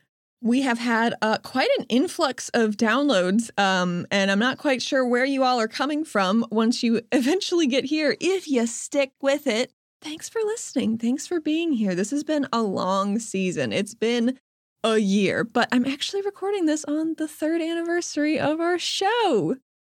We 0.41 0.61
have 0.61 0.78
had 0.78 1.15
uh, 1.22 1.40
quite 1.40 1.69
an 1.80 1.86
influx 1.90 2.49
of 2.49 2.78
downloads, 2.78 3.49
um, 3.60 4.06
and 4.11 4.30
I'm 4.30 4.40
not 4.40 4.60
quite 4.60 4.82
sure 4.82 5.06
where 5.06 5.26
you 5.26 5.44
all 5.44 5.60
are 5.60 5.68
coming 5.68 6.06
from 6.06 6.45
once 6.52 6.84
you 6.84 7.02
eventually 7.11 7.68
get 7.68 7.86
here. 7.86 8.15
If 8.19 8.48
you 8.48 8.68
stick 8.68 9.11
with 9.22 9.48
it, 9.48 9.72
thanks 10.02 10.30
for 10.30 10.40
listening. 10.44 10.98
Thanks 10.98 11.26
for 11.26 11.40
being 11.40 11.74
here. 11.74 11.95
This 11.95 12.11
has 12.11 12.24
been 12.24 12.48
a 12.53 12.61
long 12.61 13.18
season. 13.18 13.74
It's 13.74 13.95
been 13.95 14.40
a 14.84 14.98
year, 14.98 15.44
but 15.44 15.68
I'm 15.72 15.86
actually 15.86 16.22
recording 16.22 16.66
this 16.66 16.86
on 16.86 17.16
the 17.18 17.28
third 17.28 17.62
anniversary 17.62 18.40
of 18.40 18.60
our 18.60 18.80
show. 18.80 19.56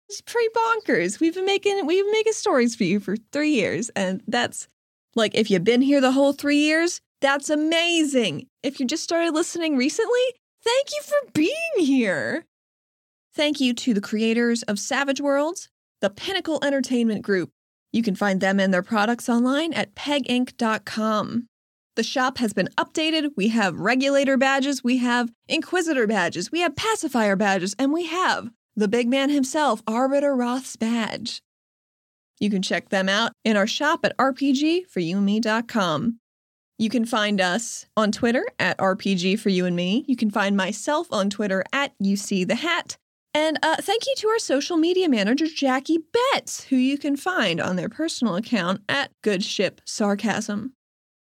It's 0.07 0.21
pretty 0.21 0.49
bonkers. 0.55 1.19
We've 1.19 1.35
been 1.35 1.45
making 1.45 1.85
we've 1.85 2.03
been 2.03 2.11
making 2.11 2.33
stories 2.33 2.75
for 2.75 2.83
you 2.83 2.99
for 2.99 3.15
three 3.31 3.51
years, 3.51 3.89
and 3.95 4.23
that's 4.27 4.67
like 5.15 5.35
if 5.35 5.51
you've 5.51 5.63
been 5.63 5.81
here 5.81 6.01
the 6.01 6.11
whole 6.11 6.33
three 6.33 6.57
years, 6.57 7.01
that's 7.21 7.49
amazing. 7.49 8.47
If 8.63 8.79
you 8.79 8.87
just 8.87 9.03
started 9.03 9.33
listening 9.33 9.77
recently, 9.77 10.19
thank 10.63 10.87
you 10.91 11.01
for 11.03 11.31
being 11.33 11.53
here. 11.77 12.45
Thank 13.35 13.59
you 13.59 13.73
to 13.73 13.93
the 13.93 14.01
creators 14.01 14.63
of 14.63 14.79
Savage 14.79 15.21
Worlds, 15.21 15.69
the 16.01 16.09
Pinnacle 16.09 16.59
Entertainment 16.63 17.21
Group. 17.21 17.51
You 17.91 18.03
can 18.03 18.15
find 18.15 18.41
them 18.41 18.59
and 18.59 18.73
their 18.73 18.83
products 18.83 19.29
online 19.29 19.73
at 19.73 19.95
peginc.com. 19.95 21.47
The 21.99 22.03
shop 22.03 22.37
has 22.37 22.53
been 22.53 22.69
updated. 22.77 23.31
We 23.35 23.49
have 23.49 23.77
regulator 23.77 24.37
badges, 24.37 24.81
we 24.81 24.99
have 24.99 25.33
inquisitor 25.49 26.07
badges, 26.07 26.49
we 26.49 26.61
have 26.61 26.77
pacifier 26.77 27.35
badges, 27.35 27.75
and 27.77 27.91
we 27.91 28.05
have 28.05 28.51
the 28.73 28.87
big 28.87 29.09
man 29.09 29.29
himself, 29.29 29.83
Arbiter 29.85 30.33
Roth's 30.33 30.77
badge. 30.77 31.41
You 32.39 32.49
can 32.49 32.61
check 32.61 32.87
them 32.87 33.09
out 33.09 33.33
in 33.43 33.57
our 33.57 33.67
shop 33.67 34.05
at 34.05 34.15
rpgforyouandme.com. 34.15 36.19
You 36.77 36.89
can 36.89 37.03
find 37.03 37.41
us 37.41 37.85
on 37.97 38.13
Twitter 38.13 38.45
at 38.57 38.77
RPG 38.77 39.37
for 39.37 39.49
You 39.49 39.65
and 39.65 39.75
Me. 39.75 40.05
You 40.07 40.15
can 40.15 40.31
find 40.31 40.55
myself 40.55 41.11
on 41.11 41.29
Twitter 41.29 41.65
at 41.73 41.91
UC 42.01 42.47
the 42.47 42.55
Hat. 42.55 42.95
And 43.33 43.59
uh, 43.61 43.75
thank 43.81 44.07
you 44.07 44.13
to 44.19 44.29
our 44.29 44.39
social 44.39 44.77
media 44.77 45.09
manager, 45.09 45.47
Jackie 45.47 45.99
Betts, 46.31 46.63
who 46.63 46.77
you 46.77 46.97
can 46.97 47.17
find 47.17 47.59
on 47.59 47.75
their 47.75 47.89
personal 47.89 48.37
account 48.37 48.83
at 48.87 49.11
Good 49.21 49.43
Ship 49.43 49.81
Sarcasm. 49.83 50.75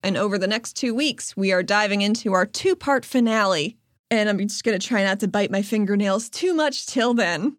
And 0.08 0.16
over 0.16 0.38
the 0.38 0.48
next 0.48 0.78
two 0.78 0.96
weeks, 0.96 1.36
we 1.36 1.52
are 1.52 1.62
diving 1.62 2.02
into 2.02 2.32
our 2.32 2.46
two 2.46 2.78
part 2.78 3.04
finale. 3.04 3.76
And 4.10 4.30
I'm 4.30 4.40
just 4.40 4.64
going 4.64 4.80
to 4.80 4.88
try 4.88 5.04
not 5.04 5.20
to 5.20 5.28
bite 5.28 5.52
my 5.52 5.62
fingernails 5.62 6.30
too 6.30 6.54
much 6.54 6.86
till 6.86 7.14
then. 7.14 7.58